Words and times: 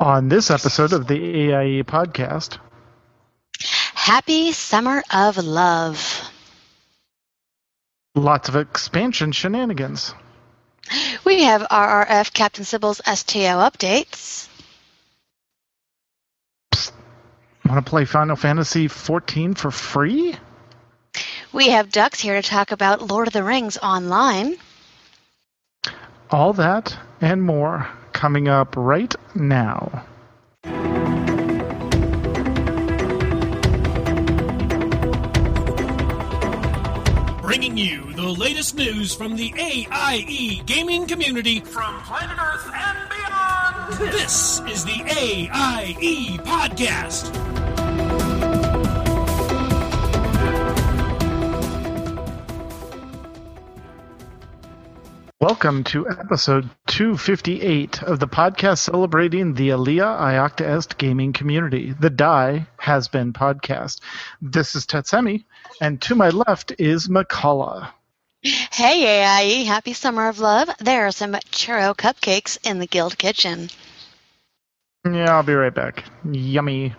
On 0.00 0.30
this 0.30 0.50
episode 0.50 0.94
of 0.94 1.06
the 1.06 1.14
AIE 1.52 1.82
podcast, 1.82 2.56
Happy 3.94 4.50
Summer 4.52 5.02
of 5.12 5.36
Love. 5.36 6.30
lots 8.14 8.48
of 8.48 8.56
expansion 8.56 9.30
shenanigans. 9.32 10.14
We 11.24 11.42
have 11.42 11.60
RRF 11.62 12.32
Captain 12.32 12.64
Cybyl's 12.64 13.02
STO 13.04 13.60
updates. 13.60 14.48
Want 17.66 17.84
to 17.84 17.88
play 17.88 18.06
Final 18.06 18.36
Fantasy 18.36 18.88
14 18.88 19.54
for 19.54 19.70
free? 19.70 20.34
We 21.52 21.68
have 21.68 21.92
Dux 21.92 22.18
here 22.18 22.40
to 22.40 22.48
talk 22.48 22.72
about 22.72 23.06
Lord 23.06 23.26
of 23.26 23.34
the 23.34 23.44
Rings 23.44 23.76
online. 23.76 24.56
All 26.30 26.54
that 26.54 26.96
and 27.20 27.42
more 27.42 27.86
coming 28.20 28.48
up 28.48 28.76
right 28.76 29.14
now. 29.34 30.04
Bringing 37.40 37.78
you 37.78 38.12
the 38.12 38.34
latest 38.38 38.76
news 38.76 39.14
from 39.14 39.36
the 39.36 39.54
AIE 39.56 40.62
gaming 40.66 41.06
community 41.06 41.60
from 41.60 41.98
planet 42.02 42.36
Earth 42.38 42.70
and 42.74 43.08
beyond. 43.08 44.12
This 44.12 44.60
is 44.68 44.84
the 44.84 45.02
AIE 45.06 46.36
Podcast. 46.44 47.49
Welcome 55.40 55.84
to 55.84 56.06
episode 56.06 56.68
258 56.88 58.02
of 58.02 58.20
the 58.20 58.28
podcast 58.28 58.80
celebrating 58.80 59.54
the 59.54 59.70
Alea 59.70 60.04
Iacta 60.04 60.66
Est 60.66 60.98
gaming 60.98 61.32
community, 61.32 61.94
the 61.98 62.10
Die 62.10 62.66
Has 62.76 63.08
Been 63.08 63.32
podcast. 63.32 64.00
This 64.42 64.74
is 64.74 64.84
Tetsemi, 64.84 65.44
and 65.80 65.98
to 66.02 66.14
my 66.14 66.28
left 66.28 66.74
is 66.78 67.08
Mkallah. 67.08 67.90
Hey 68.42 69.22
AIE, 69.22 69.64
happy 69.64 69.94
Summer 69.94 70.28
of 70.28 70.40
Love. 70.40 70.68
There 70.78 71.06
are 71.06 71.10
some 71.10 71.32
churro 71.32 71.96
cupcakes 71.96 72.58
in 72.62 72.78
the 72.78 72.86
guild 72.86 73.16
kitchen. 73.16 73.70
Yeah, 75.06 75.34
I'll 75.34 75.42
be 75.42 75.54
right 75.54 75.74
back. 75.74 76.04
Yummy. 76.30 76.94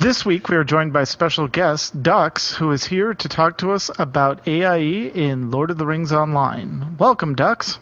This 0.00 0.26
week 0.26 0.48
we 0.48 0.56
are 0.56 0.64
joined 0.64 0.92
by 0.92 1.04
special 1.04 1.46
guest 1.46 2.02
Dux, 2.02 2.52
who 2.54 2.72
is 2.72 2.84
here 2.84 3.14
to 3.14 3.28
talk 3.28 3.58
to 3.58 3.70
us 3.70 3.90
about 3.98 4.46
AIE 4.48 5.12
in 5.14 5.52
Lord 5.52 5.70
of 5.70 5.78
the 5.78 5.86
Rings 5.86 6.12
Online. 6.12 6.96
Welcome, 6.98 7.34
Dux. 7.36 7.78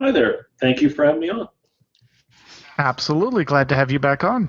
Hi 0.00 0.10
there. 0.10 0.46
Thank 0.60 0.80
you 0.80 0.88
for 0.88 1.04
having 1.04 1.20
me 1.20 1.28
on. 1.28 1.48
Absolutely 2.78 3.44
glad 3.44 3.68
to 3.68 3.76
have 3.76 3.90
you 3.90 3.98
back 3.98 4.24
on. 4.24 4.48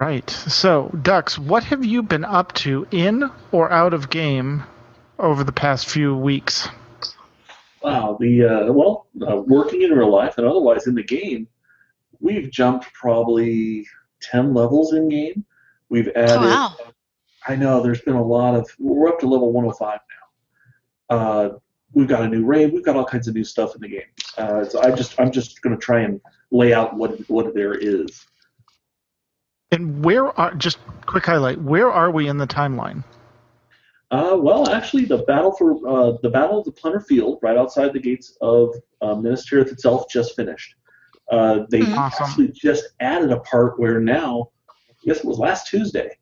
Right. 0.00 0.28
So, 0.28 0.88
Dux, 1.02 1.38
what 1.38 1.62
have 1.64 1.84
you 1.84 2.02
been 2.02 2.24
up 2.24 2.52
to 2.54 2.88
in 2.90 3.30
or 3.52 3.70
out 3.70 3.94
of 3.94 4.10
game 4.10 4.64
over 5.18 5.44
the 5.44 5.52
past 5.52 5.88
few 5.88 6.16
weeks? 6.16 6.68
Wow. 7.82 8.16
The 8.18 8.44
uh, 8.44 8.72
well, 8.72 9.06
uh, 9.26 9.36
working 9.36 9.82
in 9.82 9.92
real 9.92 10.10
life 10.10 10.38
and 10.38 10.46
otherwise 10.46 10.86
in 10.86 10.94
the 10.94 11.04
game, 11.04 11.46
we've 12.20 12.50
jumped 12.50 12.92
probably 12.92 13.86
ten 14.20 14.54
levels 14.54 14.92
in 14.92 15.08
game. 15.08 15.44
We've 15.88 16.08
added. 16.08 16.38
Oh, 16.38 16.40
wow. 16.40 16.76
I 17.46 17.56
know 17.56 17.82
there's 17.82 18.02
been 18.02 18.14
a 18.14 18.24
lot 18.24 18.54
of. 18.54 18.70
We're 18.78 19.08
up 19.08 19.18
to 19.20 19.26
level 19.26 19.52
105 19.52 19.98
now. 21.10 21.16
Uh, 21.16 21.50
we've 21.92 22.08
got 22.08 22.22
a 22.22 22.28
new 22.28 22.44
raid. 22.44 22.72
We've 22.72 22.84
got 22.84 22.96
all 22.96 23.04
kinds 23.04 23.28
of 23.28 23.34
new 23.34 23.44
stuff 23.44 23.74
in 23.74 23.80
the 23.80 23.88
game. 23.88 24.02
Uh, 24.36 24.64
so 24.64 24.80
I 24.82 24.90
just 24.90 25.18
I'm 25.18 25.30
just 25.30 25.62
going 25.62 25.76
to 25.76 25.80
try 25.80 26.00
and 26.00 26.20
lay 26.50 26.72
out 26.72 26.96
what 26.96 27.18
what 27.28 27.54
there 27.54 27.74
is. 27.74 28.26
And 29.72 30.04
where 30.04 30.38
are, 30.38 30.54
just 30.54 30.78
quick 31.06 31.24
highlight, 31.26 31.60
where 31.62 31.90
are 31.90 32.10
we 32.10 32.26
in 32.26 32.38
the 32.38 32.46
timeline? 32.46 33.04
Uh, 34.10 34.36
well, 34.36 34.68
actually, 34.70 35.04
the 35.04 35.18
battle 35.18 35.52
for 35.52 35.76
uh, 35.88 36.16
the 36.22 36.30
battle 36.30 36.58
of 36.58 36.64
the 36.64 36.72
Pelennor 36.72 37.06
Field, 37.06 37.38
right 37.42 37.56
outside 37.56 37.92
the 37.92 38.00
gates 38.00 38.36
of 38.40 38.74
uh, 39.00 39.14
Minas 39.14 39.48
Tirith 39.48 39.70
itself, 39.70 40.06
just 40.10 40.34
finished. 40.34 40.74
Uh, 41.30 41.64
they 41.70 41.82
Mhm. 41.82 41.96
Awesome. 41.96 42.26
actually 42.26 42.48
just 42.48 42.84
added 43.00 43.30
a 43.30 43.38
part 43.40 43.78
where 43.78 44.00
now, 44.00 44.50
I 44.68 44.92
guess 45.04 45.18
it 45.18 45.24
was 45.24 45.38
last 45.38 45.68
Tuesday, 45.68 46.16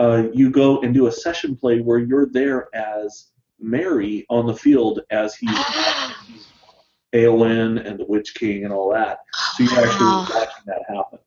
uh, 0.00 0.24
you 0.32 0.50
go 0.50 0.80
and 0.80 0.92
do 0.92 1.06
a 1.06 1.12
session 1.12 1.56
play 1.56 1.80
where 1.80 1.98
you're 1.98 2.26
there 2.26 2.68
as 2.74 3.28
Merry 3.60 4.26
on 4.30 4.46
the 4.46 4.54
field 4.54 5.00
as 5.10 5.34
he's 5.34 5.50
Eowyn 7.14 7.84
and 7.86 7.98
the 7.98 8.04
Witch 8.04 8.34
King 8.34 8.64
and 8.64 8.72
all 8.72 8.90
that. 8.92 9.20
So 9.56 9.62
you're 9.64 9.84
actually 9.84 10.06
Wow. 10.06 10.26
watching 10.28 10.64
that 10.66 10.82
happen. 10.88 11.18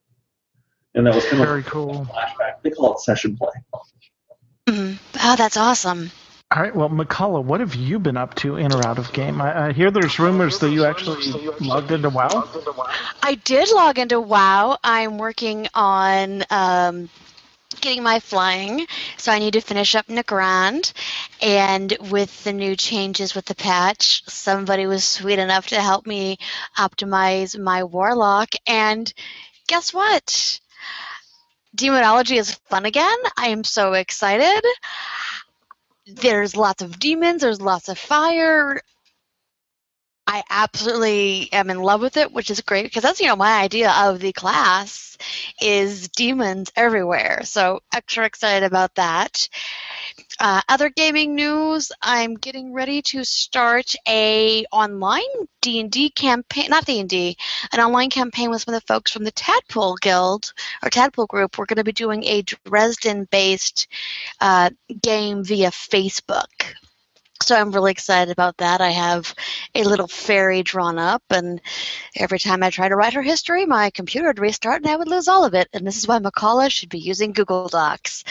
And 0.93 1.07
that 1.07 1.15
was 1.15 1.23
kind 1.25 1.41
of 1.41 1.47
Very 1.47 1.63
cool. 1.63 2.01
a 2.01 2.05
flashback. 2.13 2.61
They 2.63 2.69
call 2.69 2.93
it 2.93 2.99
session 2.99 3.37
play. 3.37 3.49
Mhm. 4.67 4.97
Oh, 5.23 5.35
that's 5.37 5.57
awesome. 5.57 6.11
All 6.53 6.61
right, 6.61 6.75
well, 6.75 6.89
Mkallah, 6.89 7.45
what 7.45 7.61
have 7.61 7.75
you 7.75 7.97
been 7.97 8.17
up 8.17 8.35
to 8.35 8.57
in 8.57 8.73
or 8.73 8.85
out 8.85 8.99
of 8.99 9.13
game? 9.13 9.39
I, 9.39 9.67
I 9.67 9.71
hear 9.71 9.89
there's 9.89 10.19
rumors 10.19 10.59
that 10.59 10.69
you 10.69 10.83
actually 10.83 11.31
logged 11.61 11.91
into 11.91 12.09
WoW. 12.09 12.43
I 13.23 13.35
did 13.35 13.71
log 13.71 13.97
into 13.97 14.19
WoW. 14.19 14.77
I'm 14.83 15.17
working 15.17 15.69
on 15.73 16.43
um, 16.49 17.09
getting 17.79 18.03
my 18.03 18.19
flying, 18.19 18.85
so 19.15 19.31
I 19.31 19.39
need 19.39 19.53
to 19.53 19.61
finish 19.61 19.95
up 19.95 20.07
Nagrand. 20.07 20.91
And 21.41 21.95
with 22.09 22.43
the 22.43 22.51
new 22.51 22.75
changes 22.75 23.33
with 23.33 23.45
the 23.45 23.55
patch, 23.55 24.23
somebody 24.27 24.87
was 24.87 25.05
sweet 25.05 25.39
enough 25.39 25.67
to 25.67 25.79
help 25.81 26.05
me 26.05 26.37
optimize 26.77 27.57
my 27.57 27.85
Warlock. 27.85 28.49
And 28.67 29.11
guess 29.67 29.93
what? 29.93 30.59
Demonology 31.73 32.37
is 32.37 32.55
fun 32.69 32.85
again. 32.85 33.17
I 33.37 33.47
am 33.47 33.63
so 33.63 33.93
excited. 33.93 34.61
There's 36.15 36.55
lots 36.55 36.81
of 36.81 36.99
demons, 36.99 37.41
there's 37.41 37.61
lots 37.61 37.89
of 37.89 37.97
fire. 37.97 38.81
I 40.27 40.43
absolutely 40.49 41.49
am 41.51 41.69
in 41.69 41.79
love 41.81 42.01
with 42.01 42.15
it, 42.15 42.31
which 42.31 42.51
is 42.51 42.61
great 42.61 42.83
because 42.85 43.03
that's 43.03 43.19
you 43.19 43.27
know 43.27 43.35
my 43.35 43.61
idea 43.61 43.91
of 43.91 44.19
the 44.19 44.31
class 44.31 45.17
is 45.61 46.09
demons 46.09 46.71
everywhere. 46.75 47.41
So 47.43 47.81
extra 47.93 48.25
excited 48.25 48.65
about 48.65 48.95
that. 48.95 49.49
Uh, 50.41 50.59
other 50.67 50.89
gaming 50.89 51.35
news: 51.35 51.91
I'm 52.01 52.33
getting 52.33 52.73
ready 52.73 53.03
to 53.03 53.23
start 53.23 53.93
a 54.07 54.65
online 54.71 55.21
D 55.61 55.79
and 55.79 55.91
D 55.91 56.09
campaign, 56.09 56.65
not 56.71 56.83
D 56.83 56.99
and 56.99 57.07
D, 57.07 57.37
an 57.71 57.79
online 57.79 58.09
campaign 58.09 58.49
with 58.49 58.63
some 58.63 58.73
of 58.73 58.81
the 58.81 58.87
folks 58.87 59.11
from 59.11 59.23
the 59.23 59.29
Tadpole 59.29 59.97
Guild 59.97 60.51
or 60.83 60.89
Tadpole 60.89 61.27
Group. 61.27 61.59
We're 61.59 61.67
going 61.67 61.77
to 61.77 61.83
be 61.83 61.91
doing 61.91 62.23
a 62.23 62.41
Dresden-based 62.41 63.87
uh, 64.39 64.71
game 64.99 65.43
via 65.43 65.69
Facebook. 65.69 66.73
So 67.43 67.55
I'm 67.55 67.71
really 67.71 67.91
excited 67.91 68.31
about 68.31 68.57
that. 68.57 68.81
I 68.81 68.89
have 68.91 69.33
a 69.75 69.83
little 69.83 70.07
fairy 70.07 70.63
drawn 70.63 70.97
up, 70.97 71.23
and 71.29 71.61
every 72.15 72.39
time 72.39 72.63
I 72.63 72.69
try 72.69 72.89
to 72.89 72.95
write 72.95 73.13
her 73.13 73.21
history, 73.21 73.65
my 73.65 73.89
computer 73.89 74.27
would 74.27 74.39
restart 74.39 74.81
and 74.81 74.91
I 74.91 74.95
would 74.95 75.07
lose 75.07 75.27
all 75.27 75.45
of 75.45 75.53
it. 75.53 75.67
And 75.73 75.85
this 75.85 75.97
is 75.97 76.07
why 76.07 76.19
Mkallah 76.19 76.71
should 76.71 76.89
be 76.89 76.99
using 76.99 77.33
Google 77.33 77.67
Docs. 77.67 78.23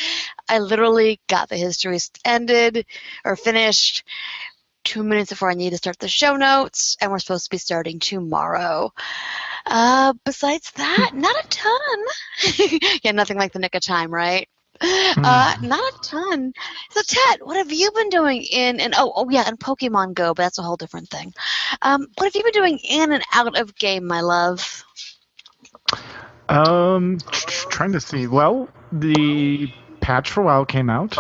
I 0.49 0.59
literally 0.59 1.21
got 1.29 1.49
the 1.49 1.57
history 1.57 1.99
ended 2.25 2.87
or 3.25 3.37
finished 3.37 4.05
two 4.85 5.03
minutes 5.03 5.31
before 5.31 5.51
I 5.51 5.55
need 5.55 5.71
to 5.71 5.77
start 5.77 5.99
the 5.99 6.09
show 6.09 6.37
notes, 6.37 6.97
and 7.01 7.11
we're 7.11 7.19
supposed 7.19 7.45
to 7.45 7.51
be 7.51 7.59
starting 7.59 7.99
tomorrow. 7.99 8.93
Uh, 9.67 10.15
besides 10.25 10.71
that, 10.73 11.11
not 11.15 11.45
a 11.45 11.49
ton. 11.49 12.79
yeah, 13.03 13.13
nothing 13.13 13.37
like 13.37 13.53
the 13.53 13.59
nick 13.59 13.75
of 13.75 13.83
time, 13.83 14.13
right? 14.13 14.49
Uh, 14.83 15.55
not 15.61 15.95
a 15.95 15.99
ton. 16.03 16.53
So, 16.91 17.03
Tet, 17.07 17.45
what 17.47 17.57
have 17.57 17.73
you 17.73 17.91
been 17.93 18.09
doing 18.09 18.43
in 18.43 18.81
and 18.81 18.95
oh, 18.97 19.13
oh 19.15 19.29
yeah, 19.29 19.45
and 19.47 19.59
Pokemon 19.59 20.15
Go, 20.15 20.35
but 20.35 20.43
that's 20.43 20.59
a 20.59 20.63
whole 20.63 20.77
different 20.77 21.09
thing. 21.09 21.35
Um, 21.83 22.07
what 22.17 22.25
have 22.25 22.35
you 22.35 22.43
been 22.43 22.53
doing 22.53 22.79
in 22.79 23.13
and 23.13 23.23
out 23.33 23.59
of 23.59 23.75
game, 23.77 24.07
my 24.07 24.21
love? 24.21 24.85
Um, 26.49 27.19
trying 27.29 27.93
to 27.93 28.01
see. 28.01 28.27
Well, 28.27 28.69
the 28.93 29.73
patch 30.01 30.31
for 30.31 30.43
WoW 30.43 30.65
came 30.65 30.91
out, 30.91 31.17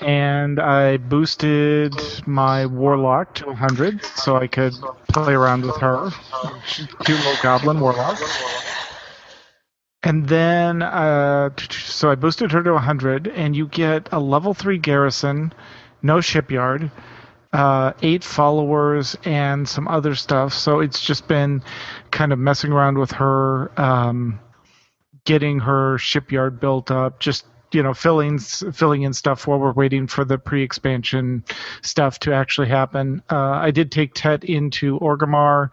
and 0.00 0.60
I 0.60 0.96
boosted 0.96 1.94
my 2.26 2.66
Warlock 2.66 3.34
to 3.36 3.46
100 3.46 4.04
so 4.04 4.36
I 4.36 4.46
could 4.46 4.72
play 5.08 5.34
around 5.34 5.64
with 5.64 5.76
her. 5.76 6.10
Cute 7.04 7.18
little 7.18 7.34
goblin 7.42 7.80
Warlock. 7.80 8.18
And 10.04 10.28
then, 10.28 10.82
uh, 10.82 11.48
so 11.70 12.10
I 12.10 12.14
boosted 12.14 12.52
her 12.52 12.62
to 12.62 12.72
100, 12.74 13.26
and 13.26 13.56
you 13.56 13.66
get 13.66 14.10
a 14.12 14.20
level 14.20 14.52
3 14.52 14.76
garrison, 14.76 15.52
no 16.02 16.20
shipyard, 16.20 16.90
uh, 17.54 17.94
eight 18.02 18.22
followers, 18.22 19.16
and 19.24 19.66
some 19.66 19.88
other 19.88 20.14
stuff. 20.14 20.52
So 20.52 20.80
it's 20.80 21.00
just 21.00 21.26
been 21.26 21.62
kind 22.10 22.34
of 22.34 22.38
messing 22.38 22.70
around 22.70 22.98
with 22.98 23.12
her, 23.12 23.72
um, 23.80 24.40
getting 25.24 25.60
her 25.60 25.96
shipyard 25.96 26.60
built 26.60 26.90
up, 26.90 27.18
just 27.18 27.46
you 27.72 27.82
know 27.82 27.94
filling 27.94 28.38
filling 28.38 29.02
in 29.02 29.12
stuff 29.12 29.48
while 29.48 29.58
we're 29.58 29.72
waiting 29.72 30.06
for 30.06 30.24
the 30.24 30.38
pre-expansion 30.38 31.42
stuff 31.82 32.18
to 32.20 32.32
actually 32.32 32.68
happen. 32.68 33.22
Uh, 33.30 33.36
I 33.36 33.70
did 33.70 33.90
take 33.90 34.12
Tet 34.14 34.44
into 34.44 34.98
Orgrimmar 35.00 35.70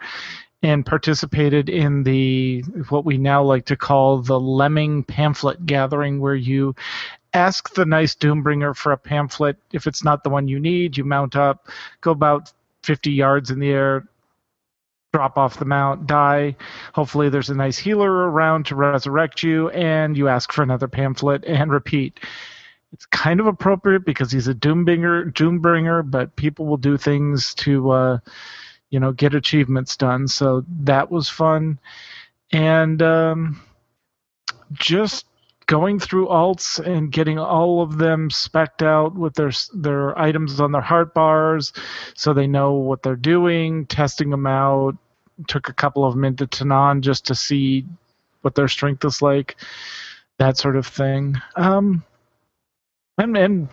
and 0.63 0.85
participated 0.85 1.69
in 1.69 2.03
the 2.03 2.61
what 2.89 3.05
we 3.05 3.17
now 3.17 3.43
like 3.43 3.65
to 3.65 3.75
call 3.75 4.21
the 4.21 4.39
lemming 4.39 5.03
pamphlet 5.03 5.65
gathering 5.65 6.19
where 6.19 6.35
you 6.35 6.75
ask 7.33 7.73
the 7.73 7.85
nice 7.85 8.15
doombringer 8.15 8.75
for 8.75 8.91
a 8.91 8.97
pamphlet. 8.97 9.57
If 9.71 9.87
it's 9.87 10.03
not 10.03 10.23
the 10.23 10.29
one 10.29 10.47
you 10.47 10.59
need 10.59 10.97
you 10.97 11.03
mount 11.03 11.35
up 11.35 11.67
go 12.01 12.11
about 12.11 12.51
50 12.83 13.11
yards 13.11 13.51
in 13.51 13.59
the 13.59 13.69
air 13.69 14.07
drop 15.13 15.37
off 15.37 15.59
the 15.59 15.65
mount 15.65 16.07
die. 16.07 16.55
Hopefully 16.93 17.29
there's 17.29 17.49
a 17.49 17.55
nice 17.55 17.77
healer 17.77 18.11
around 18.11 18.67
to 18.67 18.75
resurrect 18.75 19.43
you 19.43 19.69
and 19.71 20.15
you 20.15 20.27
ask 20.27 20.53
for 20.53 20.63
another 20.63 20.87
pamphlet 20.87 21.43
and 21.45 21.71
repeat. 21.71 22.19
It's 22.93 23.05
kind 23.07 23.39
of 23.39 23.47
appropriate 23.47 24.05
because 24.05 24.31
he's 24.31 24.47
a 24.47 24.53
doombringer 24.53 25.33
doombringer 25.33 26.09
but 26.09 26.35
people 26.35 26.67
will 26.67 26.77
do 26.77 26.97
things 26.97 27.55
to 27.55 27.89
uh, 27.89 28.19
you 28.91 28.99
know 28.99 29.11
get 29.11 29.33
achievements 29.33 29.97
done. 29.97 30.27
So 30.27 30.63
that 30.83 31.09
was 31.09 31.27
fun. 31.29 31.79
And 32.51 33.01
um, 33.01 33.61
just 34.73 35.25
going 35.65 35.99
through 35.99 36.27
alts 36.27 36.85
and 36.85 37.11
getting 37.11 37.39
all 37.39 37.81
of 37.81 37.97
them 37.97 38.29
specked 38.29 38.83
out 38.83 39.15
with 39.15 39.33
their 39.33 39.51
their 39.73 40.17
items 40.19 40.59
on 40.59 40.71
their 40.71 40.81
heart 40.81 41.13
bars 41.13 41.71
so 42.13 42.33
they 42.33 42.47
know 42.47 42.73
what 42.73 43.01
they're 43.01 43.15
doing 43.15 43.87
testing 43.87 44.29
them 44.29 44.45
out. 44.45 44.95
Took 45.47 45.69
a 45.69 45.73
couple 45.73 46.05
of 46.05 46.13
them 46.13 46.25
into 46.25 46.45
Tanaan 46.45 47.01
just 47.01 47.25
to 47.27 47.35
see 47.35 47.85
what 48.41 48.53
their 48.53 48.67
strength 48.67 49.03
is 49.05 49.21
like 49.21 49.55
that 50.37 50.57
sort 50.57 50.75
of 50.75 50.85
thing. 50.87 51.37
Um, 51.55 52.03
and 53.17 53.37
and 53.37 53.69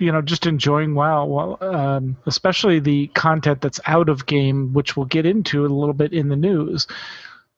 you 0.00 0.10
know 0.10 0.22
just 0.22 0.46
enjoying 0.46 0.94
WoW, 0.94 1.26
well, 1.26 1.58
um, 1.60 2.16
especially 2.26 2.80
the 2.80 3.06
content 3.08 3.60
that's 3.60 3.78
out 3.86 4.08
of 4.08 4.26
game, 4.26 4.72
which 4.72 4.96
we'll 4.96 5.06
get 5.06 5.26
into 5.26 5.64
a 5.64 5.68
little 5.68 5.94
bit 5.94 6.12
in 6.12 6.28
the 6.28 6.36
news. 6.36 6.86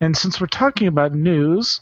And 0.01 0.17
since 0.17 0.41
we're 0.41 0.49
talking 0.49 0.89
about 0.89 1.15
news, 1.15 1.81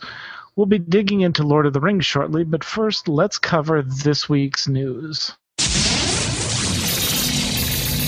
we'll 0.54 0.66
be 0.66 0.78
digging 0.78 1.22
into 1.22 1.42
Lord 1.42 1.64
of 1.64 1.72
the 1.72 1.80
Rings 1.80 2.04
shortly. 2.04 2.44
But 2.44 2.62
first, 2.62 3.08
let's 3.08 3.38
cover 3.38 3.82
this 3.82 4.28
week's 4.28 4.68
news. 4.68 5.32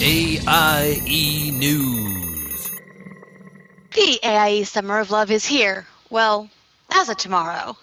AIE 0.04 1.50
News. 1.54 2.70
The 3.93 4.20
AIE 4.22 4.64
Summer 4.64 4.99
of 4.99 5.10
Love 5.10 5.31
is 5.31 5.46
here. 5.46 5.87
Well, 6.10 6.50
as 6.94 7.09
of 7.09 7.17
tomorrow. 7.17 7.77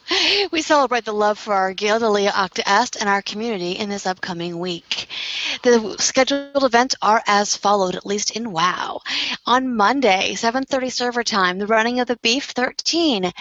We 0.52 0.62
celebrate 0.62 1.06
the 1.06 1.14
love 1.14 1.38
for 1.38 1.54
our 1.54 1.74
guild, 1.74 2.04
Alea 2.04 2.32
Iacta 2.32 2.64
Est, 2.66 2.98
and 3.00 3.10
our 3.10 3.22
community 3.22 3.74
in 3.74 3.90
this 3.90 4.06
upcoming 4.06 4.60
week. 4.60 5.08
The 5.64 5.96
scheduled 6.00 6.64
events 6.64 6.96
are 7.02 7.22
as 7.28 7.56
followed, 7.56 7.96
at 7.96 8.06
least 8.06 8.32
in 8.32 8.52
WoW. 8.52 9.02
On 9.46 9.76
Monday, 9.76 10.34
7.30 10.34 10.92
server 10.92 11.24
time, 11.24 11.58
the 11.58 11.68
running 11.68 12.00
of 12.00 12.08
the 12.08 12.18
Beef 12.18 12.46
13, 12.46 13.32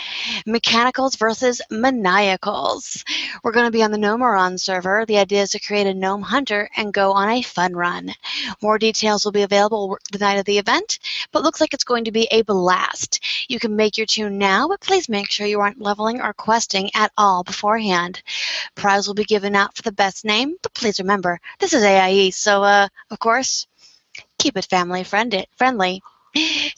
Mechanicals 0.46 1.16
versus 1.16 1.60
Maniacals. 1.70 3.04
We're 3.42 3.52
going 3.52 3.66
to 3.66 3.70
be 3.70 3.82
on 3.82 3.90
the 3.90 3.98
Gnomeregan 3.98 4.58
server. 4.58 5.04
The 5.06 5.18
idea 5.18 5.42
is 5.42 5.50
to 5.50 5.60
create 5.60 5.86
a 5.86 5.94
Gnome 5.94 6.22
Hunter 6.22 6.68
and 6.76 6.92
go 6.92 7.12
on 7.12 7.28
a 7.28 7.42
fun 7.42 7.74
run. 7.74 8.12
More 8.62 8.78
details 8.78 9.24
will 9.24 9.32
be 9.32 9.42
available 9.42 9.98
the 10.12 10.18
night 10.18 10.38
of 10.38 10.44
the 10.44 10.58
event, 10.58 10.98
but 11.32 11.42
looks 11.42 11.60
like 11.60 11.74
it's 11.74 11.84
going 11.84 12.04
to 12.04 12.12
be 12.12 12.28
a 12.30 12.42
blast. 12.42 13.20
You 13.48 13.58
can 13.58 13.76
make 13.76 13.96
your 13.96 14.06
tune 14.06 14.38
now, 14.38 14.68
but 14.68 14.80
please 14.80 15.08
make 15.08 15.30
sure 15.30 15.46
you 15.46 15.57
aren't 15.60 15.80
leveling 15.80 16.20
or 16.20 16.32
questing 16.32 16.90
at 16.94 17.12
all 17.16 17.44
beforehand. 17.44 18.22
Prize 18.74 19.06
will 19.06 19.14
be 19.14 19.24
given 19.24 19.54
out 19.54 19.76
for 19.76 19.82
the 19.82 19.92
best 19.92 20.24
name, 20.24 20.56
but 20.62 20.74
please 20.74 20.98
remember, 20.98 21.40
this 21.58 21.74
is 21.74 21.82
AIE, 21.82 22.30
so, 22.30 22.62
uh, 22.62 22.88
of 23.10 23.18
course, 23.18 23.66
keep 24.38 24.56
it 24.56 24.64
family 24.64 25.04
friendly. 25.04 26.02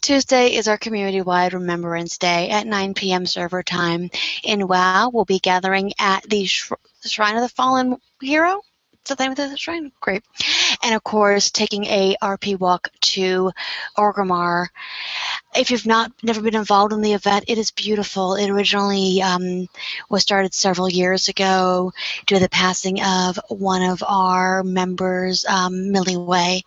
Tuesday 0.00 0.54
is 0.54 0.68
our 0.68 0.78
community-wide 0.78 1.54
Remembrance 1.54 2.18
Day 2.18 2.48
at 2.50 2.66
9 2.66 2.94
p.m. 2.94 3.26
server 3.26 3.62
time. 3.62 4.10
In 4.44 4.68
WoW, 4.68 5.10
we'll 5.12 5.24
be 5.24 5.40
gathering 5.40 5.92
at 5.98 6.22
the 6.22 6.46
Shrine 6.46 7.36
of 7.36 7.42
the 7.42 7.48
Fallen 7.48 7.96
Hero. 8.20 8.62
Is 9.04 9.08
that 9.08 9.18
the 9.18 9.24
name 9.24 9.32
of 9.32 9.38
the 9.38 9.56
shrine? 9.56 9.92
Great. 10.00 10.22
And 10.82 10.94
of 10.94 11.02
course, 11.02 11.50
taking 11.50 11.86
a 11.86 12.16
RP 12.22 12.58
walk 12.58 12.88
to 13.00 13.50
Orgrimmar 13.96 14.66
if 15.54 15.70
you've 15.70 15.86
not 15.86 16.12
never 16.22 16.40
been 16.40 16.54
involved 16.54 16.92
in 16.92 17.00
the 17.00 17.12
event, 17.12 17.44
it 17.48 17.58
is 17.58 17.70
beautiful. 17.72 18.34
It 18.36 18.50
originally 18.50 19.20
um, 19.22 19.68
was 20.08 20.22
started 20.22 20.54
several 20.54 20.88
years 20.88 21.28
ago 21.28 21.92
due 22.26 22.36
to 22.36 22.40
the 22.40 22.48
passing 22.48 23.02
of 23.02 23.38
one 23.48 23.82
of 23.82 24.02
our 24.06 24.62
members, 24.62 25.44
um, 25.46 25.90
Millie 25.90 26.16
Way, 26.16 26.62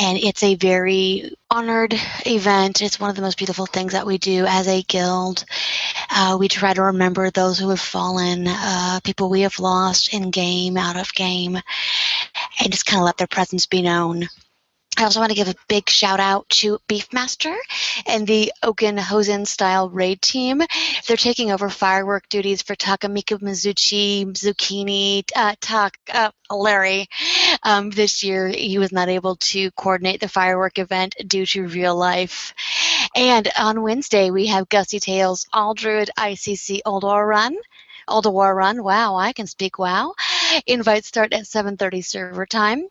and 0.00 0.18
it's 0.18 0.42
a 0.42 0.54
very 0.54 1.36
honored 1.50 1.94
event. 2.26 2.80
It's 2.82 2.98
one 2.98 3.10
of 3.10 3.16
the 3.16 3.22
most 3.22 3.38
beautiful 3.38 3.66
things 3.66 3.92
that 3.92 4.06
we 4.06 4.18
do 4.18 4.46
as 4.46 4.68
a 4.68 4.82
guild. 4.82 5.44
Uh, 6.10 6.36
we 6.38 6.48
try 6.48 6.72
to 6.72 6.82
remember 6.82 7.30
those 7.30 7.58
who 7.58 7.68
have 7.70 7.80
fallen, 7.80 8.46
uh, 8.48 9.00
people 9.04 9.28
we 9.28 9.42
have 9.42 9.58
lost 9.58 10.14
in 10.14 10.30
game, 10.30 10.76
out 10.76 10.96
of 10.96 11.12
game, 11.14 11.56
and 12.60 12.72
just 12.72 12.86
kind 12.86 13.00
of 13.00 13.04
let 13.06 13.18
their 13.18 13.26
presence 13.26 13.66
be 13.66 13.82
known. 13.82 14.28
I 14.96 15.02
also 15.02 15.18
want 15.18 15.30
to 15.30 15.36
give 15.36 15.48
a 15.48 15.54
big 15.68 15.88
shout 15.88 16.20
out 16.20 16.48
to 16.60 16.78
Beefmaster 16.88 17.56
and 18.06 18.26
the 18.26 18.52
Oaken 18.62 18.96
Hosen 18.96 19.44
style 19.44 19.90
raid 19.90 20.22
team. 20.22 20.62
They're 21.06 21.16
taking 21.16 21.50
over 21.50 21.68
firework 21.68 22.28
duties 22.28 22.62
for 22.62 22.76
Takamika 22.76 23.38
Mizuchi, 23.40 24.24
Zucchini, 24.26 25.24
uh, 25.34 25.54
Tak, 25.60 25.98
uh, 26.12 26.30
Larry. 26.48 27.08
Um, 27.64 27.90
this 27.90 28.22
year, 28.22 28.48
he 28.48 28.78
was 28.78 28.92
not 28.92 29.08
able 29.08 29.34
to 29.36 29.72
coordinate 29.72 30.20
the 30.20 30.28
firework 30.28 30.78
event 30.78 31.16
due 31.26 31.46
to 31.46 31.66
real 31.66 31.96
life. 31.96 32.54
And 33.16 33.48
on 33.58 33.82
Wednesday, 33.82 34.30
we 34.30 34.46
have 34.46 34.68
Gusty 34.68 35.00
Tales 35.00 35.46
All 35.52 35.74
Druid 35.74 36.10
ICC 36.16 36.82
Ulduar 36.86 37.26
Run. 37.26 37.56
Ulduar 38.08 38.54
Run. 38.54 38.82
Wow, 38.84 39.16
I 39.16 39.32
can 39.32 39.46
speak 39.46 39.78
wow. 39.78 40.14
Invites 40.66 41.08
start 41.08 41.32
at 41.32 41.44
7.30 41.44 42.04
server 42.04 42.46
time. 42.46 42.86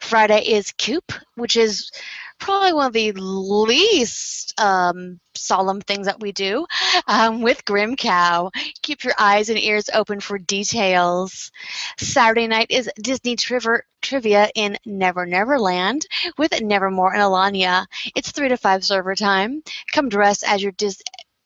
Friday 0.00 0.40
is 0.40 0.72
Coop, 0.72 1.12
which 1.36 1.56
is 1.56 1.90
probably 2.38 2.72
one 2.72 2.86
of 2.86 2.92
the 2.92 3.12
least 3.12 4.58
um, 4.60 5.18
solemn 5.34 5.80
things 5.80 6.06
that 6.06 6.20
we 6.20 6.32
do 6.32 6.66
um, 7.06 7.42
with 7.42 7.64
Grim 7.64 7.96
Cow. 7.96 8.50
Keep 8.82 9.04
your 9.04 9.14
eyes 9.18 9.48
and 9.48 9.58
ears 9.58 9.88
open 9.94 10.20
for 10.20 10.38
details. 10.38 11.50
Saturday 11.98 12.46
night 12.46 12.66
is 12.70 12.90
Disney 13.00 13.36
Triver- 13.36 13.86
Trivia 14.02 14.50
in 14.54 14.76
Never 14.84 15.26
Never 15.26 15.58
Land 15.58 16.06
with 16.38 16.52
Nevermore 16.60 17.14
and 17.14 17.22
Alanya. 17.22 17.86
It's 18.14 18.30
3 18.30 18.48
to 18.48 18.56
5 18.56 18.84
server 18.84 19.14
time. 19.14 19.62
Come 19.92 20.08
dress 20.08 20.42
as 20.42 20.62
your 20.62 20.72
Dis- 20.72 21.02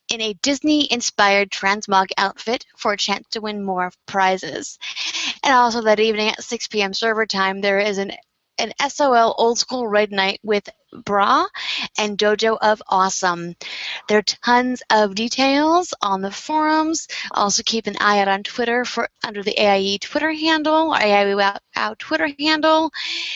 in 0.08 0.20
a 0.22 0.32
Disney-inspired 0.42 1.50
transmog 1.50 2.08
outfit 2.16 2.64
for 2.76 2.92
a 2.92 2.96
chance 2.96 3.26
to 3.30 3.40
win 3.42 3.62
more 3.62 3.90
prizes. 4.06 4.78
And 5.48 5.56
also 5.56 5.80
that 5.80 5.98
evening 5.98 6.28
at 6.28 6.44
6 6.44 6.66
p.m. 6.66 6.92
server 6.92 7.24
time, 7.24 7.62
there 7.62 7.78
is 7.78 7.96
an 7.96 8.12
an 8.58 8.70
SOL 8.86 9.34
old 9.38 9.58
school 9.58 9.88
red 9.88 10.12
night 10.12 10.40
with 10.42 10.68
Bra 10.92 11.46
and 11.96 12.18
Dojo 12.18 12.58
of 12.60 12.82
Awesome. 12.86 13.56
There 14.08 14.18
are 14.18 14.22
tons 14.22 14.82
of 14.90 15.14
details 15.14 15.94
on 16.02 16.20
the 16.20 16.30
forums. 16.30 17.08
Also 17.30 17.62
keep 17.64 17.86
an 17.86 17.96
eye 17.98 18.18
out 18.18 18.28
on 18.28 18.42
Twitter 18.42 18.84
for 18.84 19.08
under 19.24 19.42
the 19.42 19.58
AIE 19.58 19.96
Twitter 20.02 20.32
handle 20.32 20.92
or 20.92 20.98
AIE 20.98 21.32
out, 21.40 21.62
out 21.74 21.98
Twitter 21.98 22.28
handle 22.38 22.90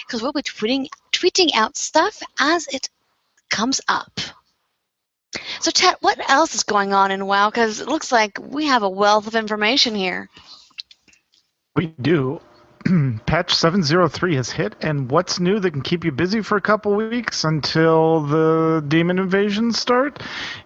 because 0.07 0.21
we'll 0.21 0.33
be 0.35 0.43
tweeting 0.43 0.89
tweeting 1.13 1.55
out 1.55 1.79
stuff 1.79 2.23
as 2.39 2.67
it 2.67 2.91
comes 3.49 3.81
up. 3.89 4.21
So, 5.61 5.71
Chet, 5.71 5.97
what 6.03 6.29
else 6.29 6.55
is 6.55 6.63
going 6.63 6.93
on 6.93 7.11
in 7.11 7.25
WoW? 7.25 7.49
Because 7.49 7.81
it 7.81 7.89
looks 7.89 8.13
like 8.13 8.39
we 8.39 8.67
have 8.67 8.83
a 8.83 8.91
wealth 8.91 9.27
of 9.27 9.35
information 9.35 9.95
here. 9.95 10.29
We 11.77 11.87
do. 12.03 12.41
Patch 13.27 13.55
703 13.55 14.35
has 14.35 14.51
hit, 14.51 14.75
and 14.81 15.09
what's 15.09 15.39
new 15.39 15.61
that 15.61 15.71
can 15.71 15.83
keep 15.83 16.05
you 16.05 16.11
busy 16.11 16.41
for 16.43 16.57
a 16.57 16.61
couple 16.61 16.97
weeks 16.97 17.45
until 17.45 18.23
the 18.23 18.85
demon 18.89 19.21
invasions 19.21 19.79
start? 19.79 20.21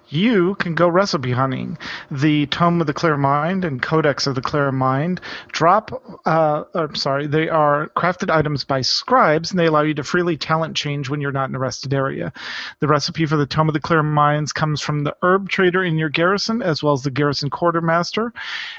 You 0.09 0.55
can 0.55 0.75
go 0.75 0.89
recipe 0.89 1.33
hunting. 1.33 1.77
The 2.11 2.47
Tome 2.47 2.81
of 2.81 2.87
the 2.87 2.95
Clear 2.95 3.19
Mind 3.19 3.67
and 3.67 3.83
Codex 3.83 4.27
of 4.27 4.35
the 4.35 4.41
Clear 4.41 4.73
Mind 4.73 5.21
drop, 5.53 5.91
uh, 6.25 6.65
or, 6.75 6.95
sorry, 6.95 7.27
they 7.27 7.51
are 7.51 7.89
crafted 7.89 8.35
items 8.35 8.65
by 8.65 8.81
scribes, 8.81 9.51
and 9.51 9.61
they 9.61 9.67
allow 9.67 9.83
you 9.83 9.95
to 9.95 10.05
freely 10.05 10.39
talent 10.39 10.75
change 10.75 11.11
when 11.11 11.21
you're 11.21 11.33
not 11.33 11.51
in 11.51 11.55
a 11.55 11.59
rested 11.59 11.93
area. 11.93 12.33
The 12.81 12.89
recipe 12.89 13.27
for 13.27 13.37
the 13.37 13.47
Tome 13.47 13.69
of 13.69 13.75
the 13.75 13.81
Clear 13.81 14.03
Minds 14.03 14.55
comes 14.55 14.81
from 14.81 15.05
the 15.05 15.17
herb 15.23 15.51
trader 15.51 15.85
in 15.85 15.99
your 15.99 16.09
garrison, 16.09 16.63
as 16.63 16.83
well 16.83 16.95
as 16.95 17.03
the 17.03 17.11
garrison 17.11 17.51
quartermaster, 17.51 18.33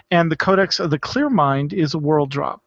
and 0.10 0.32
the 0.32 0.38
Codex 0.38 0.80
of 0.80 0.90
the 0.90 1.00
Clear 1.00 1.30
Mind 1.30 1.72
is 1.72 1.94
a 1.94 2.00
world 2.00 2.32
drop. 2.32 2.64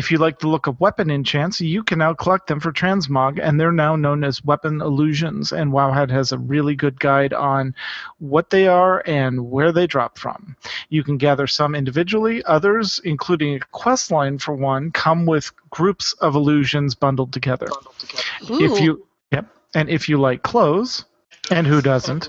If 0.00 0.10
you 0.10 0.16
like 0.16 0.38
the 0.38 0.48
look 0.48 0.66
of 0.66 0.80
weapon 0.80 1.10
enchants, 1.10 1.60
you 1.60 1.82
can 1.82 1.98
now 1.98 2.14
collect 2.14 2.46
them 2.46 2.58
for 2.58 2.72
transmog, 2.72 3.38
and 3.38 3.60
they're 3.60 3.70
now 3.70 3.96
known 3.96 4.24
as 4.24 4.42
weapon 4.42 4.80
illusions. 4.80 5.52
And 5.52 5.72
Wowhead 5.72 6.10
has 6.10 6.32
a 6.32 6.38
really 6.38 6.74
good 6.74 6.98
guide 6.98 7.34
on 7.34 7.74
what 8.18 8.48
they 8.48 8.66
are 8.66 9.02
and 9.04 9.50
where 9.50 9.72
they 9.72 9.86
drop 9.86 10.16
from. 10.16 10.56
You 10.88 11.04
can 11.04 11.18
gather 11.18 11.46
some 11.46 11.74
individually, 11.74 12.42
others, 12.44 12.98
including 13.04 13.56
a 13.56 13.60
quest 13.72 14.10
line 14.10 14.38
for 14.38 14.54
one, 14.54 14.90
come 14.90 15.26
with 15.26 15.52
groups 15.68 16.14
of 16.14 16.34
illusions 16.34 16.94
bundled 16.94 17.34
together. 17.34 17.68
Ooh. 18.48 18.58
If 18.58 18.80
you 18.80 19.06
yep, 19.30 19.48
and 19.74 19.90
if 19.90 20.08
you 20.08 20.18
like 20.18 20.42
clothes, 20.42 21.04
And 21.50 21.66
who 21.66 21.82
doesn't? 21.82 22.28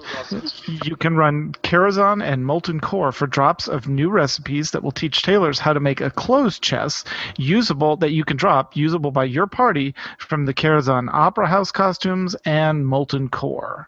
You 0.68 0.96
can 0.96 1.16
run 1.16 1.54
Karazhan 1.64 2.24
and 2.24 2.44
Molten 2.46 2.80
Core 2.80 3.12
for 3.12 3.28
drops 3.28 3.68
of 3.68 3.88
new 3.88 4.10
recipes 4.10 4.72
that 4.72 4.82
will 4.82 4.92
teach 4.92 5.22
tailors 5.22 5.60
how 5.60 5.74
to 5.74 5.80
make 5.80 6.02
a 6.02 6.10
closed 6.10 6.64
chest 6.64 7.08
usable 7.38 7.98
that 7.98 8.12
you 8.12 8.24
can 8.24 8.38
drop, 8.38 8.76
usable 8.76 9.12
by 9.12 9.26
your 9.26 9.46
party 9.46 9.94
from 10.18 10.46
the 10.46 10.54
Karazhan 10.54 11.08
Opera 11.14 11.48
House 11.48 11.72
costumes 11.72 12.36
and 12.46 12.88
Molten 12.88 13.30
Core. 13.30 13.88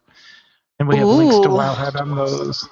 And 0.78 0.88
we 0.88 0.98
have 0.98 1.08
links 1.08 1.40
to 1.40 1.50
Ooh. 1.50 1.54
Wowhead 1.54 2.00
on 2.00 2.16
those. 2.16 2.68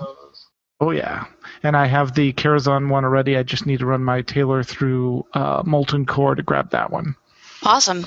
Oh 0.80 0.92
yeah, 0.92 1.26
and 1.64 1.78
I 1.78 1.86
have 1.86 2.16
the 2.16 2.34
Karazhan 2.34 2.90
one 2.90 3.06
already. 3.06 3.38
I 3.38 3.44
just 3.44 3.66
need 3.66 3.80
to 3.80 3.86
run 3.86 4.04
my 4.04 4.22
tailor 4.22 4.64
through 4.64 5.26
uh, 5.34 5.62
Molten 5.66 6.06
Core 6.06 6.36
to 6.36 6.42
grab 6.44 6.72
that 6.72 6.92
one. 6.92 7.16
Awesome. 7.64 8.06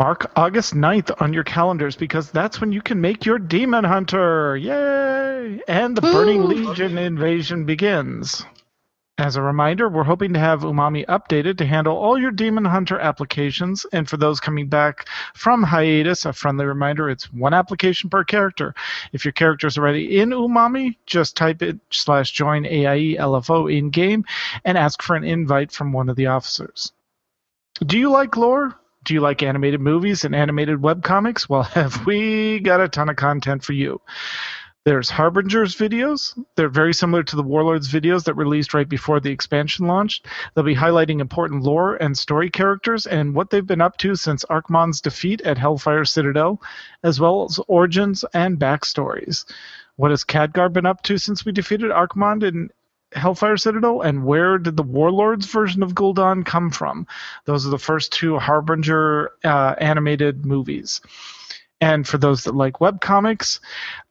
Mark 0.00 0.32
August 0.34 0.74
9th 0.74 1.22
on 1.22 1.32
your 1.32 1.44
calendars 1.44 1.94
because 1.94 2.28
that's 2.32 2.60
when 2.60 2.72
you 2.72 2.82
can 2.82 3.00
make 3.00 3.24
your 3.24 3.38
Demon 3.38 3.84
Hunter. 3.84 4.56
Yay! 4.56 5.62
And 5.68 5.96
the 5.96 6.00
Burning 6.00 6.46
Legion 6.46 6.98
invasion 6.98 7.64
begins. 7.64 8.44
As 9.18 9.36
a 9.36 9.42
reminder, 9.42 9.88
we're 9.88 10.02
hoping 10.02 10.32
to 10.32 10.40
have 10.40 10.62
Umami 10.62 11.06
updated 11.06 11.58
to 11.58 11.64
handle 11.66 11.96
all 11.96 12.18
your 12.18 12.32
Demon 12.32 12.64
Hunter 12.64 12.98
applications. 12.98 13.86
And 13.92 14.08
for 14.08 14.16
those 14.16 14.40
coming 14.40 14.66
back 14.68 15.08
from 15.36 15.62
hiatus, 15.62 16.24
a 16.24 16.32
friendly 16.32 16.64
reminder 16.64 17.08
it's 17.08 17.32
one 17.32 17.54
application 17.54 18.10
per 18.10 18.24
character. 18.24 18.74
If 19.12 19.24
your 19.24 19.30
character 19.30 19.68
is 19.68 19.78
already 19.78 20.18
in 20.18 20.30
Umami, 20.30 20.96
just 21.06 21.36
type 21.36 21.62
it 21.62 21.78
slash 21.90 22.32
join 22.32 22.66
AIE 22.66 23.14
LFO 23.20 23.72
in 23.72 23.90
game 23.90 24.24
and 24.64 24.76
ask 24.76 25.02
for 25.02 25.14
an 25.14 25.22
invite 25.22 25.70
from 25.70 25.92
one 25.92 26.08
of 26.08 26.16
the 26.16 26.26
officers. 26.26 26.90
Do 27.86 27.96
you 27.96 28.10
like 28.10 28.36
lore? 28.36 28.76
Do 29.04 29.14
you 29.14 29.20
like 29.20 29.42
animated 29.42 29.80
movies 29.80 30.24
and 30.24 30.34
animated 30.34 30.80
webcomics? 30.80 31.48
Well, 31.48 31.62
have 31.74 32.06
we 32.06 32.60
got 32.60 32.80
a 32.80 32.88
ton 32.88 33.08
of 33.08 33.16
content 33.16 33.62
for 33.62 33.74
you. 33.74 34.00
There's 34.84 35.10
Harbinger's 35.10 35.74
videos. 35.74 36.38
They're 36.56 36.68
very 36.68 36.92
similar 36.92 37.22
to 37.22 37.36
the 37.36 37.42
Warlords 37.42 37.90
videos 37.90 38.24
that 38.24 38.34
released 38.34 38.74
right 38.74 38.88
before 38.88 39.18
the 39.18 39.30
expansion 39.30 39.86
launched. 39.86 40.26
They'll 40.54 40.64
be 40.64 40.74
highlighting 40.74 41.20
important 41.20 41.62
lore 41.62 41.96
and 41.96 42.16
story 42.16 42.50
characters 42.50 43.06
and 43.06 43.34
what 43.34 43.48
they've 43.48 43.66
been 43.66 43.80
up 43.80 43.96
to 43.98 44.14
since 44.14 44.44
Archimonde's 44.50 45.00
defeat 45.00 45.40
at 45.40 45.56
Hellfire 45.56 46.04
Citadel, 46.04 46.60
as 47.02 47.18
well 47.18 47.46
as 47.48 47.58
origins 47.66 48.26
and 48.34 48.58
backstories. 48.58 49.46
What 49.96 50.10
has 50.10 50.22
Khadgar 50.22 50.70
been 50.70 50.86
up 50.86 51.02
to 51.04 51.16
since 51.16 51.46
we 51.46 51.52
defeated 51.52 51.90
Arkmon 51.90 52.42
in 52.42 52.70
Hellfire 53.14 53.56
Citadel, 53.56 54.02
and 54.02 54.24
where 54.24 54.58
did 54.58 54.76
the 54.76 54.82
Warlords 54.82 55.46
version 55.46 55.82
of 55.82 55.94
Gul'dan 55.94 56.44
come 56.44 56.70
from? 56.70 57.06
Those 57.44 57.66
are 57.66 57.70
the 57.70 57.78
first 57.78 58.12
two 58.12 58.38
Harbinger 58.38 59.30
uh, 59.44 59.74
animated 59.78 60.44
movies. 60.44 61.00
And 61.84 62.08
for 62.08 62.16
those 62.16 62.44
that 62.44 62.54
like 62.54 62.78
webcomics, 62.78 63.60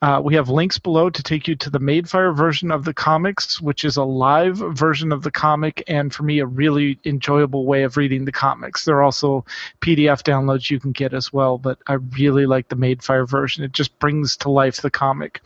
uh, 0.04 0.22
we 0.24 0.36
have 0.36 0.48
links 0.48 0.78
below 0.78 1.10
to 1.10 1.24
take 1.24 1.48
you 1.48 1.56
to 1.56 1.72
the 1.72 1.80
Madefire 1.80 2.38
version 2.38 2.70
of 2.70 2.86
the 2.86 2.94
comics, 2.94 3.60
which 3.60 3.84
is 3.84 3.98
a 3.98 4.04
live 4.04 4.58
version 4.58 5.12
of 5.12 5.24
the 5.24 5.32
comic, 5.32 5.84
and 5.88 6.14
for 6.14 6.22
me, 6.22 6.38
a 6.38 6.46
really 6.46 7.00
enjoyable 7.04 7.66
way 7.66 7.82
of 7.82 7.98
reading 7.98 8.26
the 8.26 8.32
comics. 8.32 8.86
There 8.86 8.98
are 8.98 9.02
also 9.02 9.44
PDF 9.82 10.22
downloads 10.22 10.70
you 10.70 10.80
can 10.80 10.92
get 10.92 11.16
as 11.16 11.34
well, 11.34 11.58
but 11.58 11.80
I 11.88 11.94
really 11.94 12.46
like 12.46 12.68
the 12.68 12.76
Madefire 12.76 13.28
version. 13.28 13.64
It 13.64 13.72
just 13.72 13.98
brings 13.98 14.38
to 14.38 14.52
life 14.52 14.82
the 14.84 14.92
comic. 14.92 15.42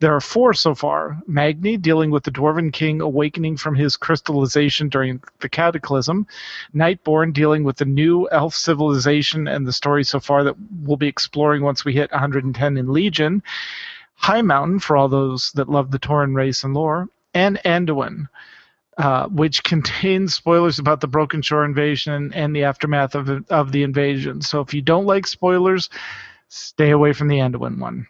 There 0.00 0.16
are 0.16 0.20
four 0.20 0.54
so 0.54 0.74
far 0.74 1.16
Magni, 1.28 1.76
dealing 1.76 2.10
with 2.10 2.24
the 2.24 2.32
Dwarven 2.32 2.72
King 2.72 3.00
awakening 3.00 3.56
from 3.56 3.76
his 3.76 3.96
crystallization 3.96 4.88
during 4.88 5.22
the 5.38 5.48
Cataclysm, 5.48 6.26
Nightborne, 6.74 7.32
dealing 7.32 7.62
with 7.62 7.76
the 7.76 7.84
new 7.84 8.28
elf 8.32 8.56
civilization 8.56 9.46
and 9.46 9.64
the 9.64 9.72
story 9.72 10.02
so 10.02 10.18
far 10.18 10.42
that 10.42 10.56
we'll 10.82 10.96
be 10.96 11.06
once 11.60 11.84
we 11.84 11.92
hit 11.92 12.10
110 12.12 12.76
in 12.76 12.92
Legion, 12.92 13.42
Highmountain, 14.22 14.80
for 14.80 14.96
all 14.96 15.08
those 15.08 15.52
that 15.52 15.68
love 15.68 15.90
the 15.90 15.98
Tauren 15.98 16.34
race 16.34 16.64
and 16.64 16.74
lore, 16.74 17.08
and 17.34 17.58
Anduin. 17.64 18.28
Uh, 18.98 19.26
which 19.28 19.64
contains 19.64 20.34
spoilers 20.34 20.78
about 20.78 21.00
the 21.00 21.06
Broken 21.06 21.40
Shore 21.40 21.64
invasion 21.64 22.30
and 22.34 22.54
the 22.54 22.64
aftermath 22.64 23.14
of, 23.14 23.30
of 23.50 23.72
the 23.72 23.84
invasion. 23.84 24.42
So 24.42 24.60
if 24.60 24.74
you 24.74 24.82
don't 24.82 25.06
like 25.06 25.26
spoilers, 25.26 25.88
stay 26.48 26.90
away 26.90 27.14
from 27.14 27.28
the 27.28 27.38
Anduin 27.38 27.78
one. 27.78 28.06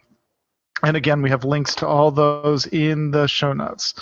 And 0.83 0.97
again, 0.97 1.21
we 1.21 1.29
have 1.29 1.45
links 1.45 1.75
to 1.75 1.87
all 1.87 2.11
those 2.11 2.67
in 2.67 3.11
the 3.11 3.27
show 3.27 3.53
notes. 3.53 3.95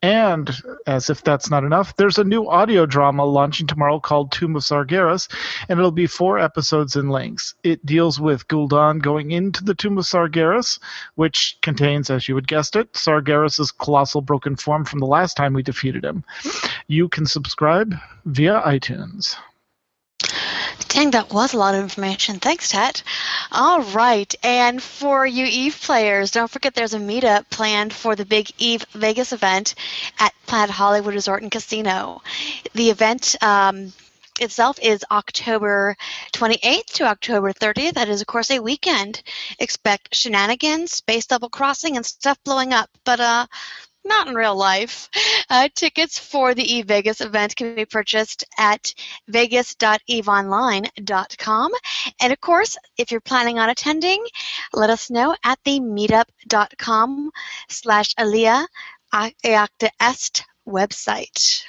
And 0.00 0.48
as 0.86 1.10
if 1.10 1.24
that's 1.24 1.50
not 1.50 1.64
enough, 1.64 1.96
there's 1.96 2.18
a 2.18 2.24
new 2.24 2.48
audio 2.48 2.86
drama 2.86 3.24
launching 3.24 3.66
tomorrow 3.66 3.98
called 3.98 4.30
Tomb 4.30 4.54
of 4.54 4.62
Sargeras, 4.62 5.28
and 5.68 5.78
it'll 5.78 5.90
be 5.90 6.06
four 6.06 6.38
episodes 6.38 6.94
in 6.94 7.08
length. 7.08 7.54
It 7.64 7.84
deals 7.84 8.20
with 8.20 8.46
Gul'dan 8.46 9.02
going 9.02 9.32
into 9.32 9.64
the 9.64 9.74
Tomb 9.74 9.98
of 9.98 10.04
Sargeras, 10.04 10.78
which 11.16 11.58
contains, 11.62 12.10
as 12.10 12.28
you 12.28 12.36
would 12.36 12.46
guessed 12.46 12.76
it, 12.76 12.92
Sargeras' 12.92 13.76
colossal 13.76 14.20
broken 14.20 14.54
form 14.54 14.84
from 14.84 15.00
the 15.00 15.06
last 15.06 15.36
time 15.36 15.52
we 15.52 15.64
defeated 15.64 16.04
him. 16.04 16.22
You 16.86 17.08
can 17.08 17.26
subscribe 17.26 17.96
via 18.24 18.62
iTunes. 18.64 19.36
Dang, 20.88 21.12
that 21.12 21.32
was 21.32 21.52
a 21.52 21.58
lot 21.58 21.74
of 21.74 21.82
information. 21.82 22.40
Thanks, 22.40 22.70
Tet. 22.70 23.02
All 23.52 23.82
right, 23.82 24.34
and 24.42 24.82
for 24.82 25.24
you 25.24 25.44
Eve 25.46 25.78
players, 25.80 26.32
don't 26.32 26.50
forget 26.50 26.74
there's 26.74 26.94
a 26.94 26.98
meetup 26.98 27.48
planned 27.50 27.92
for 27.92 28.16
the 28.16 28.24
Big 28.24 28.50
Eve 28.58 28.84
Vegas 28.92 29.32
event 29.32 29.74
at 30.18 30.34
Planet 30.46 30.70
Hollywood 30.70 31.14
Resort 31.14 31.42
and 31.42 31.52
Casino. 31.52 32.22
The 32.74 32.90
event 32.90 33.36
um, 33.42 33.92
itself 34.40 34.78
is 34.82 35.04
October 35.10 35.96
28th 36.32 36.86
to 36.94 37.04
October 37.04 37.52
30th. 37.52 37.94
That 37.94 38.08
is, 38.08 38.20
of 38.20 38.26
course, 38.26 38.50
a 38.50 38.60
weekend. 38.60 39.22
Expect 39.58 40.14
shenanigans, 40.14 40.92
space 40.92 41.26
double 41.26 41.48
crossing, 41.48 41.96
and 41.96 42.04
stuff 42.04 42.42
blowing 42.44 42.72
up. 42.72 42.90
But 43.04 43.20
uh, 43.20 43.46
not 44.08 44.28
in 44.28 44.34
real 44.34 44.56
life. 44.56 45.08
Uh, 45.50 45.68
tickets 45.74 46.18
for 46.18 46.54
the 46.54 46.64
eVegas 46.64 47.24
event 47.24 47.56
can 47.56 47.74
be 47.74 47.84
purchased 47.84 48.44
at 48.58 48.94
vegas.eveonline.com. 49.28 51.72
And 52.20 52.32
of 52.32 52.40
course, 52.40 52.76
if 52.96 53.10
you're 53.10 53.20
planning 53.20 53.58
on 53.58 53.68
attending, 53.70 54.24
let 54.72 54.90
us 54.90 55.10
know 55.10 55.34
at 55.44 55.58
the 55.64 55.80
meetup.com 55.80 57.30
slash 57.68 58.14
alea 58.18 58.66
iacta 59.12 59.90
est 60.00 60.44
website. 60.66 61.64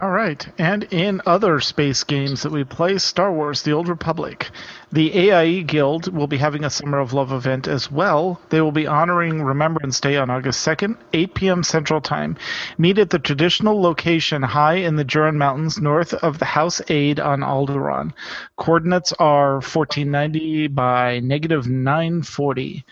All 0.00 0.10
right. 0.10 0.48
And 0.56 0.84
in 0.84 1.20
other 1.26 1.60
space 1.60 2.02
games 2.04 2.42
that 2.42 2.52
we 2.52 2.64
play, 2.64 2.96
Star 2.96 3.30
Wars 3.30 3.60
The 3.60 3.72
Old 3.72 3.88
Republic. 3.88 4.50
The 4.90 5.12
AIE 5.30 5.60
Guild 5.64 6.10
will 6.10 6.26
be 6.26 6.38
having 6.38 6.64
a 6.64 6.70
Summer 6.70 6.98
of 6.98 7.12
Love 7.12 7.30
event 7.30 7.68
as 7.68 7.90
well. 7.90 8.40
They 8.48 8.62
will 8.62 8.72
be 8.72 8.86
honoring 8.86 9.42
Remembrance 9.42 10.00
Day 10.00 10.16
on 10.16 10.30
August 10.30 10.66
2nd, 10.66 10.96
8 11.12 11.34
p.m. 11.34 11.62
Central 11.62 12.00
Time. 12.00 12.38
Meet 12.78 13.00
at 13.00 13.10
the 13.10 13.18
traditional 13.18 13.82
location 13.82 14.42
high 14.42 14.76
in 14.76 14.96
the 14.96 15.04
Juran 15.04 15.36
Mountains 15.36 15.78
north 15.78 16.14
of 16.14 16.38
the 16.38 16.46
House 16.46 16.80
Aid 16.88 17.20
on 17.20 17.40
Alderaan. 17.40 18.14
Coordinates 18.56 19.12
are 19.18 19.56
1490 19.56 20.68
by 20.68 21.20
negative 21.20 21.66
940. 21.66 22.84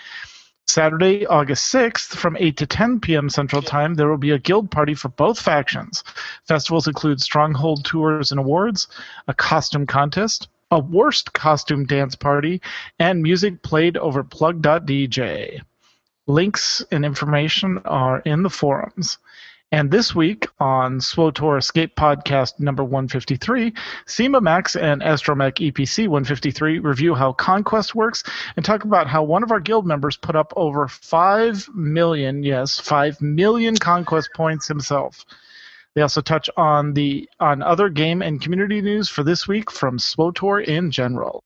Saturday, 0.71 1.27
August 1.27 1.75
6th, 1.75 2.15
from 2.15 2.37
8 2.39 2.57
to 2.59 2.67
10 2.67 3.01
p.m. 3.01 3.29
Central 3.29 3.61
Time, 3.61 3.95
there 3.95 4.09
will 4.09 4.17
be 4.17 4.31
a 4.31 4.39
guild 4.39 4.71
party 4.71 4.95
for 4.95 5.09
both 5.09 5.41
factions. 5.41 6.05
Festivals 6.47 6.87
include 6.87 7.21
Stronghold 7.21 7.85
tours 7.85 8.31
and 8.31 8.39
awards, 8.39 8.87
a 9.27 9.35
costume 9.35 9.85
contest, 9.85 10.49
a 10.71 10.79
worst 10.79 11.33
costume 11.33 11.87
dance 11.87 12.15
party, 12.15 12.63
and 13.01 13.21
music 13.21 13.63
played 13.63 13.97
over 13.97 14.23
plug.dj. 14.23 15.61
Links 16.29 16.85
and 16.93 17.05
information 17.05 17.79
are 17.85 18.21
in 18.21 18.45
the 18.45 18.51
forums. 18.51 19.19
And 19.73 19.89
this 19.89 20.17
week 20.17 20.49
on 20.59 21.01
SWOTOR 21.01 21.57
Escape 21.57 21.95
Podcast 21.95 22.59
number 22.59 22.83
153, 22.83 23.73
SEMA 24.05 24.41
Max 24.41 24.75
and 24.75 25.01
Astromech 25.01 25.73
EPC 25.73 26.09
153 26.09 26.81
review 26.81 27.15
how 27.15 27.33
Conquest 27.35 27.95
works 27.95 28.25
and 28.57 28.65
talk 28.65 28.83
about 28.83 29.07
how 29.07 29.23
one 29.23 29.45
of 29.45 29.53
our 29.53 29.61
guild 29.61 29.87
members 29.87 30.17
put 30.17 30.35
up 30.35 30.53
over 30.57 30.89
5 30.89 31.69
million, 31.73 32.43
yes, 32.43 32.81
5 32.81 33.21
million 33.21 33.77
Conquest 33.77 34.31
points 34.35 34.67
himself. 34.67 35.25
They 35.95 36.03
also 36.03 36.21
touch 36.21 36.51
on 36.57 36.93
the 36.95 37.29
on 37.39 37.63
other 37.63 37.89
game 37.89 38.23
and 38.23 38.41
community 38.41 38.81
news 38.81 39.09
for 39.09 39.23
this 39.23 39.47
week 39.47 39.71
from 39.71 40.01
SWOTOR 40.01 40.63
in 40.63 40.91
general. 40.91 41.45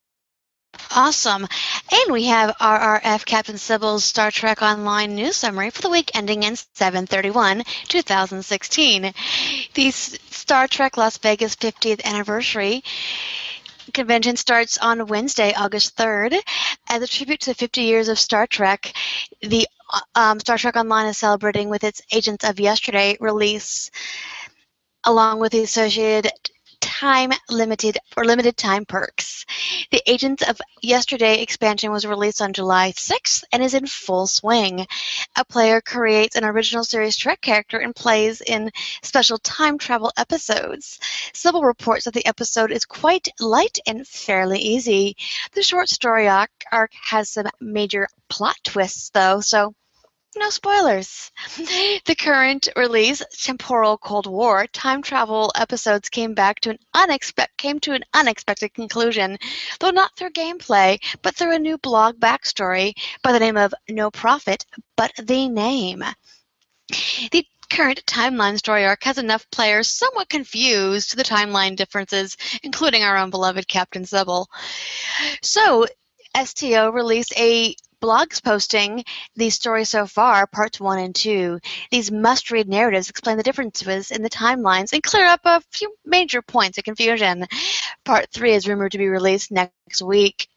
Awesome. 0.97 1.45
And 1.91 2.13
we 2.13 2.23
have 2.27 2.55
RRF 2.55 3.25
Captain 3.25 3.55
Cybyl's 3.55 4.05
Star 4.05 4.31
Trek 4.31 4.61
Online 4.61 5.13
news 5.13 5.35
summary 5.35 5.69
for 5.69 5.81
the 5.81 5.89
week 5.89 6.09
ending 6.15 6.43
in 6.43 6.55
731 6.55 7.63
2016. 7.89 9.13
The 9.73 9.91
Star 9.91 10.69
Trek 10.69 10.95
Las 10.95 11.17
Vegas 11.17 11.57
50th 11.57 12.01
anniversary 12.05 12.81
convention 13.93 14.37
starts 14.37 14.77
on 14.77 15.07
Wednesday, 15.07 15.53
August 15.53 15.97
3rd. 15.97 16.39
As 16.87 17.01
a 17.01 17.07
tribute 17.07 17.41
to 17.41 17.53
50 17.53 17.81
years 17.81 18.07
of 18.07 18.17
Star 18.17 18.47
Trek, 18.47 18.93
the 19.41 19.67
um, 20.15 20.39
Star 20.39 20.57
Trek 20.57 20.77
Online 20.77 21.07
is 21.07 21.17
celebrating 21.17 21.67
with 21.67 21.83
its 21.83 22.01
Agents 22.13 22.45
of 22.45 22.57
Yesterday 22.57 23.17
release, 23.19 23.91
along 25.03 25.41
with 25.41 25.51
the 25.51 25.63
associated 25.63 26.31
time 26.85 27.31
limited 27.49 27.97
or 28.15 28.25
limited 28.25 28.55
time 28.55 28.85
perks. 28.85 29.43
The 29.89 30.03
Agents 30.05 30.47
of 30.47 30.61
Yesterday 30.83 31.41
expansion 31.41 31.91
was 31.91 32.05
released 32.05 32.43
on 32.43 32.53
July 32.53 32.91
6th 32.91 33.43
and 33.51 33.63
is 33.63 33.73
in 33.73 33.87
full 33.87 34.27
swing. 34.27 34.85
A 35.35 35.43
player 35.43 35.81
creates 35.81 36.35
an 36.35 36.45
original 36.45 36.83
series 36.83 37.17
Trek 37.17 37.41
character 37.41 37.79
and 37.79 37.95
plays 37.95 38.39
in 38.39 38.69
special 39.01 39.39
time 39.39 39.79
travel 39.79 40.11
episodes. 40.15 40.99
Cybyl 41.33 41.63
reports 41.63 42.05
that 42.05 42.13
the 42.13 42.27
episode 42.27 42.71
is 42.71 42.85
quite 42.85 43.29
light 43.39 43.79
and 43.87 44.07
fairly 44.07 44.59
easy. 44.59 45.17
The 45.53 45.63
short 45.63 45.89
story 45.89 46.27
arc, 46.27 46.51
arc 46.71 46.91
has 47.09 47.31
some 47.31 47.47
major 47.59 48.07
plot 48.29 48.57
twists, 48.63 49.09
though, 49.09 49.41
so 49.41 49.73
no 50.37 50.49
spoilers. 50.49 51.31
The 52.05 52.15
current 52.17 52.67
release, 52.75 53.21
Temporal 53.37 53.97
Cold 53.97 54.27
War, 54.27 54.67
time 54.67 55.01
travel 55.01 55.51
episodes 55.55 56.09
came 56.09 56.33
back 56.33 56.59
to 56.61 56.71
an 56.71 56.79
unexpected 56.93 57.57
came 57.57 57.79
to 57.79 57.93
an 57.93 58.03
unexpected 58.13 58.73
conclusion, 58.73 59.37
though 59.79 59.89
not 59.89 60.15
through 60.15 60.31
gameplay, 60.31 60.99
but 61.21 61.35
through 61.35 61.55
a 61.55 61.59
new 61.59 61.77
blog 61.77 62.19
backstory 62.19 62.93
by 63.23 63.31
the 63.31 63.39
name 63.39 63.57
of 63.57 63.73
No 63.89 64.11
Profit, 64.11 64.65
but 64.95 65.11
the 65.17 65.49
name. 65.49 66.03
The 67.31 67.45
current 67.69 68.05
timeline 68.05 68.57
story 68.57 68.85
arc 68.85 69.03
has 69.03 69.17
enough 69.17 69.49
players 69.49 69.89
somewhat 69.89 70.29
confused 70.29 71.09
to 71.09 71.15
the 71.17 71.23
timeline 71.23 71.75
differences, 71.75 72.37
including 72.63 73.03
our 73.03 73.17
own 73.17 73.29
beloved 73.29 73.67
Captain 73.67 74.03
Cybyl. 74.03 74.47
So, 75.41 75.87
STO 76.43 76.89
released 76.89 77.33
a 77.37 77.75
blogs 78.01 78.43
posting 78.43 79.03
these 79.35 79.55
stories 79.55 79.89
so 79.89 80.05
far, 80.05 80.45
parts 80.45 80.79
one 80.79 80.99
and 80.99 81.15
two. 81.15 81.59
These 81.89 82.11
must 82.11 82.51
read 82.51 82.67
narratives 82.67 83.09
explain 83.09 83.37
the 83.37 83.43
differences 83.43 84.11
in 84.11 84.21
the 84.21 84.29
timelines 84.29 84.93
and 84.93 85.01
clear 85.01 85.25
up 85.25 85.41
a 85.45 85.61
few 85.71 85.95
major 86.05 86.41
points 86.41 86.77
of 86.77 86.83
confusion. 86.83 87.47
Part 88.03 88.29
three 88.31 88.53
is 88.53 88.67
rumored 88.67 88.91
to 88.91 88.99
be 88.99 89.07
released 89.07 89.51
next 89.51 90.03
week. 90.03 90.47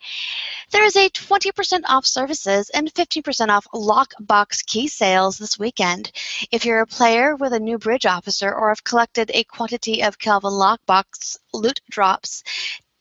There 0.72 0.84
is 0.84 0.96
a 0.96 1.08
20% 1.08 1.80
off 1.86 2.04
services 2.04 2.70
and 2.70 2.92
15% 2.92 3.48
off 3.48 3.66
lockbox 3.74 4.66
key 4.66 4.88
sales 4.88 5.38
this 5.38 5.58
weekend. 5.58 6.12
If 6.50 6.66
you're 6.66 6.82
a 6.82 6.86
player 6.86 7.34
with 7.34 7.54
a 7.54 7.60
new 7.60 7.78
bridge 7.78 8.04
officer 8.04 8.52
or 8.52 8.68
have 8.68 8.84
collected 8.84 9.30
a 9.32 9.44
quantity 9.44 10.02
of 10.02 10.18
Kelvin 10.18 10.52
lockbox 10.52 11.38
loot 11.54 11.80
drops, 11.90 12.44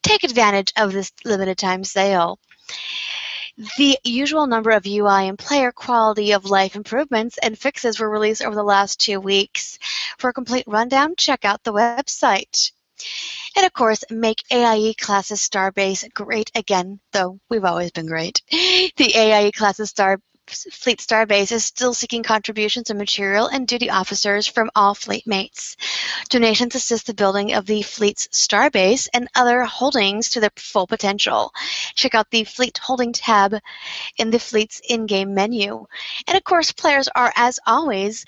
take 0.04 0.24
advantage 0.24 0.72
of 0.78 0.94
this 0.94 1.12
limited 1.26 1.58
time 1.58 1.84
sale. 1.84 2.40
The 3.78 3.98
usual 4.04 4.46
number 4.46 4.70
of 4.70 4.86
UI 4.86 5.28
and 5.28 5.38
player 5.38 5.72
quality 5.72 6.34
of 6.34 6.46
life 6.46 6.76
improvements 6.76 7.40
and 7.40 7.58
fixes 7.58 8.00
were 8.00 8.10
released 8.10 8.44
over 8.44 8.56
the 8.56 8.64
last 8.64 9.00
two 9.00 9.20
weeks. 9.20 9.80
For 10.20 10.30
a 10.30 10.34
complete 10.34 10.68
rundown, 10.68 11.16
check 11.18 11.44
out 11.44 11.64
the 11.64 11.74
website. 11.74 12.72
And 13.56 13.66
of 13.66 13.74
course, 13.74 14.04
make 14.12 14.44
AIE 14.52 14.94
classes 15.00 15.42
Starbase 15.42 16.14
great 16.14 16.52
again, 16.54 17.00
though 17.14 17.40
we've 17.50 17.66
always 17.66 17.92
been 17.92 18.06
great. 18.06 18.42
The 18.52 19.16
AIE 19.16 19.52
classes 19.52 19.90
Star 19.90 20.20
Fleet 20.50 21.00
Starbase 21.00 21.52
is 21.52 21.66
still 21.66 21.94
seeking 21.94 22.24
contributions 22.24 22.90
of 22.90 22.98
material 22.98 23.48
and 23.48 23.68
duty 23.68 23.90
officers 23.90 24.48
from 24.48 24.72
all 24.76 24.94
fleet 24.94 25.28
mates. 25.28 25.76
Donations 26.30 26.74
assist 26.76 27.08
the 27.08 27.14
building 27.14 27.54
of 27.54 27.66
the 27.66 27.82
fleet's 27.82 28.28
starbase 28.30 29.10
and 29.14 29.28
other 29.36 29.64
holdings 29.64 30.30
to 30.30 30.40
their 30.40 30.52
full 30.56 30.88
potential. 30.88 31.52
Check 31.96 32.16
out 32.16 32.32
the 32.32 32.46
Fleet 32.46 32.78
Holding 32.78 33.12
tab 33.12 33.56
in 34.18 34.30
the 34.30 34.40
fleet's 34.40 34.82
in-game 34.88 35.34
menu. 35.34 35.86
And 36.28 36.38
of 36.38 36.44
course, 36.44 36.72
players 36.72 37.10
are, 37.14 37.34
as 37.36 37.60
always, 37.66 38.26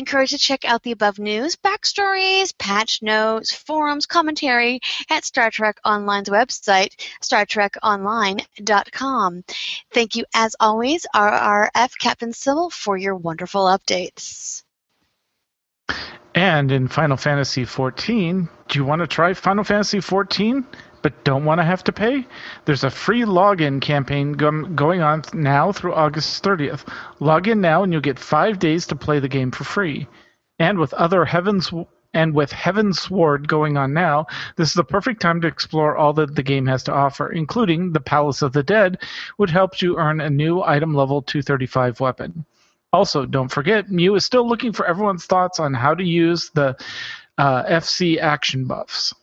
encouraged 0.00 0.32
to 0.32 0.38
check 0.38 0.64
out 0.64 0.82
the 0.82 0.90
above 0.92 1.18
news, 1.18 1.56
backstories, 1.56 2.56
patch 2.58 3.02
notes, 3.02 3.54
forums, 3.54 4.06
commentary 4.06 4.80
at 5.08 5.24
Star 5.24 5.50
Trek 5.50 5.78
Online's 5.84 6.28
website, 6.28 6.92
StarTrekOnline.com. 7.22 9.44
Thank 9.92 10.16
you, 10.16 10.24
as 10.34 10.56
always, 10.58 11.06
RRF 11.14 11.98
Captain 11.98 12.32
Cybyl, 12.32 12.72
for 12.72 12.96
your 12.96 13.14
wonderful 13.14 13.66
updates. 13.66 14.64
And 16.34 16.72
in 16.72 16.88
Final 16.88 17.16
Fantasy 17.16 17.64
XIV, 17.64 18.48
do 18.68 18.78
you 18.78 18.84
want 18.84 19.00
to 19.00 19.06
try 19.06 19.34
Final 19.34 19.64
Fantasy 19.64 19.98
XIV? 19.98 20.64
But 21.02 21.24
don't 21.24 21.44
want 21.44 21.58
to 21.60 21.64
have 21.64 21.82
to 21.84 21.92
pay? 21.92 22.26
There's 22.64 22.84
a 22.84 22.90
free 22.90 23.22
login 23.22 23.80
campaign 23.80 24.32
going 24.32 25.00
on 25.00 25.22
now 25.32 25.72
through 25.72 25.94
August 25.94 26.42
30th. 26.44 26.86
Log 27.20 27.48
in 27.48 27.60
now 27.60 27.82
and 27.82 27.92
you'll 27.92 28.02
get 28.02 28.18
five 28.18 28.58
days 28.58 28.86
to 28.88 28.96
play 28.96 29.18
the 29.18 29.28
game 29.28 29.50
for 29.50 29.64
free. 29.64 30.06
And 30.58 30.78
with 30.78 30.92
other 30.94 31.24
Heavens 31.24 31.72
and 32.12 32.34
with 32.34 32.52
Heavensward 32.52 33.46
going 33.46 33.76
on 33.76 33.94
now, 33.94 34.26
this 34.56 34.68
is 34.68 34.74
the 34.74 34.84
perfect 34.84 35.22
time 35.22 35.40
to 35.40 35.48
explore 35.48 35.96
all 35.96 36.12
that 36.14 36.34
the 36.34 36.42
game 36.42 36.66
has 36.66 36.82
to 36.84 36.92
offer, 36.92 37.32
including 37.32 37.92
the 37.92 38.00
Palace 38.00 38.42
of 38.42 38.52
the 38.52 38.62
Dead, 38.62 38.98
which 39.36 39.50
helps 39.50 39.80
you 39.80 39.96
earn 39.96 40.20
a 40.20 40.28
new 40.28 40.62
item 40.62 40.94
level 40.94 41.22
235 41.22 42.00
weapon. 42.00 42.44
Also, 42.92 43.24
don't 43.24 43.50
forget, 43.50 43.90
Mew 43.90 44.16
is 44.16 44.24
still 44.24 44.46
looking 44.46 44.72
for 44.72 44.84
everyone's 44.84 45.24
thoughts 45.24 45.60
on 45.60 45.72
how 45.72 45.94
to 45.94 46.02
use 46.02 46.50
the 46.50 46.76
uh, 47.38 47.62
FC 47.64 48.18
action 48.18 48.66
buffs. 48.66 49.14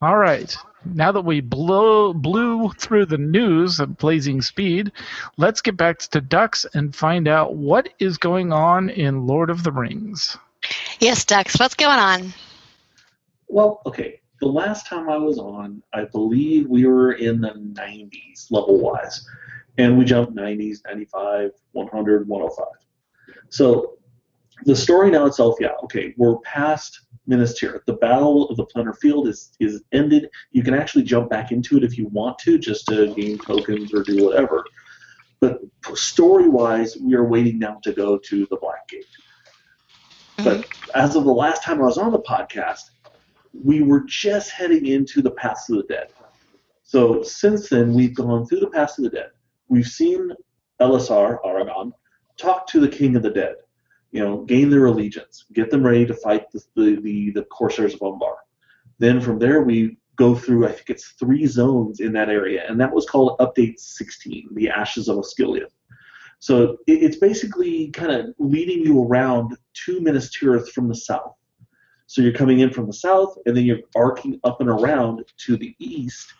All 0.00 0.16
right 0.16 0.56
now 0.84 1.12
that 1.12 1.22
we 1.24 1.40
blow, 1.40 2.12
blew 2.12 2.70
through 2.72 3.06
the 3.06 3.18
news 3.18 3.80
at 3.80 3.96
blazing 3.98 4.42
speed, 4.42 4.92
let's 5.36 5.60
get 5.60 5.76
back 5.76 5.98
to 5.98 6.20
Dux 6.20 6.66
and 6.74 6.94
find 6.94 7.28
out 7.28 7.56
what 7.56 7.88
is 7.98 8.18
going 8.18 8.52
on 8.52 8.90
in 8.90 9.26
Lord 9.26 9.50
of 9.50 9.62
the 9.62 9.72
Rings. 9.72 10.36
Yes, 11.00 11.24
Dux, 11.24 11.58
what's 11.58 11.74
going 11.74 11.98
on? 11.98 12.32
Well, 13.48 13.82
okay. 13.86 14.20
The 14.40 14.46
last 14.46 14.86
time 14.86 15.08
I 15.08 15.16
was 15.16 15.38
on, 15.38 15.82
I 15.92 16.04
believe 16.04 16.68
we 16.68 16.86
were 16.86 17.12
in 17.12 17.40
the 17.40 17.52
90s 17.52 18.50
level 18.50 18.78
wise. 18.78 19.26
And 19.78 19.98
we 19.98 20.04
jumped 20.04 20.34
90s, 20.34 20.78
95, 20.86 21.52
100, 21.72 22.28
105. 22.28 22.66
So 23.48 23.98
the 24.64 24.76
story 24.76 25.10
now 25.10 25.26
itself, 25.26 25.56
yeah, 25.60 25.72
okay, 25.84 26.14
we're 26.16 26.38
past 26.38 27.02
Minas 27.26 27.60
Tirith. 27.60 27.84
The 27.86 27.94
Battle 27.94 28.48
of 28.48 28.56
the 28.56 28.66
Pelennor 28.66 28.96
Field 28.98 29.28
is 29.28 29.52
is 29.60 29.82
ended. 29.92 30.28
You 30.52 30.62
can 30.62 30.74
actually 30.74 31.04
jump 31.04 31.30
back 31.30 31.52
into 31.52 31.76
it 31.76 31.84
if 31.84 31.98
you 31.98 32.08
want 32.08 32.38
to, 32.40 32.58
just 32.58 32.86
to 32.88 33.12
gain 33.14 33.38
tokens 33.38 33.92
or 33.92 34.02
do 34.02 34.24
whatever. 34.24 34.64
But 35.40 35.60
story 35.94 36.48
wise, 36.48 36.96
we 36.96 37.14
are 37.14 37.24
waiting 37.24 37.58
now 37.58 37.78
to 37.82 37.92
go 37.92 38.16
to 38.18 38.46
the 38.50 38.56
Black 38.56 38.88
Gate. 38.88 39.04
Mm-hmm. 40.38 40.44
But 40.44 40.66
as 40.94 41.16
of 41.16 41.24
the 41.24 41.32
last 41.32 41.62
time 41.62 41.80
I 41.80 41.84
was 41.84 41.98
on 41.98 42.12
the 42.12 42.20
podcast, 42.20 42.90
we 43.52 43.82
were 43.82 44.00
just 44.00 44.50
heading 44.50 44.86
into 44.86 45.20
the 45.20 45.30
Paths 45.30 45.68
of 45.70 45.78
the 45.78 45.82
Dead. 45.84 46.08
So 46.82 47.22
since 47.22 47.68
then, 47.68 47.92
we've 47.92 48.14
gone 48.14 48.46
through 48.46 48.60
the 48.60 48.70
Paths 48.70 48.98
of 48.98 49.04
the 49.04 49.10
Dead. 49.10 49.30
We've 49.68 49.86
seen 49.86 50.30
Elessar, 50.80 51.38
Aragorn, 51.44 51.92
talk 52.36 52.66
to 52.68 52.80
the 52.80 52.88
King 52.88 53.16
of 53.16 53.22
the 53.22 53.30
Dead 53.30 53.56
you 54.16 54.24
know, 54.24 54.38
gain 54.38 54.70
their 54.70 54.86
allegiance, 54.86 55.44
get 55.52 55.70
them 55.70 55.84
ready 55.84 56.06
to 56.06 56.14
fight 56.14 56.50
the, 56.50 56.62
the, 56.74 57.00
the, 57.02 57.30
the 57.32 57.42
Corsairs 57.44 57.92
of 57.92 58.00
Umbar. 58.00 58.36
Then 58.98 59.20
from 59.20 59.38
there, 59.38 59.60
we 59.60 59.98
go 60.16 60.34
through, 60.34 60.66
I 60.66 60.72
think 60.72 60.88
it's 60.88 61.08
three 61.18 61.44
zones 61.44 62.00
in 62.00 62.14
that 62.14 62.30
area, 62.30 62.64
and 62.66 62.80
that 62.80 62.94
was 62.94 63.04
called 63.04 63.38
Update 63.40 63.78
16, 63.78 64.48
the 64.54 64.70
Ashes 64.70 65.08
of 65.08 65.18
Osgiliath. 65.18 65.74
So 66.38 66.78
it, 66.86 67.02
it's 67.02 67.18
basically 67.18 67.88
kind 67.90 68.10
of 68.10 68.34
leading 68.38 68.78
you 68.78 69.04
around 69.04 69.54
to 69.84 70.00
Minas 70.00 70.30
Tirith 70.34 70.70
from 70.70 70.88
the 70.88 70.94
south. 70.94 71.34
So 72.06 72.22
you're 72.22 72.32
coming 72.32 72.60
in 72.60 72.70
from 72.70 72.86
the 72.86 72.94
south, 72.94 73.36
and 73.44 73.54
then 73.54 73.66
you're 73.66 73.80
arcing 73.94 74.40
up 74.44 74.62
and 74.62 74.70
around 74.70 75.26
to 75.44 75.58
the 75.58 75.76
east, 75.78 76.32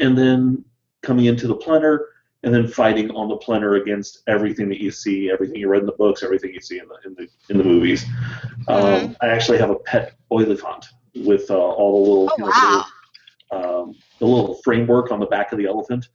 and 0.00 0.18
then 0.18 0.66
coming 1.02 1.24
into 1.24 1.46
the 1.46 1.56
Pelennor, 1.56 2.00
and 2.42 2.54
then 2.54 2.66
fighting 2.66 3.10
on 3.10 3.28
the 3.28 3.36
Pelennor 3.36 3.80
against 3.80 4.22
everything 4.26 4.68
that 4.70 4.80
you 4.80 4.90
see, 4.90 5.30
everything 5.30 5.56
you 5.56 5.68
read 5.68 5.80
in 5.80 5.86
the 5.86 5.92
books, 5.92 6.22
everything 6.22 6.52
you 6.54 6.60
see 6.60 6.78
in 6.78 6.88
the 6.88 6.96
in 7.04 7.14
the 7.14 7.28
in 7.50 7.58
the 7.58 7.64
movies. 7.64 8.04
Mm-hmm. 8.04 8.72
Um, 8.72 9.16
I 9.20 9.28
actually 9.28 9.58
have 9.58 9.70
a 9.70 9.76
pet 9.76 10.14
oliphant 10.30 10.86
with 11.14 11.50
uh, 11.50 11.54
all 11.58 11.92
the 11.92 12.10
little, 12.10 12.30
oh, 12.30 12.34
you 12.38 12.44
know, 12.44 12.50
wow. 12.50 12.84
little, 13.52 13.82
um, 13.82 13.94
the 14.18 14.26
little 14.26 14.60
framework 14.64 15.10
on 15.10 15.20
the 15.20 15.26
back 15.26 15.52
of 15.52 15.58
the 15.58 15.66
elephant. 15.66 16.08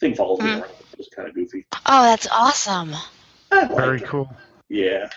Thing 0.00 0.14
follows 0.14 0.38
mm-hmm. 0.38 0.46
me 0.46 0.52
around. 0.60 0.70
It 0.92 0.98
was 0.98 1.08
kind 1.08 1.28
of 1.28 1.34
goofy. 1.34 1.66
Oh, 1.86 2.02
that's 2.02 2.28
awesome. 2.30 2.94
Very 3.50 4.00
cool. 4.00 4.32
Yeah. 4.68 5.08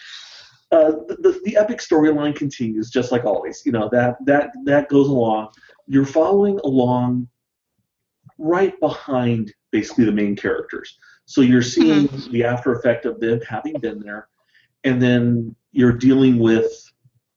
Uh, 0.71 0.91
the, 1.07 1.17
the, 1.19 1.41
the 1.43 1.57
epic 1.57 1.79
storyline 1.79 2.33
continues 2.35 2.89
just 2.89 3.11
like 3.11 3.25
always. 3.25 3.61
You 3.65 3.73
know 3.73 3.89
that 3.91 4.15
that 4.25 4.51
that 4.63 4.89
goes 4.89 5.07
along. 5.07 5.49
You're 5.85 6.05
following 6.05 6.59
along 6.63 7.27
right 8.37 8.79
behind 8.79 9.53
basically 9.71 10.05
the 10.05 10.11
main 10.11 10.35
characters. 10.35 10.97
So 11.25 11.41
you're 11.41 11.61
seeing 11.61 12.07
mm-hmm. 12.07 12.31
the 12.31 12.43
after 12.43 12.73
effect 12.73 13.05
of 13.05 13.19
them 13.19 13.39
having 13.47 13.79
been 13.79 13.99
there, 13.99 14.27
and 14.83 15.01
then 15.01 15.55
you're 15.71 15.93
dealing 15.93 16.39
with 16.39 16.71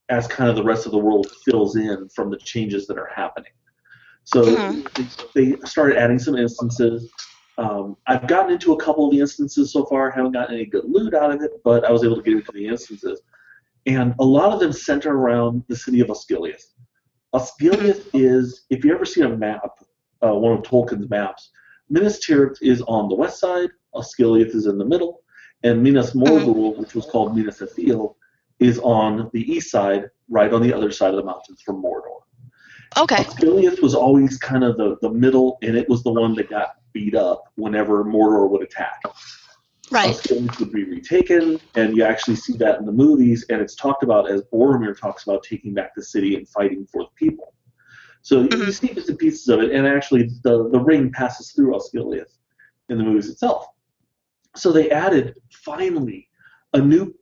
as 0.08 0.26
kind 0.26 0.50
of 0.50 0.56
the 0.56 0.62
rest 0.62 0.86
of 0.86 0.92
the 0.92 0.98
world 0.98 1.30
fills 1.44 1.76
in 1.76 2.08
from 2.08 2.30
the 2.30 2.36
changes 2.38 2.86
that 2.86 2.98
are 2.98 3.10
happening. 3.14 3.52
So 4.24 4.42
mm-hmm. 4.42 5.32
they, 5.34 5.52
they, 5.52 5.60
started 5.66 5.96
adding 5.96 6.18
some 6.18 6.36
instances. 6.36 7.10
Um, 7.56 7.96
I've 8.06 8.26
gotten 8.26 8.52
into 8.52 8.72
a 8.72 8.76
couple 8.76 9.06
of 9.06 9.12
the 9.12 9.20
instances 9.20 9.72
so 9.72 9.84
far. 9.84 10.10
Haven't 10.10 10.32
gotten 10.32 10.54
any 10.56 10.66
good 10.66 10.84
loot 10.86 11.14
out 11.14 11.30
of 11.30 11.42
it, 11.42 11.62
but 11.62 11.84
I 11.84 11.92
was 11.92 12.04
able 12.04 12.16
to 12.16 12.22
get 12.22 12.34
into 12.34 12.52
the 12.52 12.66
instances, 12.66 13.20
and 13.86 14.14
a 14.18 14.24
lot 14.24 14.52
of 14.52 14.60
them 14.60 14.72
center 14.72 15.16
around 15.16 15.62
the 15.68 15.76
city 15.76 16.00
of 16.00 16.08
Osgiliath. 16.08 16.64
Osgiliath 17.34 18.08
is, 18.12 18.64
if 18.70 18.84
you 18.84 18.94
ever 18.94 19.04
see 19.04 19.20
a 19.22 19.28
map, 19.28 19.70
uh, 20.24 20.34
one 20.34 20.52
of 20.52 20.62
Tolkien's 20.62 21.10
maps, 21.10 21.50
Minas 21.88 22.24
Tirith 22.24 22.58
is 22.62 22.82
on 22.82 23.08
the 23.08 23.14
west 23.14 23.38
side, 23.40 23.70
Osgiliath 23.94 24.54
is 24.54 24.66
in 24.66 24.78
the 24.78 24.84
middle, 24.84 25.22
and 25.62 25.82
Minas 25.82 26.12
Morgul, 26.12 26.72
mm-hmm. 26.72 26.80
which 26.80 26.94
was 26.94 27.06
called 27.06 27.36
Minas 27.36 27.60
Ithil, 27.60 28.14
is 28.58 28.78
on 28.80 29.30
the 29.32 29.40
east 29.52 29.70
side, 29.70 30.10
right 30.28 30.52
on 30.52 30.62
the 30.62 30.72
other 30.72 30.90
side 30.90 31.10
of 31.10 31.16
the 31.16 31.24
mountains 31.24 31.60
from 31.62 31.82
Mordor. 31.82 32.20
Okay. 32.96 33.16
Osgiliath 33.16 33.82
was 33.82 33.94
always 33.94 34.38
kind 34.38 34.62
of 34.62 34.76
the, 34.76 34.96
the 35.02 35.10
middle, 35.10 35.58
and 35.62 35.76
it 35.76 35.88
was 35.88 36.02
the 36.02 36.12
one 36.12 36.34
that 36.34 36.48
got 36.48 36.76
beat 36.92 37.14
up 37.14 37.44
whenever 37.56 38.04
Mordor 38.04 38.48
would 38.48 38.62
attack. 38.62 39.02
Right. 39.90 40.14
Osgiliath 40.14 40.58
would 40.60 40.72
be 40.72 40.84
retaken, 40.84 41.60
and 41.74 41.96
you 41.96 42.04
actually 42.04 42.36
see 42.36 42.56
that 42.58 42.78
in 42.78 42.86
the 42.86 42.92
movies, 42.92 43.44
and 43.50 43.60
it's 43.60 43.74
talked 43.74 44.02
about 44.02 44.30
as 44.30 44.42
Boromir 44.52 44.98
talks 44.98 45.24
about 45.24 45.42
taking 45.42 45.74
back 45.74 45.94
the 45.94 46.02
city 46.02 46.36
and 46.36 46.48
fighting 46.48 46.86
for 46.86 47.02
the 47.02 47.10
people. 47.16 47.53
So 48.24 48.40
you- 48.40 48.64
you 48.64 48.72
see 48.72 48.92
bits 48.94 49.10
and 49.10 49.18
pieces 49.18 49.48
of 49.48 49.60
it, 49.60 49.70
and 49.70 49.86
actually 49.86 50.30
the, 50.42 50.70
the 50.70 50.80
ring 50.80 51.12
passes 51.12 51.52
through 51.52 51.74
Osgiliath 51.74 52.38
in 52.88 52.96
the 52.96 53.04
movies 53.04 53.28
itself. 53.28 53.66
So 54.56 54.72
they 54.72 54.90
added, 54.90 55.34
finally, 55.52 56.30
a 56.72 56.78
new 56.80 57.14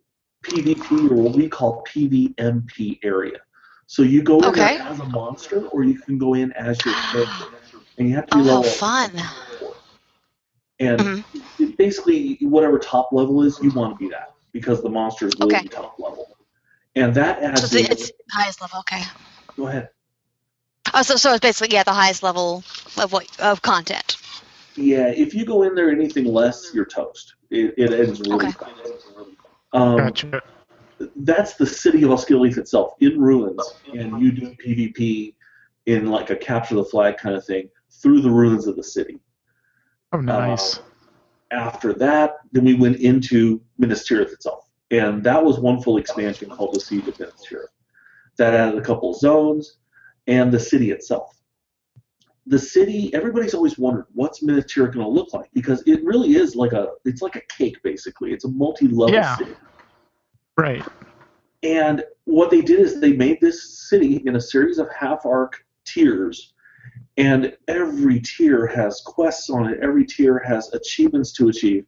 PvP, 0.44 1.10
or 1.10 1.16
what 1.16 1.34
we 1.34 1.48
call 1.48 1.82
PvMP 1.88 3.00
area. 3.02 3.40
So 3.86 4.02
you 4.02 4.22
go 4.22 4.38
in 4.38 4.44
Okay. 4.50 4.78
there 4.78 4.86
as 4.86 5.00
a 5.00 5.04
monster, 5.06 5.66
or 5.68 5.82
you 5.82 5.98
can 5.98 6.18
go 6.18 6.34
in 6.34 6.52
as 6.52 6.84
your 6.84 6.94
character. 7.10 7.46
And 7.98 8.08
you 8.08 8.14
have 8.14 8.26
to 8.28 8.36
be 8.36 8.42
Oh, 8.42 8.44
how 8.44 8.56
level 8.58 8.70
fun. 8.70 9.10
and 10.78 11.00
Mhm. 11.00 11.76
basically, 11.76 12.38
whatever 12.42 12.78
top 12.78 13.08
level 13.12 13.42
is, 13.42 13.58
you 13.60 13.72
want 13.72 13.92
to 13.92 13.96
be 13.98 14.08
that 14.10 14.34
because 14.52 14.82
the 14.82 14.88
monsters 14.88 15.36
will 15.36 15.46
Okay. 15.46 15.62
be 15.62 15.68
top 15.68 15.96
level. 15.98 16.36
And 16.94 17.12
that 17.14 17.40
So 17.40 17.44
adds. 17.46 17.74
it's, 17.74 18.02
it's 18.02 18.12
highest 18.30 18.60
level. 18.60 18.78
Okay. 18.80 19.02
go 19.56 19.66
ahead. 19.66 19.88
Oh, 20.94 21.02
so 21.02 21.16
so 21.16 21.30
it's 21.32 21.40
basically 21.40 21.74
yeah 21.74 21.84
the 21.84 21.92
highest 21.92 22.22
level 22.22 22.64
of 22.98 23.12
what 23.12 23.26
of 23.40 23.62
content. 23.62 24.16
Yeah, 24.76 25.08
if 25.08 25.34
you 25.34 25.44
go 25.44 25.62
in 25.62 25.74
there 25.74 25.90
anything 25.90 26.24
less, 26.24 26.72
you're 26.74 26.86
toast. 26.86 27.34
It, 27.50 27.74
it 27.76 27.92
ends 27.92 28.20
really 28.20 28.46
Okay. 28.46 28.52
fast. 28.52 29.06
Um, 29.72 29.96
Gotcha. 29.96 30.42
That's 31.16 31.54
the 31.54 31.66
city 31.66 32.02
of 32.04 32.10
Osgiliath 32.10 32.58
itself 32.58 32.94
in 33.00 33.20
ruins, 33.20 33.62
and 33.92 34.20
you 34.20 34.32
do 34.32 34.54
PvP 34.64 35.34
in 35.86 36.06
like 36.06 36.30
a 36.30 36.36
capture 36.36 36.76
the 36.76 36.84
flag 36.84 37.18
kind 37.18 37.34
of 37.34 37.44
thing 37.44 37.68
through 37.90 38.20
the 38.20 38.30
ruins 38.30 38.66
of 38.66 38.76
the 38.76 38.82
city. 38.82 39.18
Oh, 40.12 40.20
nice. 40.20 40.80
After 41.50 41.92
that, 41.94 42.36
then 42.52 42.64
we 42.64 42.74
went 42.74 42.96
into 42.96 43.60
Minas 43.78 44.08
Tirith 44.08 44.32
itself, 44.32 44.68
and 44.90 45.22
that 45.24 45.44
was 45.44 45.58
one 45.58 45.82
full 45.82 45.98
expansion 45.98 46.48
called 46.48 46.74
the 46.74 46.80
Siege 46.80 47.08
of 47.08 47.18
Minas 47.18 47.46
Tirith. 47.50 47.66
That 48.38 48.54
added 48.54 48.78
a 48.78 48.82
couple 48.82 49.12
zones 49.12 49.78
and 50.26 50.52
the 50.52 50.58
city 50.58 50.90
itself. 50.90 51.36
The 52.46 52.58
city, 52.58 53.12
everybody's 53.14 53.54
always 53.54 53.78
wondered 53.78 54.06
what's 54.12 54.42
Tirith 54.42 54.94
going 54.94 55.06
to 55.06 55.08
look 55.08 55.32
like 55.32 55.48
because 55.54 55.82
it 55.86 56.04
really 56.04 56.34
is 56.34 56.56
like 56.56 56.72
a, 56.72 56.88
it's 57.04 57.22
like 57.22 57.36
a 57.36 57.42
cake 57.56 57.76
basically. 57.84 58.32
It's 58.32 58.44
a 58.44 58.48
multi-level 58.48 59.14
Yeah. 59.14 59.36
city. 59.36 59.54
Right. 60.56 60.84
And 61.62 62.04
what 62.24 62.50
they 62.50 62.60
did 62.60 62.80
is 62.80 63.00
they 63.00 63.12
made 63.12 63.40
this 63.40 63.88
city 63.88 64.22
in 64.26 64.36
a 64.36 64.40
series 64.40 64.78
of 64.78 64.88
half 64.92 65.24
arc 65.24 65.64
tiers. 65.84 66.54
And 67.16 67.56
every 67.68 68.20
tier 68.20 68.66
has 68.66 69.00
quests 69.04 69.48
on 69.48 69.68
it, 69.68 69.78
every 69.80 70.04
tier 70.04 70.38
has 70.40 70.72
achievements 70.72 71.32
to 71.34 71.48
achieve. 71.48 71.86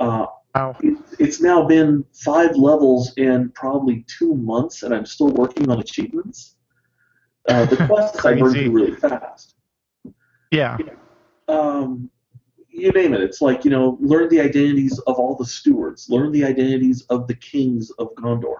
Uh, 0.00 0.26
Wow. 0.54 0.76
it, 0.80 0.98
it's 1.18 1.40
now 1.40 1.64
been 1.64 2.04
five 2.12 2.56
levels 2.56 3.14
in 3.16 3.50
probably 3.54 4.04
two 4.06 4.34
months, 4.34 4.82
and 4.82 4.94
I'm 4.94 5.06
still 5.06 5.28
working 5.28 5.70
on 5.70 5.80
achievements. 5.80 6.56
Uh, 7.48 7.64
the 7.66 7.76
quests 7.86 8.24
I 8.24 8.34
burn 8.34 8.52
through 8.52 8.70
really 8.70 8.94
fast. 8.94 9.54
Yeah. 10.50 10.76
Um, 11.48 12.10
you 12.68 12.90
name 12.92 13.14
it. 13.14 13.20
It's 13.20 13.40
like, 13.40 13.64
you 13.64 13.70
know, 13.70 13.98
learn 14.00 14.28
the 14.28 14.40
identities 14.40 14.98
of 15.00 15.16
all 15.16 15.36
the 15.36 15.44
stewards, 15.44 16.08
learn 16.08 16.32
the 16.32 16.44
identities 16.44 17.02
of 17.10 17.26
the 17.26 17.34
kings 17.34 17.90
of 17.98 18.14
Gondor. 18.14 18.56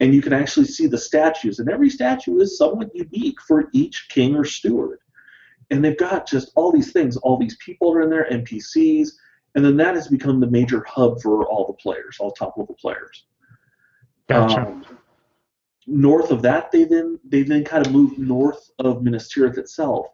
And 0.00 0.14
you 0.14 0.22
can 0.22 0.32
actually 0.32 0.66
see 0.66 0.86
the 0.86 0.98
statues, 0.98 1.58
and 1.58 1.68
every 1.68 1.90
statue 1.90 2.38
is 2.38 2.56
somewhat 2.56 2.94
unique 2.94 3.40
for 3.40 3.68
each 3.72 4.08
king 4.10 4.36
or 4.36 4.44
steward. 4.44 5.00
And 5.70 5.84
they've 5.84 5.98
got 5.98 6.26
just 6.26 6.52
all 6.54 6.70
these 6.70 6.92
things. 6.92 7.16
All 7.16 7.36
these 7.36 7.56
people 7.56 7.92
are 7.92 8.02
in 8.02 8.10
there, 8.10 8.28
NPCs, 8.30 9.10
and 9.54 9.64
then 9.64 9.76
that 9.78 9.96
has 9.96 10.08
become 10.08 10.40
the 10.40 10.46
major 10.46 10.84
hub 10.88 11.20
for 11.20 11.44
all 11.46 11.66
the 11.66 11.72
players, 11.72 12.18
all 12.20 12.30
top 12.30 12.56
level 12.56 12.76
players. 12.80 13.24
Gotcha. 14.28 14.66
Um, 14.66 14.84
north 15.88 16.30
of 16.30 16.42
that, 16.42 16.70
they 16.70 16.84
then 16.84 17.18
they 17.26 17.42
then 17.42 17.64
kind 17.64 17.84
of 17.86 17.92
moved 17.92 18.18
north 18.18 18.70
of 18.78 19.02
Minas 19.02 19.32
Tirith 19.32 19.58
itself, 19.58 20.06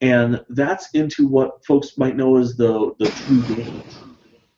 and 0.00 0.42
that's 0.50 0.90
into 0.92 1.26
what 1.26 1.64
folks 1.66 1.98
might 1.98 2.16
know 2.16 2.36
as 2.36 2.56
the 2.56 2.94
the 2.98 3.06
True 3.06 3.42
Danes. 3.42 3.98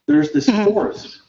There's 0.06 0.30
this 0.32 0.46
Mhm. 0.46 0.64
forest 0.64 1.20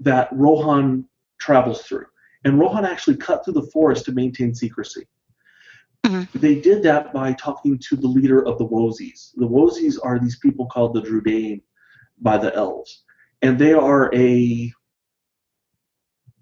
that 0.00 0.28
Rohan 0.32 1.06
travels 1.38 1.82
through, 1.82 2.06
and 2.44 2.58
Rohan 2.58 2.84
actually 2.84 3.16
cut 3.16 3.44
through 3.44 3.54
the 3.54 3.70
forest 3.72 4.04
to 4.06 4.12
maintain 4.12 4.54
secrecy. 4.54 5.06
Mhm. 6.04 6.28
They 6.40 6.60
did 6.60 6.82
that 6.84 7.12
by 7.12 7.32
talking 7.34 7.78
to 7.88 7.96
the 7.96 8.08
leader 8.08 8.44
of 8.44 8.58
the 8.58 8.66
Wosies. 8.66 9.32
The 9.36 9.46
Wosies 9.46 9.98
are 10.02 10.18
these 10.18 10.38
people 10.38 10.66
called 10.66 10.94
the 10.94 11.02
Drudane 11.02 11.62
by 12.18 12.38
the 12.38 12.54
elves, 12.54 13.04
and 13.42 13.58
they 13.58 13.72
are 13.72 14.12
a 14.14 14.72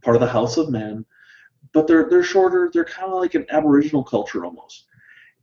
part 0.02 0.16
of 0.16 0.20
the 0.20 0.28
House 0.28 0.56
of 0.56 0.70
Men, 0.70 1.04
but 1.72 1.86
they're 1.86 2.08
they're 2.10 2.22
shorter. 2.22 2.70
They're 2.72 2.84
kind 2.84 3.12
of 3.12 3.18
like 3.20 3.34
an 3.34 3.46
Aboriginal 3.50 4.02
culture 4.04 4.44
almost, 4.44 4.86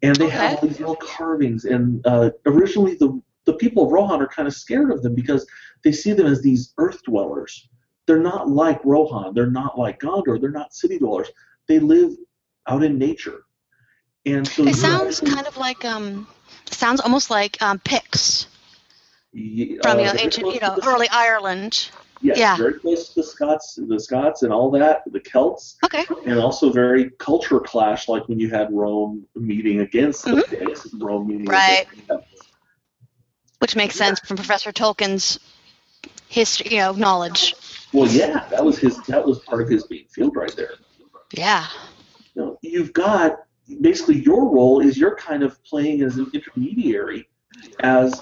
and 0.02 0.16
they 0.16 0.30
have 0.30 0.54
Okay. 0.54 0.56
all 0.62 0.68
these 0.68 0.80
little 0.80 0.96
carvings. 0.96 1.66
And 1.66 2.06
uh, 2.06 2.32
originally, 2.46 2.96
the 2.96 3.22
the 3.46 3.54
people 3.54 3.86
of 3.86 3.92
Rohan 3.92 4.22
are 4.22 4.28
kind 4.28 4.48
of 4.48 4.54
scared 4.54 4.92
of 4.92 5.02
them 5.04 5.16
because 5.16 5.48
they 5.84 5.92
see 5.92 6.14
them 6.14 6.28
as 6.28 6.42
these 6.42 6.74
earth 6.78 7.02
dwellers. 7.04 7.70
They're 8.06 8.20
not 8.20 8.50
like 8.50 8.80
Rohan. 8.84 9.34
They're 9.34 9.52
not 9.52 9.78
like 9.78 10.00
Gondor. 10.00 10.40
They're 10.40 10.52
not 10.52 10.74
city 10.74 10.98
dwellers. 11.00 11.30
They 11.68 11.80
live 11.80 12.12
out 12.68 12.84
in 12.84 12.98
nature, 12.98 13.44
and 14.26 14.46
so 14.48 14.64
It 14.66 14.76
sounds 14.76 15.20
actually- 15.22 15.36
kind 15.36 15.48
of 15.48 15.58
like 15.58 15.86
um 15.86 16.28
sounds 16.70 17.00
almost 17.02 17.30
like 17.30 17.62
um 17.62 17.80
Picts 17.80 18.48
Ye- 19.34 19.80
from 19.82 19.98
uh, 19.98 20.00
you 20.02 20.06
know 20.08 20.14
ancient 20.18 20.54
you 20.54 20.60
know 20.60 20.78
early 20.86 21.08
Ireland. 21.10 21.90
Yes, 22.22 22.38
yeah. 22.38 22.58
very 22.58 22.74
close 22.80 23.10
to 23.10 23.22
the 23.22 23.24
Scots, 23.24 23.78
the 23.88 24.00
Scots, 24.00 24.44
and 24.44 24.52
all 24.52 24.72
that, 24.72 25.04
the 25.12 25.20
Celts. 25.20 25.78
Okay. 25.86 26.06
and 26.26 26.40
also 26.40 26.72
very 26.72 27.12
culture 27.20 27.60
clash, 27.60 28.08
like 28.08 28.28
when 28.28 28.40
you 28.40 28.50
had 28.50 28.72
Rome 28.74 29.26
meeting 29.36 29.82
against 29.82 30.26
the 30.26 30.32
Mhm. 30.32 30.48
Picts, 30.50 30.94
Rome 30.94 31.28
meeting 31.28 31.46
Right. 31.46 31.86
against 31.92 32.08
the 32.08 32.14
Celts. 32.14 32.28
Which 33.60 33.76
makes 33.76 33.96
sense 33.96 34.20
from 34.20 34.38
Professor 34.38 34.72
Tolkien's 34.72 35.40
history, 36.28 36.72
you 36.72 36.78
know, 36.78 36.92
knowledge. 36.92 37.56
Well, 37.94 38.08
yeah, 38.08 38.48
that 38.50 38.64
was 38.64 38.78
his. 38.78 38.98
That 39.04 39.26
was 39.26 39.40
part 39.40 39.62
of 39.62 39.70
his 39.70 39.86
being 39.88 40.06
field 40.10 40.36
right 40.36 40.54
there. 40.56 40.74
Yeah. 41.32 41.66
You 42.36 42.42
know, 42.42 42.60
you've 42.62 42.94
got 42.94 43.40
basically 43.82 44.22
your 44.22 44.48
role 44.50 44.80
is 44.80 44.98
you're 44.98 45.16
kind 45.16 45.44
of 45.44 45.62
playing 45.64 46.02
as 46.02 46.18
an 46.18 46.30
intermediary 46.34 47.28
as 47.80 48.22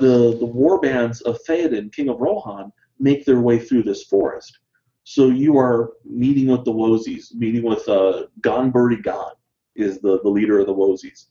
the 0.00 0.36
the 0.38 0.44
war 0.46 0.80
bands 0.80 1.20
of 1.22 1.38
Theoden, 1.48 1.92
King 1.92 2.08
of 2.08 2.20
Rohan, 2.20 2.72
make 2.98 3.24
their 3.24 3.40
way 3.40 3.58
through 3.58 3.82
this 3.84 4.04
forest. 4.04 4.58
So 5.04 5.28
you 5.28 5.56
are 5.58 5.92
meeting 6.04 6.48
with 6.48 6.64
the 6.64 6.72
Wosies, 6.72 7.34
meeting 7.34 7.62
with 7.62 7.88
uh, 7.88 8.24
Ghân-buri-Ghân 8.40 9.32
is 9.76 10.00
the, 10.00 10.20
the 10.22 10.28
leader 10.28 10.58
of 10.58 10.66
the 10.66 10.74
Wosies. 10.74 11.26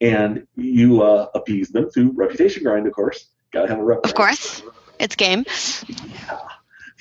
And 0.00 0.46
you 0.56 1.02
uh, 1.02 1.28
appease 1.34 1.68
them 1.70 1.90
through 1.90 2.12
reputation 2.12 2.62
grind, 2.64 2.86
of 2.86 2.92
course. 2.92 3.28
Gotta 3.52 3.68
have 3.68 3.78
a 3.78 3.84
rep 3.84 3.98
Of 3.98 4.14
grind. 4.14 4.16
course. 4.38 4.62
It's 4.98 5.14
game. 5.14 5.44
Yeah. 5.86 6.38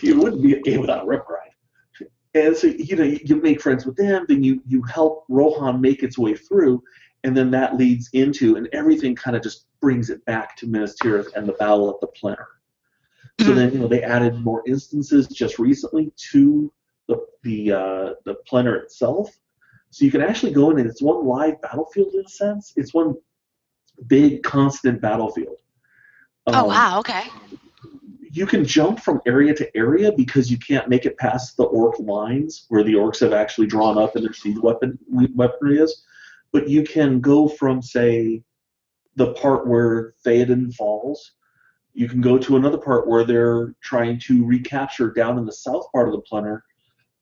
You 0.02 0.20
wouldn't 0.20 0.44
be 0.44 0.54
a 0.54 0.62
game 0.62 0.82
without 0.82 1.04
a 1.04 1.08
rep 1.08 1.26
grind. 1.26 1.44
And 2.36 2.56
so 2.56 2.68
you 2.68 2.96
know 2.96 3.04
you, 3.04 3.20
you 3.24 3.42
make 3.42 3.60
friends 3.62 3.86
with 3.86 3.96
them, 3.96 4.26
then 4.28 4.44
you 4.44 4.62
you 4.68 4.84
help 4.84 5.26
Rohan 5.30 5.82
make 5.82 6.04
its 6.04 6.20
way 6.20 6.36
through, 6.36 6.84
and 7.24 7.36
then 7.36 7.50
that 7.52 7.78
leads 7.78 8.10
into 8.14 8.58
and 8.58 8.70
everything 8.74 9.16
kind 9.16 9.36
of 9.36 9.42
just 9.42 9.66
brings 9.82 10.12
it 10.12 10.24
back 10.26 10.56
to 10.58 10.68
Minas 10.68 10.96
Tirith 11.02 11.34
and 11.36 11.48
the 11.48 11.54
battle 11.54 11.90
at 11.90 12.00
the 12.00 12.08
Pelennor. 12.08 12.46
So 13.40 13.52
Mhm. 13.52 13.56
then 13.56 13.74
you 13.74 13.80
know 13.80 13.88
they 13.88 14.02
added 14.04 14.36
more 14.44 14.64
instances 14.66 15.28
just 15.28 15.60
recently 15.60 16.12
to 16.32 16.72
the 17.08 17.18
the 17.44 17.72
uh, 17.72 18.14
the 18.26 18.36
Pelennor 18.50 18.82
itself, 18.84 19.30
so 19.92 20.06
you 20.06 20.12
can 20.12 20.22
actually 20.22 20.54
go 20.54 20.72
in 20.72 20.80
and 20.80 20.90
it's 20.90 21.02
one 21.02 21.24
live 21.26 21.62
battlefield 21.62 22.14
in 22.16 22.26
a 22.26 22.30
sense. 22.30 22.74
It's 22.76 22.94
one 22.94 23.16
big 24.08 24.44
constant 24.44 25.02
battlefield. 25.02 25.58
Oh 26.48 26.64
Um, 26.64 26.68
wow, 26.68 27.00
okay. 27.00 27.30
you 28.32 28.46
can 28.46 28.66
jump 28.66 29.00
from 29.00 29.22
area 29.26 29.54
to 29.54 29.78
area 29.78 30.12
because 30.12 30.50
you 30.52 30.58
can't 30.58 30.90
make 30.90 31.06
it 31.06 31.18
past 31.18 31.58
the 31.58 31.64
orc 31.66 32.00
lines 32.00 32.66
where 32.70 32.84
the 32.84 32.94
orcs 32.94 33.20
have 33.20 33.34
actually 33.34 33.68
drawn 33.68 33.98
up 33.98 34.16
and 34.16 34.26
their 34.26 34.34
siege 34.34 34.58
weapon 34.60 34.98
weaponry 35.36 35.78
is. 35.80 36.04
But 36.52 36.68
you 36.70 36.84
can 36.84 37.20
go 37.22 37.48
from 37.48 37.82
say 37.82 38.42
the 39.16 39.34
part 39.34 39.68
where 39.68 40.14
Theoden 40.26 40.74
falls. 40.74 41.34
You 41.98 42.08
can 42.08 42.22
go 42.22 42.38
to 42.38 42.58
another 42.58 42.78
part 42.78 43.08
where 43.08 43.24
they're 43.24 43.74
trying 43.82 44.20
to 44.28 44.46
recapture 44.46 45.10
down 45.12 45.40
in 45.40 45.46
the 45.46 45.52
south 45.52 45.92
part 45.92 46.08
of 46.08 46.14
the 46.14 46.22
Pelennor 46.32 46.60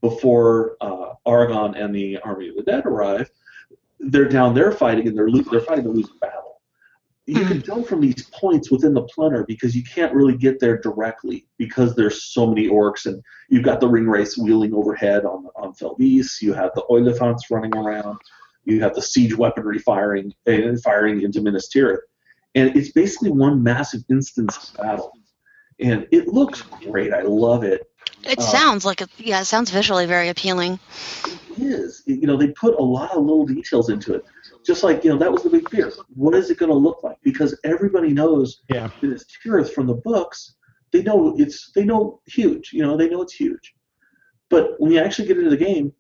before 0.02 0.76
uh, 0.82 1.14
Aragorn 1.26 1.82
and 1.82 1.96
the 1.96 2.18
Army 2.20 2.50
of 2.50 2.56
the 2.58 2.64
Dead 2.64 2.86
arrive. 2.86 3.30
they're 4.02 4.28
down 4.28 4.54
there 4.54 4.74
fighting 4.74 5.08
and 5.08 5.18
they're 5.18 5.30
lo- 5.30 5.46
they're 5.50 5.62
fighting 5.62 5.86
a 5.86 5.90
losing 5.90 6.18
battle. 6.20 6.60
You 7.26 7.36
Mhm. 7.38 7.48
can 7.48 7.62
tell 7.62 7.82
from 7.84 8.02
these 8.02 8.30
points 8.32 8.70
within 8.70 8.94
the 8.94 9.04
Pelennor 9.04 9.48
because 9.48 9.74
you 9.78 9.84
can't 9.84 10.14
really 10.14 10.38
get 10.38 10.60
there 10.60 10.78
directly 10.78 11.48
because 11.58 11.96
there's 11.96 12.22
so 12.24 12.46
many 12.46 12.68
orcs 12.68 13.06
and 13.06 13.24
you've 13.50 13.64
got 13.64 13.80
the 13.80 13.88
Ringwraiths 13.88 14.38
wheeling 14.38 14.74
overhead 14.74 15.24
on 15.24 15.48
on 15.56 15.74
fell 15.74 15.96
beasts. 15.96 16.42
You 16.42 16.52
have 16.54 16.72
the 16.76 16.84
oliphants 16.90 17.50
running 17.50 17.74
around. 17.78 18.20
You 18.66 18.82
have 18.82 18.94
the 18.94 19.02
siege 19.02 19.36
weaponry 19.38 19.80
firing 19.80 20.34
and 20.46 20.80
firing 20.84 21.22
into 21.22 21.42
Minas 21.42 21.70
Tirith, 21.74 22.02
and 22.56 22.76
it's 22.76 22.92
basically 22.92 23.32
one 23.32 23.62
massive 23.62 24.02
instance 24.10 24.72
battle. 24.78 25.12
And 25.80 26.08
it 26.12 26.28
looks 26.30 26.62
great. 26.62 27.14
I 27.14 27.22
love 27.22 27.64
it. 27.64 27.90
It 28.24 28.40
Uh, 28.40 28.42
sounds 28.42 28.86
like 28.86 29.02
a, 29.02 29.08
yeah, 29.18 29.42
it 29.42 29.46
sounds 29.46 29.70
visually 29.70 30.06
very 30.06 30.30
appealing. 30.30 30.80
It 31.26 31.60
is. 31.60 32.02
You 32.06 32.26
know, 32.28 32.38
they 32.38 32.48
put 32.52 32.76
a 32.80 32.82
lot 32.84 33.12
of 33.12 33.24
little 33.24 33.46
details 33.46 33.90
into 33.90 34.14
it. 34.16 34.24
Just 34.66 34.84
like, 34.84 35.04
you 35.04 35.12
know, 35.12 35.18
that 35.18 35.32
was 35.32 35.44
the 35.44 35.50
big 35.50 35.70
fear. 35.70 35.92
What 36.16 36.34
is 36.34 36.50
it 36.50 36.58
going 36.58 36.72
to 36.72 36.78
look 36.78 37.04
like? 37.04 37.18
Because 37.24 37.60
everybody 37.64 38.10
knows 38.14 38.62
Yeah. 38.70 38.90
that 39.02 39.12
it's 39.12 39.26
Tirith 39.46 39.72
from 39.74 39.86
the 39.88 39.94
books. 39.96 40.56
They 40.92 41.04
know 41.04 41.36
it's 41.38 41.72
they 41.74 41.84
know 41.84 42.22
huge. 42.26 42.72
You 42.72 42.84
know, 42.84 42.96
they 42.96 43.10
know 43.10 43.22
it's 43.22 43.34
huge. 43.34 43.76
But 44.50 44.80
when 44.80 44.92
you 44.92 45.00
actually 45.00 45.28
get 45.28 45.38
into 45.38 45.50
the 45.50 45.58
game, 45.58 45.92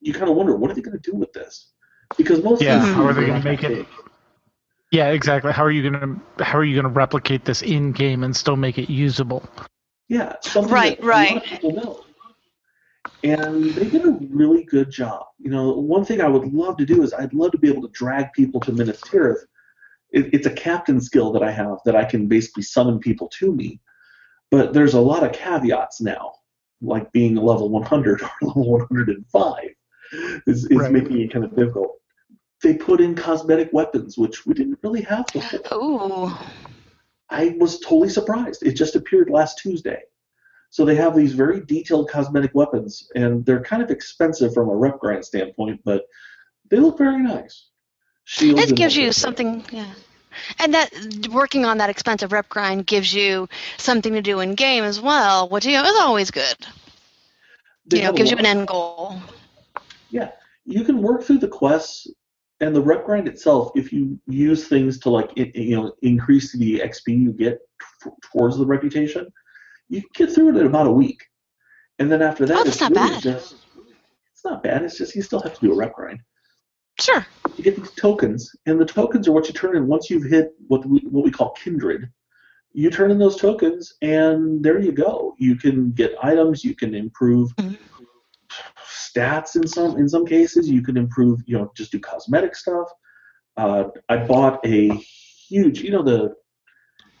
you 0.00 0.12
kind 0.12 0.30
of 0.30 0.36
wonder 0.36 0.54
what 0.54 0.70
are 0.70 0.74
they 0.74 0.82
going 0.82 0.98
to 0.98 1.10
do 1.10 1.16
with 1.16 1.32
this? 1.32 1.72
Because 2.16 2.42
most 2.44 2.62
Yeah, 2.62 2.76
of 2.76 2.82
these 2.86 2.94
how 2.94 3.04
are 3.06 3.12
they 3.12 3.26
gonna 3.26 3.42
make 3.44 3.64
it- 3.64 3.68
big. 3.68 3.86
Yeah, 4.90 5.08
exactly. 5.10 5.52
How 5.52 5.64
are 5.64 5.70
you 5.70 5.90
gonna 5.90 6.16
how 6.40 6.58
are 6.58 6.64
you 6.64 6.74
gonna 6.80 6.92
replicate 6.94 7.44
this 7.44 7.62
in 7.62 7.92
game 7.92 8.24
and 8.24 8.34
still 8.34 8.56
make 8.56 8.78
it 8.78 8.90
usable? 8.90 9.48
Yeah, 10.08 10.36
something 10.40 10.72
Right, 10.72 10.96
that 10.98 11.04
a 11.04 11.06
right. 11.06 11.34
lot 11.34 11.44
of 11.44 11.50
people 11.50 11.72
know. 11.74 12.04
And 13.24 13.64
they 13.74 13.88
did 13.90 14.06
a 14.06 14.18
really 14.30 14.64
good 14.64 14.90
job. 14.90 15.26
You 15.38 15.50
know, 15.50 15.72
one 15.72 16.04
thing 16.04 16.20
I 16.20 16.28
would 16.28 16.52
love 16.52 16.76
to 16.78 16.86
do 16.86 17.02
is 17.02 17.12
I'd 17.12 17.34
love 17.34 17.50
to 17.52 17.58
be 17.58 17.68
able 17.68 17.82
to 17.82 17.92
drag 17.92 18.32
people 18.32 18.60
to 18.60 18.72
Minas 18.72 19.00
Tirith. 19.02 19.44
It, 20.12 20.32
it's 20.32 20.46
a 20.46 20.52
captain 20.52 21.00
skill 21.00 21.32
that 21.32 21.42
I 21.42 21.50
have 21.50 21.78
that 21.84 21.96
I 21.96 22.04
can 22.04 22.26
basically 22.26 22.62
summon 22.62 22.98
people 22.98 23.28
to 23.40 23.52
me. 23.52 23.80
But 24.50 24.72
there's 24.72 24.94
a 24.94 25.00
lot 25.00 25.24
of 25.24 25.32
caveats 25.32 26.00
now, 26.00 26.32
like 26.80 27.10
being 27.12 27.36
a 27.36 27.42
level 27.42 27.68
100 27.68 28.22
or 28.22 28.30
level 28.40 28.70
105 28.70 29.64
is, 30.46 30.64
is 30.64 30.78
Right. 30.78 30.92
making 30.92 31.20
it 31.20 31.32
kind 31.32 31.44
of 31.44 31.54
difficult. 31.54 32.00
They 32.62 32.74
put 32.74 33.00
in 33.00 33.14
cosmetic 33.14 33.70
weapons, 33.72 34.18
which 34.18 34.44
we 34.46 34.54
didn't 34.54 34.78
really 34.82 35.02
have 35.02 35.26
before. 35.32 35.60
Ooh. 35.74 36.32
I 37.30 37.56
was 37.58 37.78
totally 37.80 38.08
surprised. 38.08 38.62
It 38.62 38.72
just 38.72 38.96
appeared 38.96 39.30
last 39.30 39.58
Tuesday. 39.58 40.02
So 40.70 40.84
they 40.84 40.96
have 40.96 41.16
these 41.16 41.32
very 41.32 41.60
detailed 41.60 42.10
cosmetic 42.10 42.54
weapons, 42.54 43.10
and 43.14 43.44
they're 43.46 43.62
kind 43.62 43.82
of 43.82 43.90
expensive 43.90 44.52
from 44.52 44.68
a 44.68 44.76
rep 44.76 44.98
grind 44.98 45.24
standpoint, 45.24 45.80
but 45.84 46.04
they 46.68 46.78
look 46.78 46.98
very 46.98 47.22
nice. 47.22 47.68
Shields 48.24 48.70
It 48.70 48.76
gives 48.76 48.94
you 48.96 49.12
something, 49.12 49.64
yeah. 49.72 49.92
And 50.58 50.74
that 50.74 50.90
working 51.30 51.64
on 51.64 51.78
that 51.78 51.90
expensive 51.90 52.32
rep 52.32 52.48
grind 52.48 52.86
gives 52.86 53.12
you 53.12 53.48
something 53.78 54.12
to 54.12 54.22
do 54.22 54.40
in 54.40 54.54
game 54.54 54.84
as 54.84 55.00
well, 55.00 55.48
which 55.48 55.64
you 55.64 55.72
know 55.72 55.84
is 55.84 55.96
always 55.98 56.30
good. 56.30 56.56
They 57.86 57.98
you 57.98 58.04
know, 58.04 58.12
gives 58.12 58.30
you 58.30 58.36
an 58.36 58.46
end 58.46 58.68
goal. 58.68 59.20
Yeah, 60.10 60.32
you 60.66 60.84
can 60.84 61.00
work 61.00 61.22
through 61.22 61.38
the 61.38 61.48
quests 61.48 62.06
and 62.60 62.74
the 62.74 62.80
rep 62.82 63.04
grind 63.04 63.28
itself 63.28 63.70
if 63.76 63.92
you 63.92 64.18
use 64.26 64.68
things 64.68 64.98
to 65.00 65.10
like 65.10 65.30
you 65.36 65.76
know 65.76 65.92
increase 66.02 66.52
the 66.56 66.80
XP 66.80 67.18
you 67.18 67.32
get 67.32 67.58
t- 68.02 68.10
towards 68.32 68.56
the 68.58 68.66
reputation. 68.66 69.26
You 69.88 70.02
can 70.02 70.26
get 70.26 70.34
through 70.34 70.50
it 70.50 70.60
in 70.60 70.66
about 70.66 70.86
a 70.86 70.92
week, 70.92 71.22
and 71.98 72.10
then 72.10 72.20
after 72.22 72.44
that, 72.46 72.58
Oh, 72.58 72.64
that's 72.64 72.76
it's 72.76 72.80
not 72.80 72.90
really 72.92 73.10
bad. 73.14 73.22
just 73.22 73.54
it's 74.32 74.44
not 74.44 74.62
bad. 74.62 74.82
It's 74.82 74.98
just 74.98 75.14
you 75.14 75.22
still 75.22 75.40
have 75.40 75.54
to 75.54 75.60
do 75.60 75.72
a 75.72 75.76
rep 75.76 75.94
grind. 75.94 76.20
Sure. 77.00 77.24
you 77.56 77.62
get 77.62 77.76
these 77.76 77.92
tokens, 77.92 78.54
and 78.66 78.80
the 78.80 78.84
tokens 78.84 79.28
are 79.28 79.32
what 79.32 79.46
you 79.46 79.54
turn 79.54 79.76
in 79.76 79.86
once 79.86 80.10
you've 80.10 80.24
hit 80.24 80.52
what 80.66 80.84
we, 80.84 80.98
what 81.10 81.24
we 81.24 81.30
call 81.30 81.52
kindred. 81.52 82.10
You 82.72 82.90
turn 82.90 83.10
in 83.12 83.18
those 83.18 83.36
tokens, 83.36 83.94
and 84.02 84.62
there 84.62 84.78
you 84.80 84.92
go. 84.92 85.34
You 85.38 85.54
can 85.56 85.92
get 85.92 86.12
items. 86.22 86.64
You 86.64 86.74
can 86.74 86.94
improve 86.94 87.54
Mhm. 87.56 87.78
Stats 89.12 89.56
in 89.56 89.66
some 89.66 89.96
in 89.96 90.08
some 90.08 90.26
cases. 90.26 90.68
You 90.68 90.82
can 90.82 90.96
improve, 90.96 91.40
you 91.46 91.58
know, 91.58 91.72
just 91.76 91.92
do 91.92 92.00
cosmetic 92.00 92.54
stuff. 92.54 92.88
Uh, 93.56 93.84
I 94.08 94.18
bought 94.18 94.64
a 94.64 94.88
huge, 95.48 95.80
you 95.80 95.90
know, 95.90 96.02
the 96.02 96.34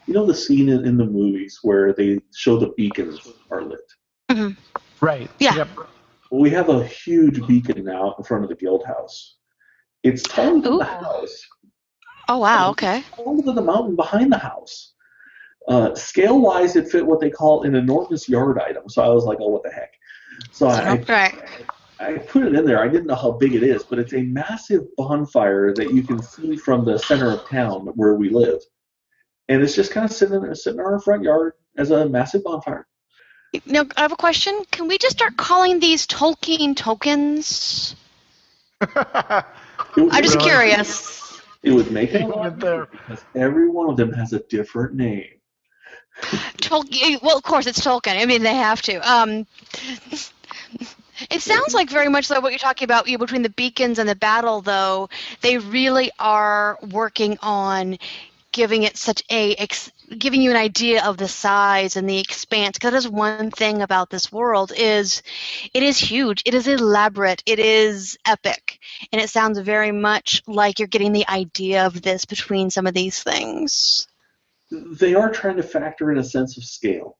you 0.06 0.14
know 0.14 0.24
the 0.24 0.34
scene 0.34 0.68
in, 0.68 0.86
in 0.86 0.96
the 0.96 1.04
movies 1.04 1.58
where 1.62 1.92
they 1.92 2.20
show 2.34 2.58
the 2.58 2.72
beacons 2.76 3.20
are 3.50 3.62
lit. 3.62 3.80
Right. 5.00 5.30
Yeah. 5.38 5.56
Yep. 5.56 5.68
Well, 6.30 6.40
we 6.40 6.50
have 6.50 6.68
a 6.68 6.84
huge 6.86 7.46
beacon 7.46 7.84
now 7.84 8.14
in 8.18 8.24
front 8.24 8.44
of 8.44 8.50
the 8.50 8.56
guild 8.56 8.84
house. 8.84 9.36
It's 10.02 10.22
taller 10.22 10.60
than 10.60 10.72
Ooh. 10.74 10.78
the 10.78 10.84
house. 10.84 11.46
Oh 12.28 12.38
wow. 12.38 12.70
Okay. 12.70 13.02
taller 13.14 13.42
than 13.42 13.54
the 13.54 13.62
mountain 13.62 13.96
behind 13.96 14.32
the 14.32 14.38
house. 14.38 14.94
Uh, 15.66 15.94
scale 15.94 16.40
wise, 16.40 16.76
it 16.76 16.88
fit 16.88 17.04
what 17.04 17.20
they 17.20 17.30
call 17.30 17.64
an 17.64 17.74
enormous 17.74 18.28
yard 18.28 18.58
item. 18.58 18.88
So 18.88 19.02
I 19.02 19.08
was 19.08 19.24
like, 19.24 19.38
oh, 19.40 19.48
what 19.48 19.62
the 19.62 19.70
heck? 19.70 19.92
So 20.50 20.68
I, 20.68 20.96
Right. 21.08 21.34
I 22.00 22.18
put 22.18 22.44
it 22.44 22.54
in 22.54 22.64
there. 22.64 22.80
I 22.82 22.88
didn't 22.88 23.06
know 23.06 23.14
how 23.16 23.32
big 23.32 23.54
it 23.54 23.62
is, 23.62 23.82
but 23.82 23.98
it's 23.98 24.12
a 24.14 24.22
massive 24.22 24.82
bonfire 24.96 25.74
that 25.74 25.92
you 25.92 26.02
can 26.02 26.22
see 26.22 26.56
from 26.56 26.84
the 26.84 26.98
center 26.98 27.30
of 27.32 27.48
town 27.48 27.86
where 27.96 28.14
we 28.14 28.30
live. 28.30 28.60
And 29.48 29.62
it's 29.62 29.74
just 29.74 29.90
kind 29.92 30.04
of 30.04 30.12
sitting 30.12 30.40
there, 30.40 30.54
sitting 30.54 30.78
in 30.78 30.86
our 30.86 31.00
front 31.00 31.22
yard 31.24 31.54
as 31.76 31.90
a 31.90 32.08
massive 32.08 32.44
bonfire. 32.44 32.86
Now 33.66 33.84
I 33.96 34.02
have 34.02 34.12
a 34.12 34.16
question. 34.16 34.62
Can 34.70 34.88
we 34.88 34.98
just 34.98 35.16
start 35.16 35.36
calling 35.36 35.80
these 35.80 36.06
Tolkien 36.06 36.76
tokens? 36.76 37.96
I'm 38.94 40.22
just 40.22 40.38
curious. 40.40 41.40
it 41.62 41.72
would 41.72 41.90
make 41.90 42.10
it 42.10 42.16
a 42.16 42.18
Even 42.26 42.30
lot 42.30 42.58
there. 42.60 42.86
because 42.86 43.24
every 43.34 43.68
one 43.68 43.88
of 43.90 43.96
them 43.96 44.12
has 44.12 44.32
a 44.34 44.40
different 44.40 44.94
name. 44.94 45.24
Tolkien. 46.60 47.22
Well, 47.22 47.36
of 47.38 47.42
course 47.42 47.66
it's 47.66 47.80
Tolkien. 47.80 48.20
I 48.20 48.26
mean, 48.26 48.42
they 48.42 48.54
have 48.54 48.82
to. 48.82 48.96
Um, 49.10 49.46
it 51.30 51.42
sounds 51.42 51.74
like 51.74 51.90
very 51.90 52.08
much 52.08 52.30
like 52.30 52.42
what 52.42 52.52
you're 52.52 52.58
talking 52.58 52.86
about 52.86 53.06
you 53.06 53.12
know, 53.12 53.18
between 53.18 53.42
the 53.42 53.50
beacons 53.50 53.98
and 53.98 54.08
the 54.08 54.14
battle, 54.14 54.60
though. 54.60 55.08
They 55.40 55.58
really 55.58 56.10
are 56.18 56.78
working 56.90 57.38
on 57.42 57.98
giving 58.52 58.82
it 58.82 58.96
such 58.96 59.22
a 59.30 59.54
ex- 59.56 59.92
giving 60.16 60.40
you 60.40 60.50
an 60.50 60.56
idea 60.56 61.04
of 61.04 61.16
the 61.16 61.28
size 61.28 61.96
and 61.96 62.08
the 62.08 62.18
expanse. 62.18 62.76
Because 62.76 62.92
that 62.92 62.98
is 62.98 63.08
one 63.08 63.50
thing 63.50 63.82
about 63.82 64.10
this 64.10 64.32
world 64.32 64.72
is 64.76 65.22
it 65.74 65.82
is 65.82 65.98
huge. 65.98 66.42
It 66.46 66.54
is 66.54 66.66
elaborate. 66.66 67.42
It 67.46 67.58
is 67.58 68.16
epic, 68.26 68.78
and 69.12 69.20
it 69.20 69.30
sounds 69.30 69.58
very 69.58 69.92
much 69.92 70.42
like 70.46 70.78
you're 70.78 70.88
getting 70.88 71.12
the 71.12 71.28
idea 71.28 71.86
of 71.86 72.00
this 72.02 72.24
between 72.24 72.70
some 72.70 72.86
of 72.86 72.94
these 72.94 73.22
things. 73.22 74.06
they 74.70 75.14
are 75.14 75.30
trying 75.30 75.56
to 75.56 75.62
factor 75.62 76.10
in 76.12 76.18
a 76.18 76.24
sense 76.24 76.56
of 76.58 76.64
scale 76.64 77.16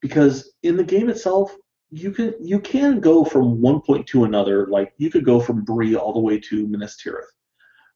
because 0.00 0.52
in 0.62 0.76
the 0.76 0.84
game 0.84 1.10
itself 1.10 1.54
you 1.96 2.10
can 2.10 2.34
you 2.40 2.60
can 2.60 3.00
go 3.00 3.24
from 3.24 3.60
one 3.60 3.80
point 3.80 4.06
to 4.08 4.24
another 4.24 4.66
like 4.66 4.92
you 4.98 5.10
could 5.10 5.24
go 5.24 5.40
from 5.40 5.64
Bree 5.64 5.96
all 5.96 6.12
the 6.12 6.20
way 6.20 6.38
to 6.38 6.66
Minas 6.66 6.96
Tirith. 7.02 7.24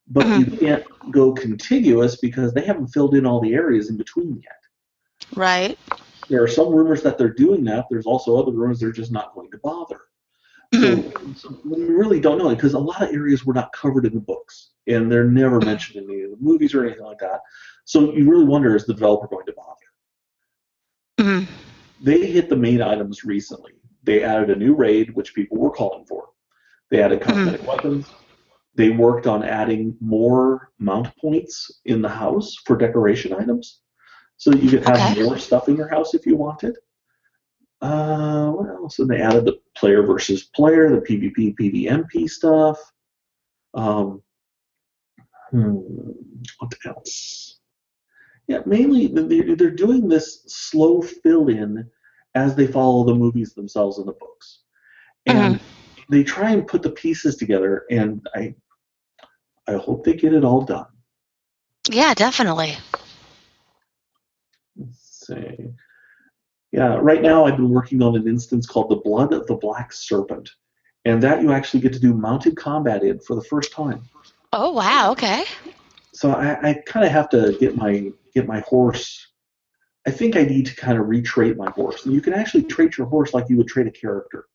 But 0.09 0.27
you 0.27 0.47
mm-hmm. 0.47 0.57
can't 0.57 0.85
go 1.13 1.33
contiguous 1.33 2.17
because 2.17 2.53
they 2.53 2.65
haven't 2.65 2.89
filled 2.89 3.15
in 3.15 3.27
all 3.27 3.41
the 3.41 3.55
areas 3.55 3.91
in 3.91 3.97
between 3.97 4.43
yet. 4.43 5.37
Right. 5.37 5.79
there 6.29 6.43
are 6.43 6.49
some 6.49 6.71
rumors 6.71 7.03
that 7.03 7.17
they're 7.17 7.33
doing 7.33 7.63
that. 7.65 7.87
There's 7.91 8.07
also 8.07 8.37
other 8.37 8.51
rumors 8.51 8.81
they're 8.81 8.91
just 8.91 9.13
not 9.13 9.35
going 9.35 9.51
to 9.53 9.59
bother. 9.59 10.01
So, 10.73 10.81
mm-hmm. 10.81 11.33
so 11.35 11.61
we 11.65 11.85
really 11.85 12.21
don't 12.21 12.39
know 12.39 12.49
because 12.49 12.75
a 12.75 12.79
lot 12.79 13.03
of 13.03 13.13
areas 13.13 13.45
were 13.45 13.55
not 13.55 13.73
covered 13.73 14.07
in 14.07 14.15
the 14.15 14.21
books 14.21 14.71
and 14.87 15.11
they're 15.11 15.25
never 15.25 15.59
mm-hmm. 15.59 15.69
mentioned 15.69 16.05
in 16.05 16.11
any 16.11 16.23
of 16.23 16.31
the 16.31 16.37
movies 16.41 16.75
or 16.75 16.85
anything 16.85 17.05
like 17.05 17.19
that. 17.19 17.41
So 17.85 18.13
you 18.13 18.29
really 18.29 18.45
wonder 18.45 18.75
is 18.75 18.87
the 18.87 18.95
developer 18.95 19.29
going 19.29 19.47
to 19.47 19.53
bother? 19.53 19.77
Mhm. 21.21 21.47
they 22.01 22.25
hit 22.27 22.49
the 22.49 22.57
main 22.57 22.81
items 22.81 23.25
recently. 23.25 23.73
They 24.03 24.23
added 24.23 24.51
a 24.51 24.57
new 24.57 24.75
raid, 24.75 25.15
which 25.15 25.35
people 25.35 25.59
were 25.59 25.71
calling 25.71 26.07
for. 26.07 26.31
They 26.91 27.03
added 27.03 27.21
cosmetic 27.21 27.67
weapons. 27.67 28.11
They 28.75 28.91
worked 28.91 29.27
on 29.27 29.43
adding 29.43 29.97
more 30.01 30.73
mount 30.79 31.15
points 31.19 31.81
in 31.85 32.01
the 32.03 32.09
house 32.09 32.57
for 32.65 32.77
decoration 32.77 33.33
items, 33.33 33.81
so 34.37 34.51
that 34.51 34.63
you 34.63 34.71
could 34.71 34.85
have 34.85 35.13
Okay. 35.13 35.23
more 35.23 35.39
stuff 35.39 35.69
in 35.69 35.77
your 35.77 35.89
house 35.89 36.15
if 36.15 36.25
you 36.27 36.37
wanted. 36.37 36.77
Uh, 37.83 38.51
what 38.51 38.69
else? 38.69 38.99
And 38.99 39.09
they 39.09 39.21
added 39.21 39.45
the 39.45 39.59
player 39.75 40.03
versus 40.03 40.45
player, 40.45 40.91
the 40.91 41.01
PvP, 41.01 41.55
PvMP 41.57 42.29
stuff. 42.29 42.79
Um, 43.75 44.23
hmm, 45.51 45.77
what 46.59 46.75
else? 46.87 47.61
Yeah, 48.49 48.61
mainly 48.67 49.07
they're, 49.07 49.57
they're 49.57 49.71
doing 49.71 50.09
this 50.09 50.43
slow 50.47 51.01
fill 51.03 51.49
in 51.49 51.89
as 52.35 52.55
they 52.55 52.67
follow 52.67 53.05
the 53.05 53.15
movies 53.15 53.55
themselves 53.55 53.99
and 53.99 54.07
the 54.07 54.13
books. 54.13 54.61
And 55.27 55.57
uh-huh. 55.57 55.65
they 56.09 56.23
try 56.25 56.51
and 56.51 56.67
put 56.67 56.83
the 56.83 56.91
pieces 56.91 57.37
together, 57.37 57.85
and 57.91 58.27
I, 58.35 58.55
I 59.67 59.75
hope 59.75 60.05
they 60.05 60.15
get 60.15 60.35
it 60.35 60.45
all 60.45 60.63
done. 60.63 60.87
Yeah, 61.91 62.15
definitely. 62.15 62.77
Let's 64.77 65.27
see. 65.27 65.71
Yeah, 66.73 66.99
right 67.01 67.21
now 67.21 67.45
I've 67.45 67.57
been 67.57 67.71
working 67.71 68.01
on 68.03 68.15
an 68.15 68.29
instance 68.29 68.67
called 68.67 68.91
the 68.91 68.97
Blood 68.97 69.33
of 69.33 69.47
the 69.47 69.57
Black 69.57 69.93
Serpent. 69.93 70.51
and 71.05 71.23
that 71.23 71.43
you 71.43 71.53
actually 71.53 71.81
get 71.81 71.93
to 71.93 71.99
do 71.99 72.15
mounted 72.15 72.57
combat 72.57 73.03
in 73.03 73.19
for 73.21 73.35
the 73.35 73.43
first 73.43 73.73
time. 73.73 74.03
Oh 74.53 74.73
wow. 74.73 75.11
Okay. 75.13 75.45
So 76.13 76.33
I, 76.33 76.71
I 76.71 76.75
kind 76.87 77.07
of 77.07 77.13
have 77.13 77.29
to 77.31 77.57
get 77.59 77.77
my 77.77 78.11
get 78.35 78.47
my 78.47 78.61
horse. 78.61 79.27
I 80.07 80.11
think 80.11 80.37
I 80.37 80.43
need 80.43 80.67
to 80.67 80.77
kind 80.77 80.99
of 80.99 81.09
retrait 81.09 81.57
my 81.57 81.71
horse. 81.71 82.05
And 82.05 82.15
you 82.15 82.21
can 82.21 82.33
actually 82.33 82.63
trait 82.65 82.97
your 82.97 83.07
horse 83.07 83.35
like 83.35 83.49
you 83.49 83.57
would 83.59 83.69
trait 83.69 83.87
a 83.87 83.91
character. 83.91 84.47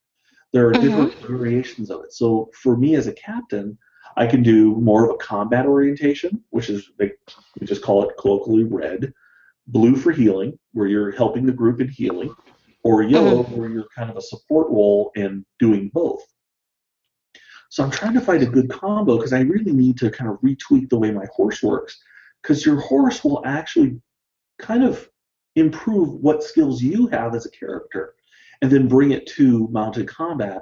There 0.53 0.67
are 0.67 0.73
Mhm. 0.73 0.81
different 0.81 1.27
variations 1.27 1.91
of 1.91 2.03
it. 2.03 2.13
So 2.13 2.49
for 2.53 2.75
me 2.77 2.95
as 2.95 3.08
a 3.08 3.13
captain, 3.13 3.77
I 4.17 4.25
can 4.27 4.41
do 4.41 4.75
more 4.75 5.05
of 5.05 5.12
a 5.12 5.17
combat 5.17 5.65
orientation, 5.65 6.43
which 6.49 6.69
is 6.69 6.89
they, 6.97 7.12
we 7.60 7.67
just 7.67 7.84
call 7.84 8.08
it 8.08 8.15
colloquially 8.17 8.63
red. 8.63 9.13
Blue 9.67 9.95
for 9.95 10.12
healing, 10.12 10.58
where 10.73 10.88
you're 10.88 11.12
helping 11.12 11.45
the 11.45 11.51
group 11.51 11.81
in 11.81 11.89
healing, 11.89 12.34
or 12.84 13.01
yellow, 13.01 13.43
where 13.43 13.67
you're 13.67 13.88
kind 13.95 14.12
of 14.12 14.17
a 14.17 14.21
support 14.21 14.69
role 14.69 15.12
and 15.15 15.43
doing 15.60 15.89
both. 15.89 16.23
So 17.69 17.84
I'm 17.84 17.91
trying 17.91 18.13
to 18.13 18.21
find 18.21 18.43
a 18.43 18.45
good 18.45 18.69
combo 18.69 19.17
because 19.17 19.34
I 19.34 19.41
really 19.41 19.73
need 19.73 19.97
to 19.97 20.12
kind 20.12 20.29
of 20.29 20.39
retweak 20.41 20.89
the 20.89 20.99
way 20.99 21.12
my 21.12 21.25
horse 21.36 21.63
works, 21.63 21.99
because 22.41 22.65
your 22.65 22.79
horse 22.79 23.23
will 23.23 23.41
actually 23.45 23.99
kind 24.60 24.84
of 24.84 25.10
improve 25.55 26.09
what 26.21 26.43
skills 26.43 26.81
you 26.81 27.07
have 27.07 27.33
as 27.35 27.45
a 27.45 27.51
character, 27.51 28.15
and 28.61 28.71
then 28.71 28.87
bring 28.87 29.11
it 29.11 29.25
to 29.27 29.67
mounted 29.69 30.07
combat. 30.07 30.61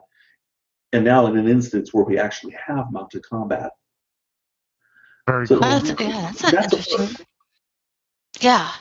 And 0.91 1.03
now 1.03 1.25
in 1.27 1.37
an 1.37 1.47
instance 1.47 1.93
where 1.93 2.05
we 2.05 2.17
actually 2.19 2.55
have 2.67 2.91
mounted 2.91 3.23
combat. 3.27 3.71
Very 5.27 5.47
So- 5.47 5.59
cool. 5.59 5.69
That's, 5.69 5.89
yeah, 5.89 6.21
that's 6.21 6.41
That's 6.41 6.73
interesting. 6.73 6.97
first. 6.97 7.21
Yeah. 8.41 8.71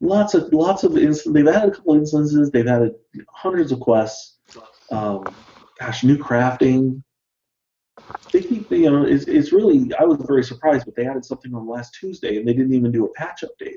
lots 0.00 0.34
of 0.34 0.52
lots 0.52 0.84
of 0.84 0.96
instances. 0.96 1.32
They've 1.32 1.48
added 1.48 1.72
a 1.72 1.74
couple 1.76 1.94
instances. 1.96 2.50
They've 2.52 2.66
added 2.66 2.92
hundreds 3.30 3.72
of 3.72 3.80
quests. 3.80 4.36
Um, 4.92 5.24
gosh, 5.80 6.04
new 6.04 6.16
crafting. 6.18 7.02
They 8.32 8.42
keep, 8.42 8.70
you 8.70 8.90
know, 8.90 9.04
it's, 9.04 9.24
it's 9.24 9.52
really. 9.52 9.92
I 9.98 10.04
was 10.04 10.18
very 10.26 10.44
surprised, 10.44 10.84
but 10.84 10.96
they 10.96 11.06
added 11.06 11.24
something 11.24 11.54
on 11.54 11.68
last 11.68 11.94
Tuesday, 11.94 12.38
and 12.38 12.46
they 12.46 12.52
didn't 12.52 12.74
even 12.74 12.92
do 12.92 13.06
a 13.06 13.12
patch 13.14 13.44
update. 13.44 13.76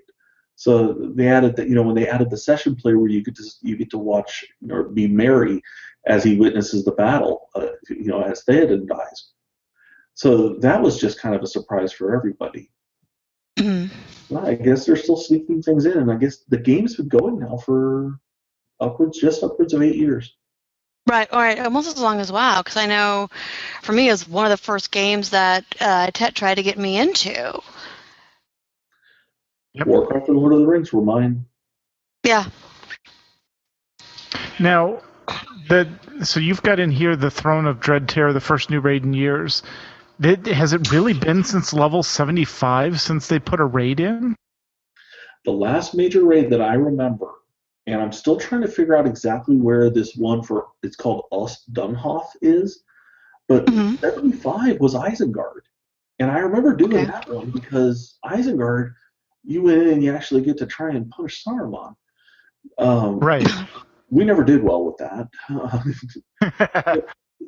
So 0.55 0.93
they 1.15 1.27
added 1.27 1.55
that, 1.55 1.69
you 1.69 1.75
know, 1.75 1.81
when 1.81 1.95
they 1.95 2.07
added 2.07 2.29
the 2.29 2.37
session 2.37 2.75
play 2.75 2.93
where 2.93 3.09
you 3.09 3.23
get 3.23 3.35
to 3.35 3.43
you 3.61 3.75
get 3.77 3.89
to 3.91 3.97
watch 3.97 4.45
or 4.69 4.83
be 4.83 5.07
Merry 5.07 5.61
as 6.05 6.23
he 6.23 6.37
witnesses 6.37 6.85
the 6.85 6.91
battle, 6.91 7.49
uh, 7.55 7.67
you 7.89 8.05
know, 8.05 8.21
as 8.21 8.43
Theoden 8.43 8.87
dies. 8.87 9.31
So 10.13 10.55
that 10.59 10.81
was 10.81 10.99
just 10.99 11.19
kind 11.19 11.35
of 11.35 11.41
a 11.41 11.47
surprise 11.47 11.91
for 11.91 12.15
everybody. 12.15 12.69
Well, 14.29 14.47
I 14.47 14.55
guess 14.55 14.85
they're 14.85 14.95
still 14.95 15.17
sneaking 15.17 15.61
things 15.61 15.85
in, 15.85 15.97
and 15.97 16.09
I 16.09 16.15
guess 16.15 16.37
the 16.47 16.57
game's 16.57 16.95
been 16.95 17.09
going 17.09 17.39
now 17.39 17.57
for 17.57 18.17
upwards, 18.79 19.19
just 19.19 19.43
upwards 19.43 19.73
of 19.73 19.81
eight 19.81 19.97
years. 19.97 20.37
Right, 21.07 21.29
all 21.31 21.39
right, 21.41 21.59
almost 21.59 21.87
as 21.87 21.99
long 21.99 22.19
as 22.19 22.31
WoW, 22.31 22.61
because 22.61 22.77
I 22.77 22.85
know 22.85 23.29
for 23.81 23.91
me 23.91 24.07
it 24.07 24.11
was 24.11 24.27
one 24.27 24.45
of 24.45 24.51
the 24.51 24.57
first 24.57 24.91
games 24.91 25.31
that 25.31 25.65
uh, 25.79 26.11
Tet 26.13 26.35
tried 26.35 26.55
to 26.55 26.63
get 26.63 26.77
me 26.77 26.99
into. 26.99 27.59
Yep. 29.73 29.87
Warcraft 29.87 30.27
and 30.27 30.37
Lord 30.37 30.53
of 30.53 30.59
the 30.59 30.67
Rings 30.67 30.93
were 30.93 31.01
mine. 31.01 31.45
Yeah. 32.23 32.45
Now, 34.59 35.01
the 35.69 35.89
so 36.23 36.39
you've 36.39 36.61
got 36.61 36.79
in 36.79 36.91
here 36.91 37.15
the 37.15 37.31
Throne 37.31 37.65
of 37.65 37.79
Dread 37.79 38.07
Terror, 38.07 38.33
the 38.33 38.39
first 38.39 38.69
new 38.69 38.79
raid 38.79 39.03
in 39.03 39.13
years. 39.13 39.63
Did, 40.19 40.45
has 40.45 40.73
it 40.73 40.91
really 40.91 41.13
been 41.13 41.43
since 41.43 41.73
level 41.73 42.03
75 42.03 43.01
since 43.01 43.27
they 43.27 43.39
put 43.39 43.59
a 43.59 43.65
raid 43.65 43.99
in? 43.99 44.35
The 45.45 45.51
last 45.51 45.95
major 45.95 46.23
raid 46.23 46.51
that 46.51 46.61
I 46.61 46.75
remember, 46.75 47.31
and 47.87 48.01
I'm 48.01 48.11
still 48.11 48.37
trying 48.37 48.61
to 48.61 48.67
figure 48.67 48.95
out 48.95 49.07
exactly 49.07 49.57
where 49.57 49.89
this 49.89 50.15
one 50.15 50.43
for 50.43 50.67
it's 50.83 50.95
called 50.95 51.25
Ost 51.31 51.71
Dunhoth 51.73 52.29
is, 52.41 52.83
but 53.47 53.65
Mhm. 53.67 53.99
75 54.01 54.79
was 54.79 54.93
Isengard, 54.95 55.61
and 56.19 56.29
I 56.31 56.39
remember 56.39 56.75
doing 56.75 56.93
Okay. 56.93 57.05
that 57.05 57.29
one 57.29 57.49
because 57.51 58.17
Isengard, 58.25 58.93
you 59.43 59.63
went 59.63 59.81
in 59.81 59.89
and 59.89 60.03
you 60.03 60.13
actually 60.13 60.41
get 60.41 60.57
to 60.59 60.65
try 60.65 60.91
and 60.91 61.09
punish 61.09 61.43
Saruman. 61.43 61.95
Um, 62.77 63.19
Right. 63.19 63.47
We 64.13 64.25
never 64.25 64.43
did 64.43 64.61
well 64.61 64.83
with 64.83 64.97
that. 64.97 65.29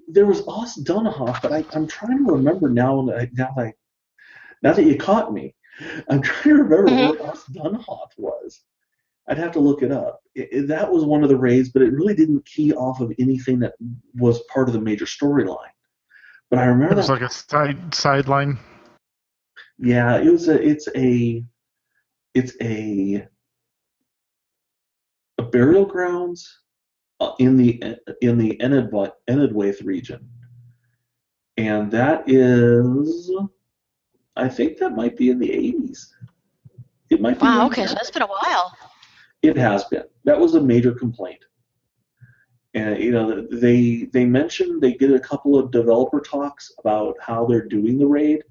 there 0.07 0.25
was 0.25 0.43
Ost 0.47 0.85
Dunhoth, 0.85 1.41
but 1.41 1.51
I, 1.51 1.65
I'm 1.73 1.85
trying 1.87 2.25
to 2.25 2.31
remember 2.31 2.69
now. 2.69 3.01
Now 3.01 3.15
that 3.33 3.51
I, 3.57 3.73
now 4.61 4.71
that 4.71 4.85
you 4.85 4.95
caught 4.97 5.33
me, 5.33 5.55
I'm 6.09 6.21
trying 6.21 6.55
to 6.55 6.63
remember 6.63 6.87
Mhm. 6.89 7.19
where 7.19 7.29
Ost 7.29 7.51
Dunhoth 7.51 8.11
was. 8.17 8.61
I'd 9.27 9.37
have 9.37 9.51
to 9.53 9.59
look 9.59 9.81
it 9.83 9.91
up. 9.91 10.21
It, 10.35 10.49
it- 10.51 10.67
that 10.67 10.91
was 10.91 11.05
one 11.05 11.23
of 11.23 11.29
the 11.29 11.37
raids, 11.37 11.69
but 11.69 11.81
it 11.81 11.91
really 11.93 12.13
didn't 12.15 12.45
key 12.45 12.73
off 12.73 12.99
of 12.99 13.11
anything 13.19 13.59
that 13.59 13.73
was 14.15 14.41
part 14.53 14.67
of 14.67 14.73
the 14.73 14.81
major 14.81 15.05
storyline. 15.05 15.57
But 16.49 16.59
I 16.59 16.65
remember 16.65 16.93
it 16.93 16.97
was 16.97 17.07
that. 17.07 17.13
like 17.13 17.21
a 17.21 17.29
side 17.29 17.93
sideline. 17.95 18.59
yeah, 19.79 20.17
it 20.17 20.29
was 20.29 20.47
a. 20.49 20.61
It's 20.61 20.87
a. 20.95 21.43
It's 22.33 22.53
a. 22.61 23.27
A 25.39 25.43
burial 25.43 25.85
grounds 25.85 26.59
uh, 27.19 27.31
in 27.39 27.57
the 27.57 27.81
in 28.21 28.37
the 28.37 28.61
Enid 28.61 28.91
Enedwaith 28.91 29.83
region, 29.83 30.29
and 31.57 31.89
that 31.91 32.23
is, 32.29 33.33
I 34.35 34.47
think 34.47 34.77
that 34.77 34.91
might 34.91 35.17
be 35.17 35.31
in 35.31 35.39
the 35.39 35.49
80s. 35.49 36.05
It 37.09 37.19
might 37.19 37.39
be. 37.39 37.45
Wow, 37.45 37.65
okay, 37.65 37.87
so 37.87 37.95
it's 37.99 38.11
been 38.11 38.21
a 38.21 38.27
while. 38.27 38.77
It 39.43 39.57
has 39.57 39.83
been. 39.85 40.05
That 40.23 40.39
was 40.39 40.55
a 40.55 40.61
major 40.61 40.93
complaint. 40.93 41.43
And 42.73 42.97
you 42.99 43.11
know, 43.11 43.45
they 43.51 44.09
they 44.13 44.25
mentioned 44.25 44.81
they 44.81 44.93
did 44.93 45.13
a 45.13 45.19
couple 45.19 45.59
of 45.59 45.69
developer 45.69 46.19
talks 46.21 46.71
about 46.79 47.15
how 47.21 47.45
they're 47.45 47.67
doing 47.67 47.99
the 47.99 48.07
raid. 48.07 48.43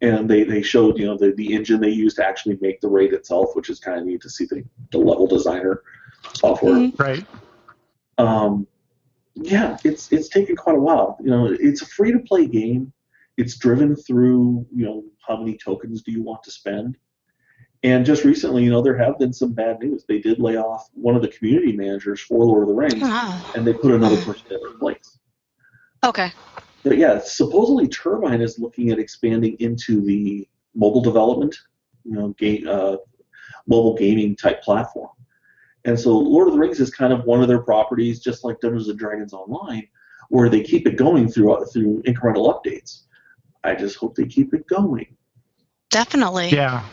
And 0.00 0.28
they, 0.28 0.42
they 0.42 0.60
showed, 0.60 0.98
you 0.98 1.06
know, 1.06 1.16
the, 1.16 1.32
the 1.32 1.54
engine 1.54 1.80
they 1.80 1.88
used 1.88 2.16
to 2.16 2.26
actually 2.26 2.58
make 2.60 2.80
the 2.82 2.88
raid 2.88 3.14
itself, 3.14 3.54
which 3.54 3.70
is 3.70 3.80
kind 3.80 3.98
of 3.98 4.04
neat 4.04 4.20
to 4.22 4.28
see 4.28 4.44
the, 4.44 4.62
the 4.90 4.98
level 4.98 5.26
designer 5.26 5.82
software. 6.34 6.74
Mhm. 6.74 6.98
Right. 6.98 7.24
Um, 8.18 8.66
yeah, 9.34 9.78
it's 9.82 10.12
it's 10.12 10.28
taken 10.28 10.56
quite 10.56 10.76
a 10.76 10.80
while. 10.80 11.16
You 11.22 11.30
know, 11.30 11.46
it's 11.46 11.82
a 11.82 11.86
free 11.86 12.12
to 12.12 12.18
play 12.18 12.46
game. 12.46 12.92
It's 13.36 13.56
driven 13.56 13.96
through, 13.96 14.66
you 14.74 14.84
know, 14.84 15.04
how 15.26 15.38
many 15.38 15.56
tokens 15.56 16.02
do 16.02 16.12
you 16.12 16.22
want 16.22 16.42
to 16.42 16.50
spend? 16.50 16.98
And 17.84 18.06
just 18.06 18.24
recently, 18.24 18.64
you 18.64 18.70
know, 18.70 18.80
there 18.80 18.96
have 18.96 19.18
been 19.18 19.34
some 19.34 19.52
bad 19.52 19.78
news. 19.80 20.06
They 20.08 20.18
did 20.18 20.40
lay 20.40 20.56
off 20.56 20.88
one 20.94 21.14
of 21.14 21.20
the 21.22 21.28
community 21.28 21.72
managers 21.76 22.18
for 22.18 22.42
Lord 22.42 22.62
of 22.62 22.68
the 22.68 22.74
Rings, 22.74 23.02
Oh, 23.02 23.52
and 23.54 23.66
they 23.66 23.74
put 23.74 23.92
another 23.92 24.16
person 24.24 24.46
in 24.50 24.58
their 24.58 24.78
place. 24.78 25.18
okay. 26.02 26.32
But 26.82 26.96
yeah, 26.96 27.18
supposedly 27.22 27.86
Turbine 27.88 28.40
is 28.40 28.58
looking 28.58 28.90
at 28.90 28.98
expanding 28.98 29.56
into 29.58 30.00
the 30.00 30.48
mobile 30.74 31.02
development, 31.02 31.56
you 32.04 32.12
know, 32.12 32.28
game, 32.38 32.66
uh, 32.68 32.96
mobile 33.66 33.94
gaming 33.94 34.34
type 34.34 34.62
platform. 34.62 35.10
And 35.84 35.98
so 35.98 36.16
Lord 36.16 36.48
of 36.48 36.54
the 36.54 36.60
Rings 36.60 36.80
is 36.80 36.90
kind 36.90 37.12
of 37.12 37.24
one 37.24 37.42
of 37.42 37.48
their 37.48 37.60
properties, 37.62 38.20
just 38.20 38.44
like 38.44 38.60
Dungeons 38.60 38.88
and 38.88 38.98
Dragons 38.98 39.34
Online, 39.34 39.86
where 40.30 40.48
they 40.48 40.62
keep 40.62 40.86
it 40.86 40.96
going 40.96 41.28
through 41.28 41.64
through 41.66 42.02
incremental 42.02 42.52
updates. 42.52 43.02
I 43.62 43.74
just 43.74 43.96
hope 43.96 44.14
they 44.14 44.24
keep 44.26 44.54
it 44.54 44.66
going. 44.66 45.06
Definitely. 45.90 46.48
Yeah. 46.48 46.84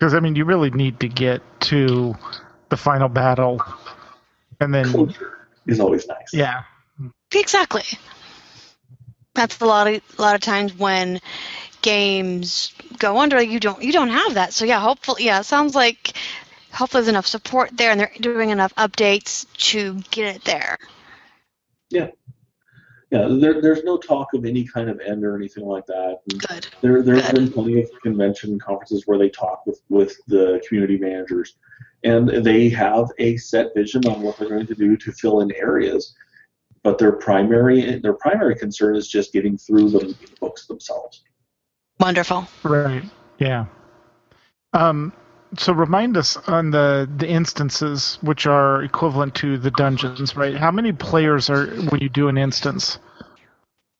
Because, 0.00 0.14
I 0.14 0.20
mean, 0.20 0.34
you 0.34 0.46
really 0.46 0.70
need 0.70 0.98
to 1.00 1.08
get 1.08 1.42
to 1.60 2.14
the 2.70 2.76
final 2.78 3.10
battle. 3.10 3.60
And 4.58 4.74
then, 4.74 4.86
Closure 4.86 5.46
is 5.66 5.78
always 5.78 6.08
nice. 6.08 6.32
yeah. 6.32 6.62
Exactly. 7.34 7.84
That's 9.34 9.60
a 9.60 9.66
lot 9.66 9.86
of 9.86 10.02
a 10.18 10.22
lot 10.22 10.34
of 10.34 10.40
times 10.40 10.74
when 10.74 11.20
games 11.82 12.72
go 12.98 13.18
under, 13.18 13.40
you 13.42 13.60
don't 13.60 13.82
you 13.82 13.92
don't 13.92 14.08
have 14.08 14.34
that. 14.34 14.52
So 14.54 14.64
yeah, 14.64 14.80
hopefully, 14.80 15.24
yeah, 15.24 15.42
sounds 15.42 15.74
like 15.74 16.14
hopefully 16.72 17.02
there's 17.02 17.08
enough 17.08 17.26
support 17.26 17.70
there, 17.76 17.90
and 17.90 18.00
they're 18.00 18.12
doing 18.20 18.50
enough 18.50 18.74
updates 18.76 19.46
to 19.70 20.00
get 20.10 20.36
it 20.36 20.44
there. 20.44 20.78
Yeah, 21.90 22.08
there, 23.10 23.60
there's 23.60 23.82
no 23.84 23.96
talk 23.96 24.34
of 24.34 24.44
any 24.44 24.64
kind 24.64 24.88
of 24.88 25.00
end 25.00 25.24
or 25.24 25.36
anything 25.36 25.64
like 25.64 25.86
that. 25.86 26.18
And 26.30 26.40
Good. 26.40 26.68
There, 26.80 27.02
there's 27.02 27.26
Good. 27.26 27.34
been 27.34 27.52
plenty 27.52 27.82
of 27.82 27.90
convention 28.02 28.58
conferences 28.58 29.02
where 29.06 29.18
they 29.18 29.28
talk 29.28 29.66
with, 29.66 29.80
with 29.88 30.16
the 30.28 30.62
community 30.66 30.96
managers, 30.96 31.56
and 32.04 32.28
they 32.28 32.68
have 32.70 33.08
a 33.18 33.36
set 33.36 33.74
vision 33.74 34.06
on 34.06 34.22
what 34.22 34.38
they're 34.38 34.48
going 34.48 34.66
to 34.66 34.74
do 34.74 34.96
to 34.96 35.12
fill 35.12 35.40
in 35.40 35.52
areas. 35.52 36.14
But 36.82 36.96
their 36.96 37.12
primary 37.12 37.98
their 37.98 38.14
primary 38.14 38.56
concern 38.56 38.96
is 38.96 39.06
just 39.06 39.34
getting 39.34 39.58
through 39.58 39.90
the 39.90 40.16
books 40.40 40.66
themselves. 40.66 41.22
Wonderful. 41.98 42.48
Right. 42.62 43.02
Yeah. 43.38 43.66
Um, 44.72 45.12
so 45.56 45.72
remind 45.72 46.16
us 46.16 46.36
on 46.48 46.70
the 46.70 47.08
the 47.16 47.28
instances 47.28 48.18
which 48.20 48.46
are 48.46 48.82
equivalent 48.82 49.34
to 49.36 49.58
the 49.58 49.70
dungeons, 49.72 50.36
right? 50.36 50.56
How 50.56 50.70
many 50.70 50.92
players 50.92 51.50
are 51.50 51.66
when 51.66 52.00
you 52.00 52.08
do 52.08 52.28
an 52.28 52.38
instance? 52.38 52.98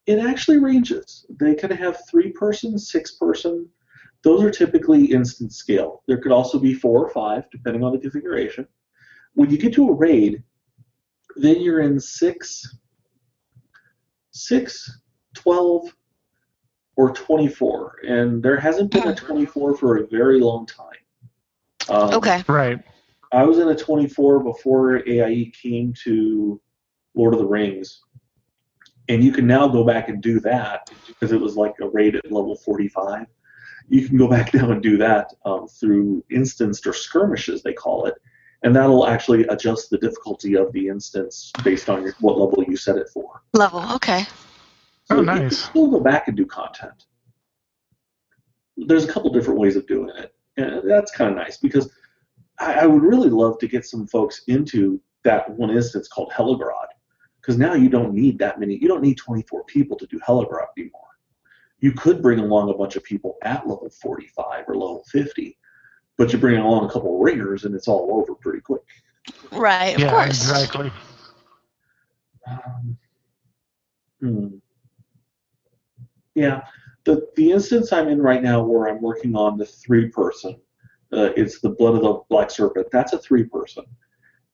It 0.06 0.18
actually 0.18 0.58
ranges. 0.58 1.26
They 1.28 1.54
of 1.54 1.70
have 1.70 1.98
three 2.08 2.32
person, 2.32 2.78
six 2.78 3.12
person. 3.12 3.68
Those 4.22 4.42
are 4.42 4.50
typically 4.50 5.06
instance 5.06 5.56
scale. 5.56 6.02
There 6.06 6.18
could 6.18 6.32
also 6.32 6.58
be 6.58 6.74
four 6.74 7.04
or 7.04 7.10
five, 7.10 7.44
depending 7.50 7.82
on 7.84 7.92
the 7.92 7.98
configuration. 7.98 8.66
When 9.34 9.50
you 9.50 9.56
get 9.56 9.72
to 9.74 9.88
a 9.88 9.92
raid, 9.92 10.42
then 11.36 11.60
you're 11.60 11.80
in 11.80 11.98
6, 12.00 12.76
6, 14.32 15.00
12, 15.34 15.96
or 16.96 17.12
24. 17.12 17.96
And 18.06 18.42
there 18.42 18.58
hasn't 18.58 18.90
been 18.90 19.08
a 19.08 19.14
24 19.14 19.76
for 19.76 19.98
a 19.98 20.06
very 20.08 20.40
long 20.40 20.66
time. 20.66 20.88
Um, 21.88 22.14
Okay. 22.14 22.42
Right. 22.46 22.80
I 23.32 23.44
was 23.44 23.58
in 23.58 23.68
a 23.68 23.76
24 23.76 24.42
before 24.42 25.08
AIE 25.08 25.52
came 25.60 25.94
to 26.04 26.60
Lord 27.14 27.34
of 27.34 27.40
the 27.40 27.46
Rings. 27.46 28.02
And 29.08 29.24
you 29.24 29.32
can 29.32 29.46
now 29.46 29.66
go 29.68 29.84
back 29.84 30.08
and 30.08 30.22
do 30.22 30.40
that 30.40 30.90
because 31.06 31.32
it 31.32 31.40
was 31.40 31.56
like 31.56 31.74
a 31.80 31.88
raid 31.88 32.14
at 32.16 32.30
level 32.30 32.56
45. 32.56 33.26
You 33.88 34.06
can 34.06 34.16
go 34.16 34.28
back 34.28 34.54
now 34.54 34.70
and 34.70 34.82
do 34.82 34.96
that 34.98 35.32
um, 35.44 35.66
through 35.68 36.24
instanced 36.30 36.86
or 36.86 36.92
skirmishes, 36.92 37.62
they 37.62 37.72
call 37.72 38.06
it. 38.06 38.14
And 38.62 38.76
that'll 38.76 39.06
actually 39.06 39.46
adjust 39.46 39.90
the 39.90 39.98
difficulty 39.98 40.54
of 40.54 40.72
the 40.72 40.88
instance 40.88 41.50
based 41.64 41.88
on 41.88 42.02
your, 42.02 42.14
what 42.20 42.38
level 42.38 42.62
you 42.68 42.76
set 42.76 42.96
it 42.96 43.08
for. 43.08 43.42
Level. 43.54 43.82
Okay. 43.94 44.26
Oh, 45.08 45.22
nice. 45.22 45.34
you 45.34 45.40
can 45.40 45.50
still 45.50 45.90
go 45.90 46.00
back 46.00 46.28
and 46.28 46.36
do 46.36 46.46
content. 46.46 47.06
There's 48.76 49.04
a 49.04 49.12
couple 49.12 49.32
different 49.32 49.58
ways 49.58 49.76
of 49.76 49.86
doing 49.86 50.10
it. 50.16 50.34
And 50.56 50.88
that's 50.88 51.10
kind 51.12 51.30
of 51.30 51.36
nice 51.36 51.56
because 51.56 51.90
I, 52.58 52.80
I 52.80 52.86
would 52.86 53.02
really 53.02 53.30
love 53.30 53.58
to 53.58 53.68
get 53.68 53.84
some 53.84 54.06
folks 54.06 54.42
into 54.48 55.00
that 55.24 55.50
one 55.50 55.70
instance 55.70 56.08
called 56.08 56.32
Helegrod. 56.32 56.86
Because 57.40 57.56
now 57.56 57.74
you 57.74 57.88
don't 57.88 58.12
need 58.12 58.38
that 58.38 58.60
many, 58.60 58.76
you 58.76 58.86
don't 58.86 59.02
need 59.02 59.16
24 59.16 59.64
people 59.64 59.96
to 59.96 60.06
do 60.06 60.18
Helegrod 60.20 60.66
anymore. 60.76 61.00
You 61.80 61.92
could 61.92 62.20
bring 62.20 62.38
along 62.38 62.68
a 62.68 62.74
bunch 62.74 62.96
of 62.96 63.02
people 63.02 63.36
at 63.42 63.66
level 63.66 63.88
45 64.02 64.64
or 64.68 64.74
level 64.74 65.02
50, 65.10 65.56
but 66.18 66.32
you 66.32 66.38
bring 66.38 66.58
along 66.58 66.84
a 66.84 66.92
couple 66.92 67.14
of 67.14 67.20
ringers 67.20 67.64
and 67.64 67.74
it's 67.74 67.88
all 67.88 68.10
over 68.12 68.34
pretty 68.34 68.60
quick. 68.60 68.82
Right. 69.52 69.94
Of 69.94 70.00
yeah, 70.00 70.10
course. 70.10 70.28
exactly. 70.28 70.92
Um, 72.46 72.98
hmm. 74.20 74.46
Yeah, 76.34 76.62
the 77.04 77.26
the 77.36 77.52
instance 77.52 77.92
I'm 77.92 78.08
in 78.08 78.20
right 78.20 78.42
now, 78.42 78.62
where 78.62 78.88
I'm 78.88 79.00
working 79.00 79.34
on 79.36 79.56
the 79.56 79.66
three 79.66 80.08
person, 80.08 80.56
uh, 81.12 81.30
it's 81.36 81.60
the 81.60 81.70
blood 81.70 81.94
of 81.94 82.02
the 82.02 82.20
black 82.28 82.50
serpent. 82.50 82.88
That's 82.92 83.12
a 83.12 83.18
three 83.18 83.44
person, 83.44 83.84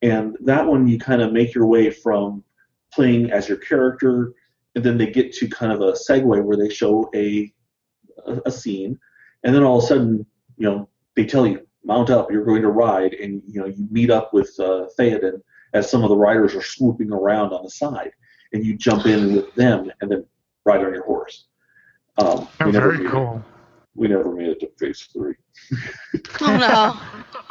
and 0.02 0.36
that 0.40 0.66
one 0.66 0.86
you 0.86 0.98
kind 0.98 1.22
of 1.22 1.32
make 1.32 1.54
your 1.54 1.66
way 1.66 1.90
from 1.90 2.44
playing 2.92 3.30
as 3.30 3.48
your 3.48 3.58
character, 3.58 4.32
and 4.74 4.84
then 4.84 4.96
they 4.96 5.10
get 5.10 5.32
to 5.34 5.48
kind 5.48 5.72
of 5.72 5.80
a 5.80 5.92
segue 5.92 6.42
where 6.42 6.56
they 6.56 6.68
show 6.68 7.10
a 7.14 7.52
a, 8.26 8.40
a 8.46 8.50
scene, 8.50 8.98
and 9.44 9.54
then 9.54 9.62
all 9.62 9.78
of 9.78 9.84
a 9.84 9.86
sudden, 9.86 10.26
you 10.56 10.68
know, 10.68 10.88
they 11.14 11.24
tell 11.24 11.46
you 11.46 11.66
mount 11.84 12.10
up, 12.10 12.30
you're 12.30 12.44
going 12.44 12.62
to 12.62 12.68
ride, 12.68 13.14
and 13.14 13.42
you 13.46 13.60
know 13.60 13.66
you 13.66 13.86
meet 13.90 14.10
up 14.10 14.32
with 14.32 14.54
uh, 14.58 14.86
Theoden 14.98 15.40
as 15.72 15.90
some 15.90 16.02
of 16.02 16.10
the 16.10 16.16
riders 16.16 16.54
are 16.54 16.62
swooping 16.62 17.12
around 17.12 17.52
on 17.52 17.62
the 17.62 17.70
side, 17.70 18.12
and 18.52 18.64
you 18.64 18.76
jump 18.76 19.06
in 19.06 19.34
with 19.34 19.54
them 19.54 19.90
and 20.00 20.10
then 20.10 20.24
ride 20.64 20.84
on 20.84 20.92
your 20.92 21.04
horse. 21.04 21.46
Um, 22.18 22.26
Oh, 22.26 22.50
we 22.66 22.72
never 22.72 22.88
very 22.92 22.98
made 22.98 23.06
it- 23.06 23.10
cool. 23.12 23.44
we 23.94 24.08
never 24.08 24.32
made 24.34 24.48
it 24.48 24.60
to 24.60 24.68
phase 24.78 25.08
three. 25.12 25.34
Oh 26.40 27.00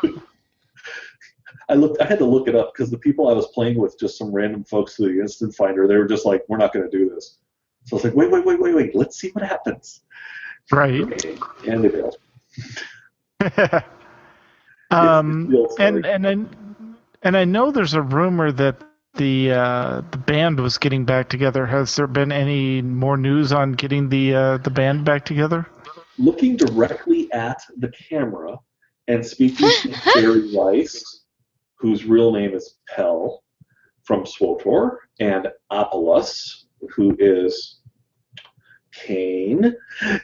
no. 0.04 0.22
I 1.70 1.74
looked. 1.74 2.00
I 2.02 2.06
had 2.06 2.20
to 2.20 2.26
look 2.26 2.48
it 2.48 2.56
up 2.56 2.74
because 2.74 2.92
the 2.92 2.98
people 3.00 3.28
I 3.28 3.34
was 3.34 3.48
playing 3.48 3.78
with, 3.80 3.98
just 4.00 4.18
some 4.20 4.32
random 4.32 4.64
folks 4.64 4.96
through 4.96 5.16
the 5.16 5.20
instant 5.20 5.56
finder, 5.56 5.88
they 5.88 5.96
were 5.98 6.06
just 6.08 6.24
like, 6.26 6.44
"We're 6.48 6.58
not 6.58 6.72
going 6.74 6.90
to 6.90 6.96
do 6.96 7.10
this." 7.10 7.40
So 7.86 7.96
I 7.96 7.98
was 7.98 8.04
like, 8.04 8.14
"Wait, 8.16 8.30
wait, 8.30 8.46
wait, 8.46 8.60
wait, 8.60 8.76
wait. 8.76 8.96
Let's 8.96 9.18
see 9.20 9.30
what 9.32 9.44
happens." 9.44 10.02
Right. 10.72 11.02
And 11.68 11.84
they 11.84 11.90
failed. 11.90 12.18
um, 14.92 15.48
Real 15.48 15.70
story. 15.72 15.88
and 15.88 16.06
and 16.06 16.28
I, 16.28 16.86
and 17.24 17.38
I 17.38 17.46
know 17.46 17.72
there's 17.72 17.94
a 17.96 18.02
rumor 18.02 18.52
that 18.52 18.82
the 19.16 19.52
uh, 19.52 20.02
the 20.12 20.18
band 20.18 20.60
was 20.60 20.78
getting 20.78 21.06
back 21.06 21.30
together. 21.30 21.66
Has 21.66 21.96
there 21.96 22.08
been 22.08 22.32
any 22.32 22.82
more 22.82 23.18
news 23.18 23.52
on 23.52 23.74
getting 23.74 24.10
the 24.10 24.36
uh, 24.36 24.58
the 24.58 24.70
band 24.70 25.06
back 25.06 25.26
together? 25.26 25.68
looking 26.18 26.56
directly 26.56 27.30
at 27.34 27.62
the 27.78 27.90
camera 27.90 28.58
and 29.08 29.26
speaking 29.26 29.70
to 29.82 30.02
Barry 30.14 30.56
Rice, 30.56 31.24
whose 31.78 32.06
real 32.06 32.32
name 32.32 32.54
is 32.54 32.76
Pell 32.88 33.44
from 34.04 34.24
SWTOR, 34.24 34.98
and 35.20 35.48
Apollos, 35.72 36.68
who 36.96 37.16
is 37.20 37.82
Kane, 38.94 39.76
and, 40.02 40.22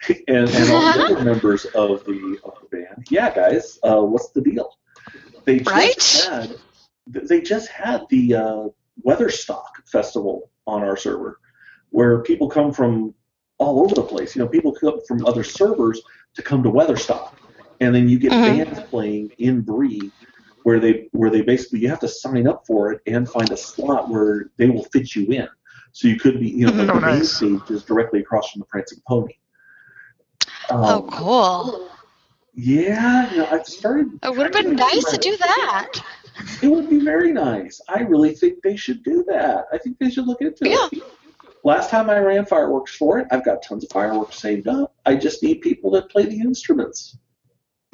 and 0.50 0.72
all 0.72 0.94
the 0.94 1.04
other 1.06 1.24
members 1.26 1.66
of 1.66 2.06
the, 2.06 2.40
of 2.46 2.54
the 2.62 2.68
band. 2.78 3.06
Yeah, 3.10 3.34
guys, 3.36 3.78
uh, 3.84 4.02
what's 4.02 4.30
the 4.30 4.42
deal? 4.42 4.78
They 5.46 5.60
just 5.60 5.70
Right? 5.70 6.28
had 6.30 6.56
they 7.28 7.42
just 7.42 7.68
had 7.68 8.04
the 8.10 8.36
uh, 8.36 8.68
Weatherstock 9.04 9.88
Festival 9.88 10.52
on 10.68 10.84
our 10.84 10.98
server, 10.98 11.40
where 11.90 12.22
people 12.24 12.50
come 12.50 12.72
from 12.72 13.14
all 13.58 13.84
over 13.84 13.94
the 13.96 14.04
place. 14.04 14.36
You 14.36 14.42
know, 14.42 14.48
people 14.48 14.74
come 14.74 15.00
from 15.08 15.26
other 15.26 15.44
servers 15.44 16.02
to 16.36 16.42
come 16.42 16.64
to 16.64 16.70
Weatherstock, 16.70 17.34
and 17.80 17.94
then 17.94 18.10
you 18.10 18.20
get 18.20 18.32
Mhm. 18.32 18.66
bands 18.66 18.80
playing 18.90 19.32
in 19.38 19.62
Bree, 19.62 20.14
where 20.64 20.80
they 20.80 21.10
where 21.12 21.30
they 21.30 21.42
basically 21.42 21.80
you 21.80 21.90
have 21.90 22.00
to 22.00 22.08
sign 22.08 22.48
up 22.48 22.66
for 22.66 22.92
it 22.92 23.02
and 23.08 23.30
find 23.30 23.52
a 23.52 23.58
slot 23.58 24.10
where 24.10 24.52
they 24.58 24.70
will 24.70 24.86
fit 24.86 25.16
you 25.16 25.26
in. 25.28 25.48
So 25.92 26.08
you 26.08 26.18
could 26.18 26.40
be, 26.40 26.50
you 26.50 26.66
know, 26.66 26.72
like 26.72 26.88
the 26.88 26.94
Oh, 26.94 27.00
main 27.00 27.20
nice. 27.20 27.36
stage 27.36 27.70
is 27.70 27.84
directly 27.84 28.22
across 28.22 28.52
from 28.52 28.60
the 28.60 28.66
Prancing 28.66 29.02
Pony. 29.08 29.34
Oh, 30.70 31.02
Um, 31.02 31.10
cool. 31.10 31.90
Yeah, 32.54 33.32
you 33.32 33.38
know, 33.40 33.48
I've 33.52 33.66
started. 33.66 34.20
It 34.24 34.36
would 34.36 34.54
have 34.56 34.66
been 34.66 34.76
nice 34.76 35.04
to 35.12 35.18
do 35.18 35.36
that. 35.38 36.04
It 36.62 36.68
would 36.68 36.90
be 36.90 37.00
very 37.00 37.32
nice. 37.32 37.82
I 37.90 38.02
really 38.02 38.34
think 38.36 38.62
they 38.62 38.76
should 38.76 39.04
do 39.04 39.24
that. 39.28 39.66
I 39.72 39.78
think 39.78 39.98
they 40.00 40.10
should 40.10 40.28
look 40.28 40.42
into 40.42 40.66
it. 40.66 41.04
Last 41.64 41.90
time 41.90 42.10
I 42.10 42.18
ran 42.20 42.46
fireworks 42.46 42.96
for 42.96 43.20
it, 43.20 43.28
I've 43.32 43.46
got 43.46 43.62
tons 43.62 43.84
of 43.84 43.92
fireworks 43.92 44.40
saved 44.40 44.68
up. 44.68 44.96
I 45.06 45.16
just 45.16 45.44
need 45.44 45.62
people 45.62 45.92
that 45.92 46.10
play 46.10 46.26
the 46.26 46.40
instruments. 46.40 47.18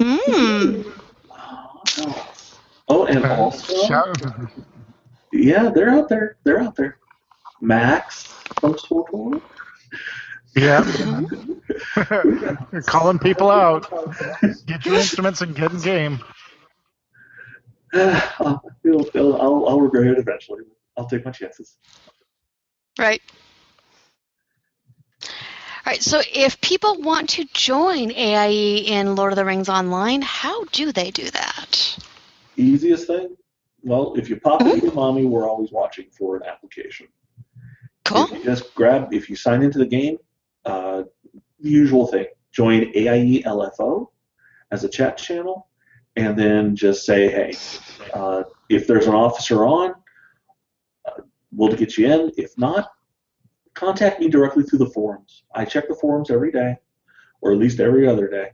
Hmm. 0.00 0.82
Oh. 1.30 2.32
Oh, 2.90 3.04
and 3.04 3.24
also, 3.24 3.74
yeah, 5.32 5.68
they're 5.68 5.90
out 5.90 6.08
there. 6.08 6.36
They're 6.44 6.60
out 6.60 6.74
there. 6.76 6.96
Max 7.60 8.24
from 8.60 8.74
SWTOR. 8.74 9.42
yeah. 10.56 11.20
You're 12.72 12.82
calling 12.86 13.18
people 13.18 13.50
out. 13.50 13.90
Get 14.66 14.86
your 14.86 14.94
instruments 14.94 15.42
and 15.42 15.54
get 15.54 15.72
in 15.72 15.80
game. 15.80 16.20
I'll, 17.94 18.62
it'll- 18.84 19.40
I'll, 19.40 19.68
I'll 19.68 19.80
regret 19.80 20.06
it 20.06 20.18
eventually. 20.18 20.62
I'll 20.96 21.06
take 21.06 21.24
my 21.24 21.30
chances. 21.30 21.76
Right. 22.98 23.22
All 25.22 25.28
right. 25.86 26.02
So, 26.02 26.20
if 26.34 26.60
people 26.60 27.00
want 27.00 27.30
to 27.30 27.44
join 27.52 28.10
AIE 28.10 28.84
in 28.86 29.14
Lord 29.14 29.32
of 29.32 29.36
the 29.36 29.44
Rings 29.44 29.68
Online, 29.68 30.20
how 30.22 30.64
do 30.66 30.90
they 30.92 31.10
do 31.10 31.30
that? 31.30 31.98
Easiest 32.56 33.06
thing? 33.06 33.36
Well, 33.82 34.14
if 34.16 34.28
you 34.28 34.40
pop 34.40 34.60
into 34.62 34.92
mommy, 34.92 35.24
we're 35.24 35.48
always 35.48 35.70
watching 35.70 36.06
for 36.10 36.36
an 36.36 36.42
application. 36.42 37.06
Cool. 38.04 38.26
Just 38.42 38.74
grab, 38.74 39.14
if 39.14 39.30
you 39.30 39.36
sign 39.36 39.62
into 39.62 39.78
the 39.78 39.86
game, 39.86 40.18
uh, 40.64 41.04
the 41.60 41.70
usual 41.70 42.06
thing, 42.08 42.26
join 42.52 42.90
AIE 42.96 43.42
LFO 43.46 44.08
as 44.72 44.82
a 44.82 44.88
chat 44.88 45.16
channel, 45.16 45.67
and 46.16 46.38
then 46.38 46.74
just 46.76 47.04
say, 47.04 47.28
hey, 47.28 47.52
uh, 48.14 48.42
if 48.68 48.86
there's 48.86 49.06
an 49.06 49.14
officer 49.14 49.64
on, 49.64 49.94
uh, 51.06 51.22
we'll 51.52 51.74
get 51.74 51.96
you 51.96 52.12
in. 52.12 52.32
If 52.36 52.56
not, 52.58 52.90
contact 53.74 54.20
me 54.20 54.28
directly 54.28 54.64
through 54.64 54.80
the 54.80 54.90
forums. 54.90 55.44
I 55.54 55.64
check 55.64 55.88
the 55.88 55.94
forums 55.94 56.30
every 56.30 56.50
day, 56.50 56.76
or 57.40 57.52
at 57.52 57.58
least 57.58 57.80
every 57.80 58.08
other 58.08 58.28
day, 58.28 58.52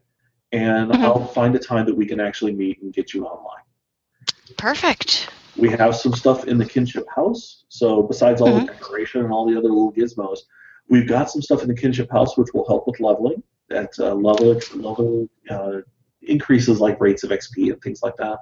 and 0.53 0.91
Mhm. 0.93 1.03
I'll 1.03 1.27
find 1.27 1.55
a 1.55 1.59
time 1.59 1.87
that 1.87 1.97
we 1.97 2.07
can 2.07 2.21
actually 2.21 2.53
meet 2.55 2.83
and 2.83 2.93
get 2.93 3.15
you 3.15 3.27
online. 3.27 3.63
Perfect. 4.59 5.31
We 5.57 5.71
have 5.71 5.97
some 5.97 6.13
stuff 6.13 6.47
in 6.47 6.59
the 6.59 6.67
kinship 6.67 7.07
house. 7.15 7.65
So 7.69 8.03
besides 8.03 8.41
all 8.41 8.49
Mhm. 8.49 8.67
the 8.67 8.73
decoration 8.73 9.23
and 9.23 9.33
all 9.33 9.47
the 9.47 9.57
other 9.57 9.69
little 9.69 9.93
gizmos, 9.93 10.41
we've 10.89 11.09
got 11.09 11.31
some 11.31 11.41
stuff 11.41 11.63
in 11.63 11.69
the 11.69 11.75
kinship 11.75 12.11
house 12.11 12.37
which 12.37 12.53
will 12.53 12.67
help 12.67 12.87
with 12.87 13.01
leveling. 13.01 13.43
That's 13.69 13.99
uh, 13.99 14.15
level 14.15 14.61
level 14.75 15.29
uh, 15.49 15.81
increases 16.29 16.81
like 16.81 17.01
rates 17.01 17.25
of 17.25 17.31
XP 17.31 17.73
and 17.73 17.81
things 17.83 18.03
like 18.03 18.17
that. 18.17 18.39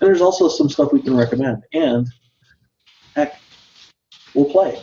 And 0.00 0.08
there's 0.08 0.20
also 0.20 0.48
some 0.48 0.68
stuff 0.68 0.92
we 0.92 1.02
can 1.02 1.16
recommend. 1.16 1.64
And 1.72 2.06
heck, 3.16 3.40
we'll 4.34 4.50
play. 4.50 4.80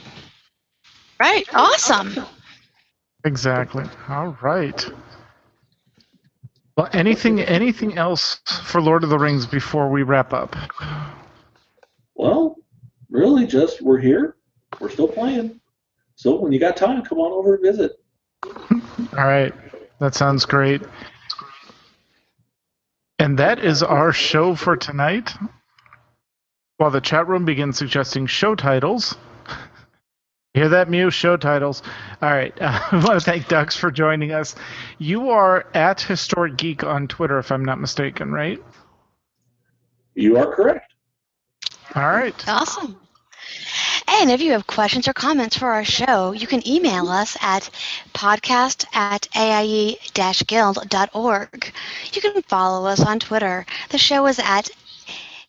Right. 1.20 1.46
Awesome. 1.54 2.14
Exactly. 3.24 3.86
All 4.10 4.38
right. 4.42 4.86
Well, 6.78 6.90
anything 6.92 7.40
anything 7.40 7.98
else 7.98 8.42
for 8.66 8.82
Lord 8.82 9.06
of 9.06 9.10
the 9.10 9.18
Rings 9.18 9.46
before 9.46 9.90
we 9.90 10.04
wrap 10.04 10.34
up? 10.34 10.56
Well, 12.16 12.58
really, 13.10 13.48
just 13.48 13.82
we're 13.82 14.00
here. 14.00 14.36
We're 14.80 14.90
still 14.90 15.08
playing. 15.08 15.62
So 16.16 16.36
when 16.36 16.52
you 16.52 16.60
got 16.60 16.76
time, 16.76 17.02
come 17.04 17.20
on 17.20 17.32
over 17.32 17.56
and 17.56 17.64
visit. 17.64 17.94
All 18.44 19.26
right. 19.26 19.54
That 20.00 20.16
sounds 20.16 20.46
great. 20.46 20.82
And 23.26 23.40
that 23.40 23.58
is 23.58 23.82
our 23.82 24.14
show 24.14 24.54
for 24.54 24.78
tonight. 24.78 25.34
While 26.78 26.92
the 26.92 27.02
chat 27.02 27.28
room 27.28 27.44
begins 27.44 27.76
suggesting 27.76 28.28
show 28.28 28.54
titles. 28.54 29.16
Hear 30.54 30.70
that, 30.70 30.92
Mew? 30.92 31.10
Show 31.10 31.36
titles. 31.36 31.82
All 32.22 32.30
right. 32.30 32.54
Uh, 32.62 32.80
I 32.92 33.04
want 33.04 33.20
to 33.20 33.26
thank 33.26 33.48
Dux 33.48 33.76
for 33.76 33.90
joining 33.90 34.32
us. 34.32 34.54
You 35.00 35.32
are 35.32 35.66
at 35.74 36.02
Historic 36.02 36.56
Geek 36.56 36.84
on 36.84 37.08
Twitter, 37.08 37.40
if 37.40 37.52
I'm 37.52 37.66
not 37.66 37.80
mistaken, 37.80 38.32
right? 38.32 38.64
You 40.14 40.38
are 40.38 40.54
correct. 40.54 40.94
All 41.96 42.04
right. 42.04 42.48
Awesome. 42.48 42.96
And 44.18 44.32
if 44.32 44.42
you 44.42 44.54
have 44.54 44.66
questions 44.66 45.10
or 45.10 45.14
comments 45.14 45.58
for 45.58 45.70
our 45.70 45.84
show, 45.84 46.32
you 46.32 46.48
can 46.48 46.66
email 46.68 47.10
us 47.10 47.36
at 47.42 47.70
podcast 48.14 48.86
at 48.94 49.28
aie-guild.org. 49.36 50.04
You 52.14 52.22
can 52.22 52.42
follow 52.44 52.88
us 52.88 53.02
on 53.02 53.20
Twitter. 53.20 53.66
The 53.90 53.98
show 53.98 54.26
is 54.28 54.40
at 54.40 54.70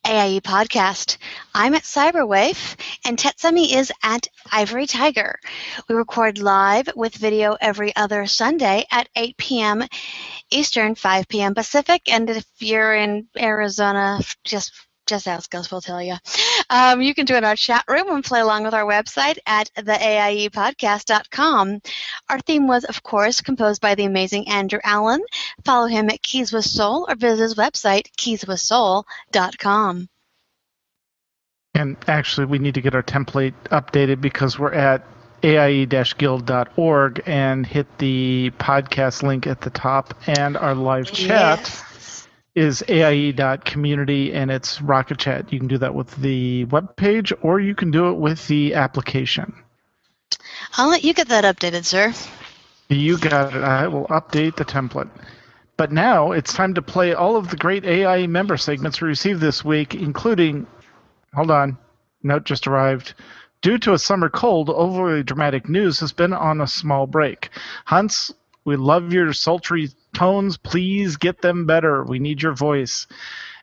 AIE 0.04 0.40
Podcast. 0.40 1.16
I'm 1.54 1.74
at 1.74 1.84
Cyberwave, 1.84 2.76
and 3.04 3.16
Tetsemi 3.16 3.72
is 3.72 3.92
at 4.02 4.26
Ivory 4.52 4.86
Tiger. 4.86 5.38
We 5.88 5.94
record 5.94 6.38
live 6.38 6.88
with 6.96 7.14
video 7.14 7.56
every 7.60 7.94
other 7.94 8.26
Sunday 8.26 8.84
at 8.90 9.08
8 9.14 9.36
p.m. 9.36 9.84
Eastern, 10.50 10.96
5 10.96 11.28
p.m. 11.28 11.54
Pacific, 11.54 12.02
and 12.12 12.28
if 12.28 12.44
you're 12.58 12.94
in 12.94 13.28
Arizona, 13.38 14.20
just 14.44 14.72
just 15.06 15.28
ask 15.28 15.54
us, 15.54 15.70
we'll 15.70 15.80
tell 15.80 16.02
you. 16.02 16.16
Um, 16.68 17.00
you 17.00 17.14
can 17.14 17.26
join 17.26 17.44
our 17.44 17.56
chat 17.56 17.84
room 17.88 18.08
and 18.08 18.24
play 18.24 18.40
along 18.40 18.64
with 18.64 18.74
our 18.74 18.84
website 18.84 19.38
at 19.46 19.70
theaiepodcast.com. 19.76 21.80
Our 22.28 22.40
theme 22.40 22.66
was, 22.66 22.84
of 22.84 23.02
course, 23.02 23.40
composed 23.40 23.80
by 23.80 23.94
the 23.94 24.04
amazing 24.04 24.48
Andrew 24.48 24.80
Allen. 24.82 25.22
Follow 25.64 25.86
him 25.86 26.10
at 26.10 26.22
Keys 26.22 26.52
with 26.52 26.64
Soul 26.64 27.06
or 27.08 27.14
visit 27.14 27.42
his 27.42 27.54
website, 27.54 28.08
keyswithsoul.com. 28.16 30.08
And 31.74 31.96
actually, 32.08 32.46
we 32.46 32.58
need 32.58 32.74
to 32.74 32.80
get 32.80 32.94
our 32.94 33.02
template 33.02 33.52
updated 33.70 34.22
because 34.22 34.58
we're 34.58 34.72
at 34.72 35.04
aie-guild.org 35.42 37.22
and 37.26 37.66
hit 37.66 37.98
the 37.98 38.50
podcast 38.58 39.22
link 39.22 39.46
at 39.46 39.60
the 39.60 39.70
top 39.70 40.14
and 40.26 40.56
our 40.56 40.74
live 40.74 41.12
chat. 41.12 41.60
Yes. 41.60 41.85
Is 42.56 42.82
AIE.community 42.88 44.32
and 44.32 44.50
it's 44.50 44.80
Rocket 44.80 45.18
Chat. 45.18 45.52
You 45.52 45.58
can 45.58 45.68
do 45.68 45.78
that 45.78 45.94
with 45.94 46.16
the 46.16 46.64
web 46.64 46.96
page 46.96 47.32
or 47.42 47.60
you 47.60 47.74
can 47.74 47.90
do 47.90 48.08
it 48.08 48.14
with 48.14 48.48
the 48.48 48.74
application. 48.74 49.54
I'll 50.76 50.88
let 50.88 51.04
you 51.04 51.12
get 51.12 51.28
that 51.28 51.44
updated, 51.44 51.84
sir. 51.84 52.14
You 52.88 53.18
got 53.18 53.54
it. 53.54 53.62
I 53.62 53.86
will 53.88 54.06
update 54.06 54.56
the 54.56 54.64
template. 54.64 55.10
But 55.76 55.92
now 55.92 56.32
it's 56.32 56.54
time 56.54 56.72
to 56.74 56.82
play 56.82 57.12
all 57.12 57.36
of 57.36 57.50
the 57.50 57.56
great 57.56 57.84
AIE 57.84 58.26
member 58.26 58.56
segments 58.56 59.00
we 59.00 59.08
received 59.08 59.40
this 59.40 59.62
week, 59.62 59.94
including. 59.94 60.66
Hold 61.34 61.50
on. 61.50 61.76
Note 62.22 62.44
just 62.44 62.66
arrived. 62.66 63.14
Due 63.60 63.76
to 63.78 63.92
a 63.92 63.98
summer 63.98 64.30
cold, 64.30 64.70
overly 64.70 65.22
dramatic 65.22 65.68
news 65.68 66.00
has 66.00 66.12
been 66.12 66.32
on 66.32 66.62
a 66.62 66.66
small 66.66 67.06
break. 67.06 67.50
Hans, 67.84 68.32
we 68.64 68.76
love 68.76 69.12
your 69.12 69.32
sultry 69.34 69.90
tones. 70.16 70.56
Please 70.56 71.16
get 71.16 71.42
them 71.42 71.66
better. 71.66 72.02
We 72.04 72.18
need 72.18 72.42
your 72.42 72.54
voice. 72.54 73.06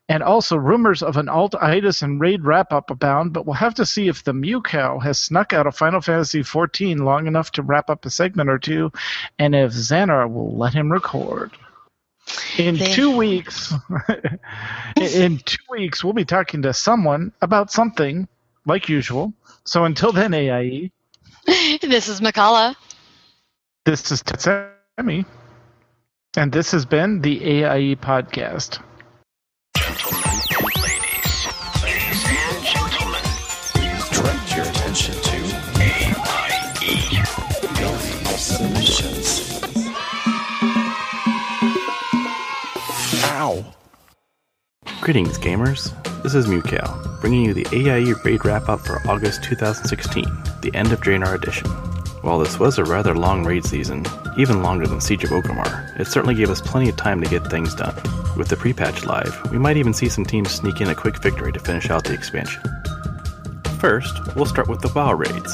And 0.10 0.22
also, 0.22 0.58
rumors 0.58 1.02
of 1.02 1.16
an 1.16 1.30
alt-itis 1.30 2.02
and 2.02 2.20
raid 2.20 2.44
wrap-up 2.44 2.90
abound, 2.90 3.32
but 3.32 3.46
we'll 3.46 3.54
have 3.56 3.76
to 3.76 3.86
see 3.86 4.10
if 4.10 4.24
the 4.24 4.34
Mew 4.34 4.62
Cow 4.62 5.00
has 5.00 5.18
snuck 5.18 5.54
out 5.54 5.66
of 5.66 5.78
Final 5.78 6.02
Fantasy 6.02 6.42
XIV 6.42 7.00
long 7.00 7.26
enough 7.26 7.52
to 7.54 7.62
wrap 7.62 7.90
up 7.90 8.06
a 8.06 8.10
segment 8.10 8.50
or 8.50 8.60
two, 8.60 8.92
and 9.40 9.56
if 9.56 9.72
Xanar 9.72 10.30
will 10.30 10.58
let 10.58 10.74
him 10.74 10.92
record. 10.92 11.52
In 12.58 12.76
They- 12.76 12.94
two 12.94 13.16
weeks, 13.16 13.74
in 15.00 15.40
two 15.40 15.64
weeks, 15.70 16.04
we'll 16.04 16.14
be 16.14 16.26
talking 16.26 16.62
to 16.64 16.74
someone 16.74 17.32
about 17.42 17.72
something, 17.72 18.28
like 18.66 18.90
usual. 18.90 19.34
So 19.64 19.86
until 19.86 20.12
then, 20.12 20.34
AIE, 20.34 20.92
this 21.82 22.10
is 22.10 22.20
Mkallah. 22.20 22.76
this 23.86 24.12
is 24.12 24.22
Tetsemi, 24.22 25.26
and 26.36 26.52
this 26.52 26.72
has 26.72 26.86
been 26.86 27.22
the 27.22 27.44
AIE 27.44 27.96
podcast. 27.96 28.82
Gentlemen 29.78 30.24
and 30.50 30.66
ladies, 30.82 31.48
ladies 31.84 32.26
and 32.28 32.66
gentlemen, 32.66 33.22
please 33.74 34.10
direct 34.10 34.56
your 34.56 34.66
attention 34.66 35.16
to 35.16 35.38
AIE 35.80 37.24
Guilty 37.76 38.26
Submissions. 38.36 39.62
Ow! 43.26 43.64
Greetings, 45.02 45.38
gamers. 45.38 45.94
This 46.24 46.34
is 46.34 46.48
Mewcow, 46.48 47.20
bringing 47.22 47.46
you 47.46 47.54
the 47.54 47.68
AIE 47.74 48.14
raid 48.24 48.46
wrap 48.46 48.70
up 48.70 48.80
for 48.80 49.02
August 49.08 49.44
2016, 49.44 50.24
the 50.62 50.72
end 50.74 50.92
of 50.92 51.02
Draenor 51.02 51.36
edition. 51.36 51.68
While 52.24 52.40
this 52.40 52.58
was 52.58 52.78
a 52.78 52.86
rather 52.86 53.14
long 53.14 53.44
raid 53.44 53.66
season, 53.66 54.06
even 54.38 54.64
longer 54.64 54.88
than 54.88 55.02
Siege 55.02 55.26
of 55.26 55.32
Orgrimmar, 55.32 56.00
it 56.00 56.08
certainly 56.08 56.34
gave 56.34 56.50
us 56.50 56.62
plenty 56.62 56.88
of 56.88 56.96
time 56.96 57.20
to 57.22 57.30
get 57.30 57.46
things 57.48 57.76
done. 57.76 57.94
With 58.38 58.48
the 58.48 58.56
pre-patch 58.56 59.04
live, 59.04 59.38
we 59.52 59.58
might 59.58 59.76
even 59.76 59.94
see 59.94 60.08
some 60.08 60.26
teams 60.26 60.50
sneak 60.50 60.80
in 60.80 60.88
a 60.88 60.96
quick 60.96 61.22
victory 61.22 61.52
to 61.52 61.60
finish 61.60 61.90
out 61.90 62.06
the 62.06 62.14
expansion. 62.14 62.64
First, 63.78 64.36
we'll 64.38 64.46
start 64.46 64.70
with 64.70 64.80
the 64.80 64.88
WoW 64.96 65.12
raids, 65.12 65.54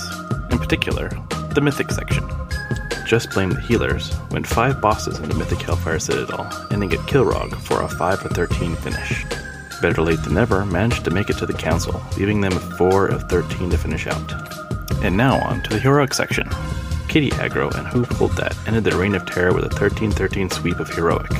in 0.51 0.59
particular, 0.59 1.09
the 1.55 1.61
Mythic 1.61 1.89
section. 1.89 2.29
Just 3.07 3.31
blame 3.31 3.49
the 3.49 3.61
healers, 3.61 4.15
went 4.29 4.45
5 4.45 4.79
bosses 4.79 5.17
into 5.17 5.35
Mythic 5.35 5.63
Hellfire 5.63 5.97
Citadel, 5.97 6.47
ending 6.69 6.93
at 6.93 6.99
Kilrogg 6.99 7.55
for 7.55 7.81
a 7.81 7.89
5 7.89 8.25
of 8.25 8.31
13 8.33 8.75
finish. 8.75 9.25
Better 9.81 10.01
late 10.01 10.21
than 10.23 10.33
never 10.33 10.65
managed 10.65 11.05
to 11.05 11.11
make 11.11 11.29
it 11.29 11.37
to 11.37 11.45
the 11.45 11.53
council, 11.53 12.01
leaving 12.17 12.41
them 12.41 12.53
with 12.53 12.77
4 12.77 13.07
of 13.07 13.29
13 13.29 13.69
to 13.69 13.77
finish 13.77 14.07
out. 14.07 14.33
And 15.03 15.15
now 15.15 15.39
on 15.39 15.61
to 15.63 15.69
the 15.69 15.79
heroic 15.79 16.13
section. 16.13 16.49
Kitty 17.07 17.29
Aggro 17.31 17.73
and 17.75 17.87
Who 17.87 18.05
Pulled 18.05 18.33
That 18.33 18.57
ended 18.67 18.83
their 18.83 18.97
reign 18.97 19.15
of 19.15 19.25
terror 19.25 19.53
with 19.53 19.65
a 19.65 19.69
13-13 19.69 20.51
sweep 20.51 20.79
of 20.79 20.89
heroic. 20.89 21.31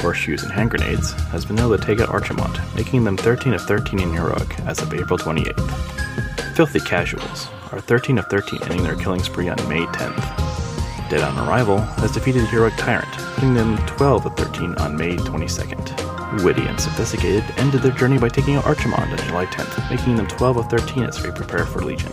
Horseshoes 0.00 0.44
and 0.44 0.52
hand 0.52 0.70
grenades 0.70 1.12
has 1.30 1.44
been 1.44 1.58
able 1.58 1.76
to 1.76 1.84
take 1.84 2.00
out 2.00 2.08
Archimonde, 2.08 2.76
making 2.76 3.02
them 3.02 3.16
13 3.16 3.54
of 3.54 3.62
13 3.62 4.00
in 4.00 4.12
heroic 4.12 4.60
as 4.60 4.80
of 4.80 4.94
April 4.94 5.18
28th. 5.18 6.54
Filthy 6.54 6.80
Casuals 6.80 7.48
are 7.72 7.80
13 7.80 8.18
of 8.18 8.26
13 8.26 8.62
ending 8.62 8.84
their 8.84 8.96
killing 8.96 9.22
spree 9.22 9.48
on 9.48 9.56
May 9.68 9.84
10th. 9.86 10.65
Dead 11.08 11.22
on 11.22 11.48
Arrival 11.48 11.78
has 11.78 12.10
defeated 12.10 12.46
Heroic 12.46 12.74
Tyrant, 12.76 13.10
putting 13.34 13.54
them 13.54 13.76
12 13.86 14.26
of 14.26 14.36
13 14.36 14.74
on 14.76 14.96
May 14.96 15.16
22nd. 15.16 16.42
Witty 16.42 16.62
and 16.62 16.80
Sophisticated 16.80 17.44
ended 17.56 17.82
their 17.82 17.92
journey 17.92 18.18
by 18.18 18.28
taking 18.28 18.56
out 18.56 18.64
Archimonde 18.64 19.12
on 19.12 19.26
July 19.28 19.46
10th, 19.46 19.88
making 19.88 20.16
them 20.16 20.26
12 20.26 20.56
of 20.56 20.70
13 20.70 21.04
as 21.04 21.22
they 21.22 21.30
prepare 21.30 21.64
for 21.64 21.82
Legion. 21.82 22.12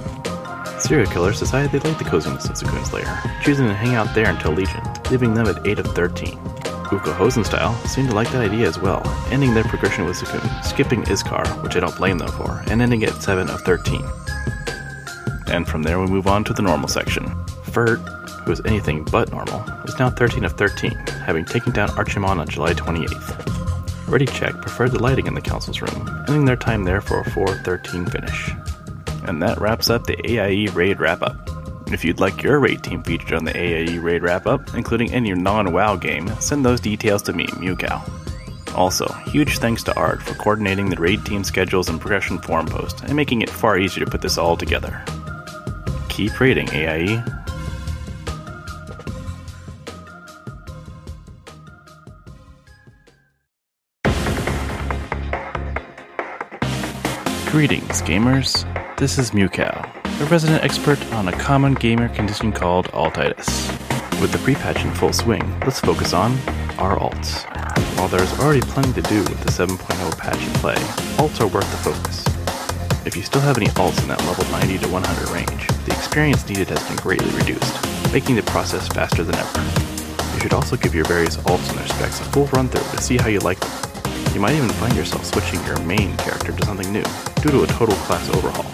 Serial 0.79 1.09
killers 1.09 1.39
decided 1.39 1.71
they 1.71 1.79
liked 1.79 1.97
the 1.97 2.05
coziness 2.09 2.45
of 2.45 2.55
Zakuun's 2.55 2.93
lair, 2.93 3.21
choosing 3.41 3.67
to 3.67 3.73
hang 3.73 3.95
out 3.95 4.13
there 4.13 4.29
until 4.29 4.51
Legion, 4.51 4.83
leaving 5.09 5.33
them 5.33 5.47
at 5.47 5.65
8 5.65 5.79
of 5.79 5.87
13. 5.87 6.37
Uko 6.37 7.15
Hosenstyle 7.15 7.75
seemed 7.87 8.09
to 8.09 8.15
like 8.15 8.31
that 8.31 8.51
idea 8.51 8.67
as 8.67 8.77
well, 8.77 9.01
ending 9.31 9.55
their 9.55 9.63
progression 9.63 10.05
with 10.05 10.17
Sukun, 10.17 10.63
skipping 10.63 11.01
Iskar, 11.03 11.63
which 11.63 11.75
I 11.75 11.79
don't 11.79 11.97
blame 11.97 12.19
them 12.19 12.29
for, 12.29 12.61
and 12.67 12.79
ending 12.79 13.03
at 13.03 13.23
7 13.23 13.49
of 13.49 13.61
13. 13.61 14.03
And 15.47 15.67
from 15.67 15.81
there 15.81 15.99
we 15.99 16.05
move 16.05 16.27
on 16.27 16.43
to 16.43 16.53
the 16.53 16.61
normal 16.61 16.87
section. 16.87 17.25
Fert, 17.65 18.22
who 18.43 18.51
is 18.51 18.61
anything 18.65 19.03
but 19.05 19.31
normal, 19.31 19.59
is 19.85 19.97
now 19.99 20.09
13 20.09 20.45
of 20.45 20.53
13, 20.53 20.91
having 21.25 21.45
taken 21.45 21.71
down 21.71 21.89
Archimonde 21.89 22.39
on 22.39 22.47
July 22.47 22.73
28th. 22.73 24.07
Ready 24.07 24.25
Check 24.25 24.53
preferred 24.61 24.91
the 24.91 25.01
lighting 25.01 25.27
in 25.27 25.33
the 25.33 25.41
council's 25.41 25.81
room, 25.81 26.07
ending 26.27 26.45
their 26.45 26.55
time 26.55 26.83
there 26.83 27.01
for 27.01 27.21
a 27.21 27.25
4-13 27.25 28.11
finish. 28.11 28.51
And 29.27 29.41
that 29.41 29.59
wraps 29.59 29.89
up 29.89 30.05
the 30.05 30.19
AIE 30.29 30.69
Raid 30.73 30.99
Wrap-Up. 30.99 31.49
If 31.87 32.03
you'd 32.03 32.19
like 32.19 32.43
your 32.43 32.59
raid 32.59 32.83
team 32.83 33.03
featured 33.03 33.33
on 33.33 33.45
the 33.45 33.57
AIE 33.57 33.97
Raid 33.99 34.21
Wrap-Up, 34.21 34.75
including 34.75 35.11
any 35.13 35.33
non-WoW 35.33 35.95
game, 35.95 36.27
send 36.39 36.65
those 36.65 36.81
details 36.81 37.21
to 37.23 37.33
me, 37.33 37.45
Mewcow. 37.47 38.07
Also, 38.75 39.07
huge 39.25 39.59
thanks 39.59 39.83
to 39.83 39.95
Art 39.95 40.21
for 40.21 40.33
coordinating 40.35 40.89
the 40.89 40.95
raid 40.95 41.23
team 41.25 41.43
schedules 41.43 41.89
and 41.89 42.01
progression 42.01 42.39
forum 42.39 42.65
post, 42.65 43.01
and 43.03 43.15
making 43.15 43.41
it 43.41 43.49
far 43.49 43.77
easier 43.77 44.05
to 44.05 44.11
put 44.11 44.21
this 44.21 44.37
all 44.37 44.57
together. 44.57 45.03
Keep 46.09 46.39
raiding. 46.39 46.69
AIE. 46.71 47.23
Greetings, 57.53 58.01
gamers. 58.01 58.65
This 58.97 59.19
is 59.19 59.29
Mewcow, 59.29 59.77
a 60.21 60.25
resident 60.25 60.63
expert 60.63 60.99
on 61.13 61.27
a 61.27 61.31
common 61.31 61.75
gamer 61.75 62.09
condition 62.09 62.51
called 62.51 62.87
altitis. 62.93 63.47
With 64.19 64.31
the 64.31 64.39
pre-patch 64.39 64.83
in 64.83 64.91
full 64.95 65.13
swing, 65.13 65.59
let's 65.59 65.79
focus 65.79 66.13
on 66.13 66.31
our 66.79 66.97
alts. 66.97 67.45
While 67.95 68.07
there's 68.07 68.33
already 68.39 68.61
plenty 68.61 68.99
to 68.99 69.07
do 69.07 69.19
with 69.19 69.39
the 69.41 69.51
7.0 69.51 70.17
patch 70.17 70.41
in 70.41 70.53
play, 70.53 70.73
alts 71.21 71.39
are 71.41 71.47
worth 71.47 71.69
the 71.69 71.93
focus. 71.93 72.25
If 73.05 73.15
you 73.15 73.21
still 73.21 73.41
have 73.41 73.57
any 73.57 73.67
alts 73.67 74.01
in 74.01 74.07
that 74.07 74.25
level 74.25 74.45
90 74.45 74.79
to 74.79 74.87
100 74.87 75.29
range, 75.29 75.67
the 75.85 75.91
experience 75.91 76.49
needed 76.49 76.69
has 76.69 76.83
been 76.87 76.97
greatly 76.97 77.29
reduced, 77.37 78.11
making 78.11 78.35
the 78.35 78.41
process 78.41 78.87
faster 78.87 79.23
than 79.23 79.35
ever. 79.35 79.61
You 80.33 80.39
should 80.39 80.53
also 80.53 80.75
give 80.75 80.95
your 80.95 81.05
various 81.05 81.37
alts 81.37 81.69
and 81.69 81.77
their 81.77 81.87
specs 81.87 82.19
a 82.19 82.23
full 82.31 82.47
run 82.47 82.67
through 82.67 82.97
to 82.97 83.03
see 83.03 83.17
how 83.17 83.27
you 83.27 83.41
like 83.41 83.59
them. 83.59 83.92
You 84.33 84.39
might 84.39 84.55
even 84.55 84.69
find 84.69 84.95
yourself 84.95 85.25
switching 85.25 85.63
your 85.63 85.79
main 85.81 86.17
character 86.17 86.51
to 86.51 86.65
something 86.65 86.91
new, 86.91 87.03
due 87.43 87.51
to 87.51 87.63
a 87.63 87.67
total 87.67 87.95
class 87.97 88.27
overhaul. 88.29 88.65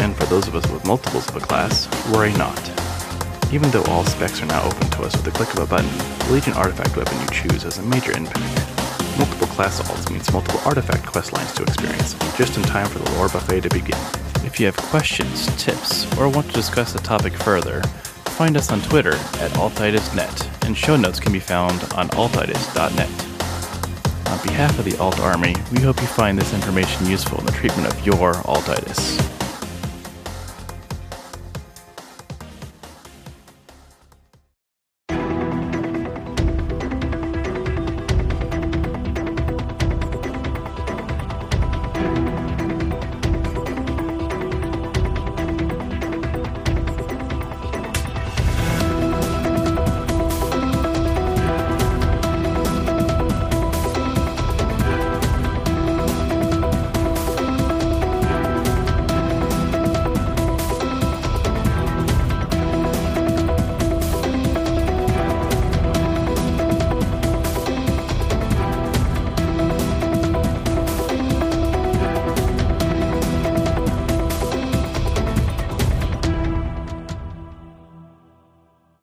And 0.00 0.14
for 0.14 0.26
those 0.26 0.46
of 0.48 0.54
us 0.54 0.70
with 0.70 0.84
multiples 0.84 1.26
of 1.28 1.36
a 1.36 1.40
class, 1.40 1.88
worry 2.12 2.34
not. 2.34 2.60
Even 3.50 3.70
though 3.70 3.84
all 3.84 4.04
specs 4.04 4.42
are 4.42 4.46
now 4.46 4.62
open 4.62 4.90
to 4.90 5.04
us 5.04 5.16
with 5.16 5.24
the 5.24 5.30
click 5.30 5.50
of 5.54 5.60
a 5.60 5.66
button, 5.66 5.90
the 6.26 6.32
Legion 6.34 6.52
artifact 6.52 6.94
weapon 6.94 7.18
you 7.22 7.26
choose 7.28 7.62
has 7.62 7.78
a 7.78 7.82
major 7.84 8.14
impact. 8.14 8.38
Multiple 9.18 9.46
class 9.46 9.80
alts 9.80 10.10
means 10.10 10.30
multiple 10.30 10.60
artifact 10.66 11.06
quest 11.06 11.32
lines 11.32 11.54
to 11.54 11.62
experience, 11.62 12.12
just 12.36 12.58
in 12.58 12.62
time 12.64 12.86
for 12.86 12.98
the 12.98 13.10
lore 13.12 13.30
buffet 13.30 13.62
to 13.62 13.70
begin. 13.70 13.98
If 14.44 14.60
you 14.60 14.66
have 14.66 14.76
questions, 14.76 15.46
tips, 15.56 16.04
or 16.18 16.28
want 16.28 16.48
to 16.48 16.52
discuss 16.52 16.92
the 16.92 16.98
topic 16.98 17.32
further, 17.32 17.80
find 18.36 18.58
us 18.58 18.70
on 18.70 18.82
Twitter 18.82 19.14
at 19.14 19.52
altitisnet, 19.52 20.66
and 20.66 20.76
show 20.76 20.96
notes 20.96 21.18
can 21.18 21.32
be 21.32 21.40
found 21.40 21.82
on 21.94 22.08
altitis.net. 22.10 23.31
On 24.42 24.48
behalf 24.48 24.76
of 24.76 24.84
the 24.84 24.98
Alt 24.98 25.20
Army, 25.20 25.54
we 25.70 25.80
hope 25.82 26.00
you 26.00 26.06
find 26.08 26.36
this 26.36 26.52
information 26.52 27.06
useful 27.06 27.38
in 27.38 27.46
the 27.46 27.52
treatment 27.52 27.86
of 27.86 28.04
your 28.04 28.32
Altitis. 28.32 29.41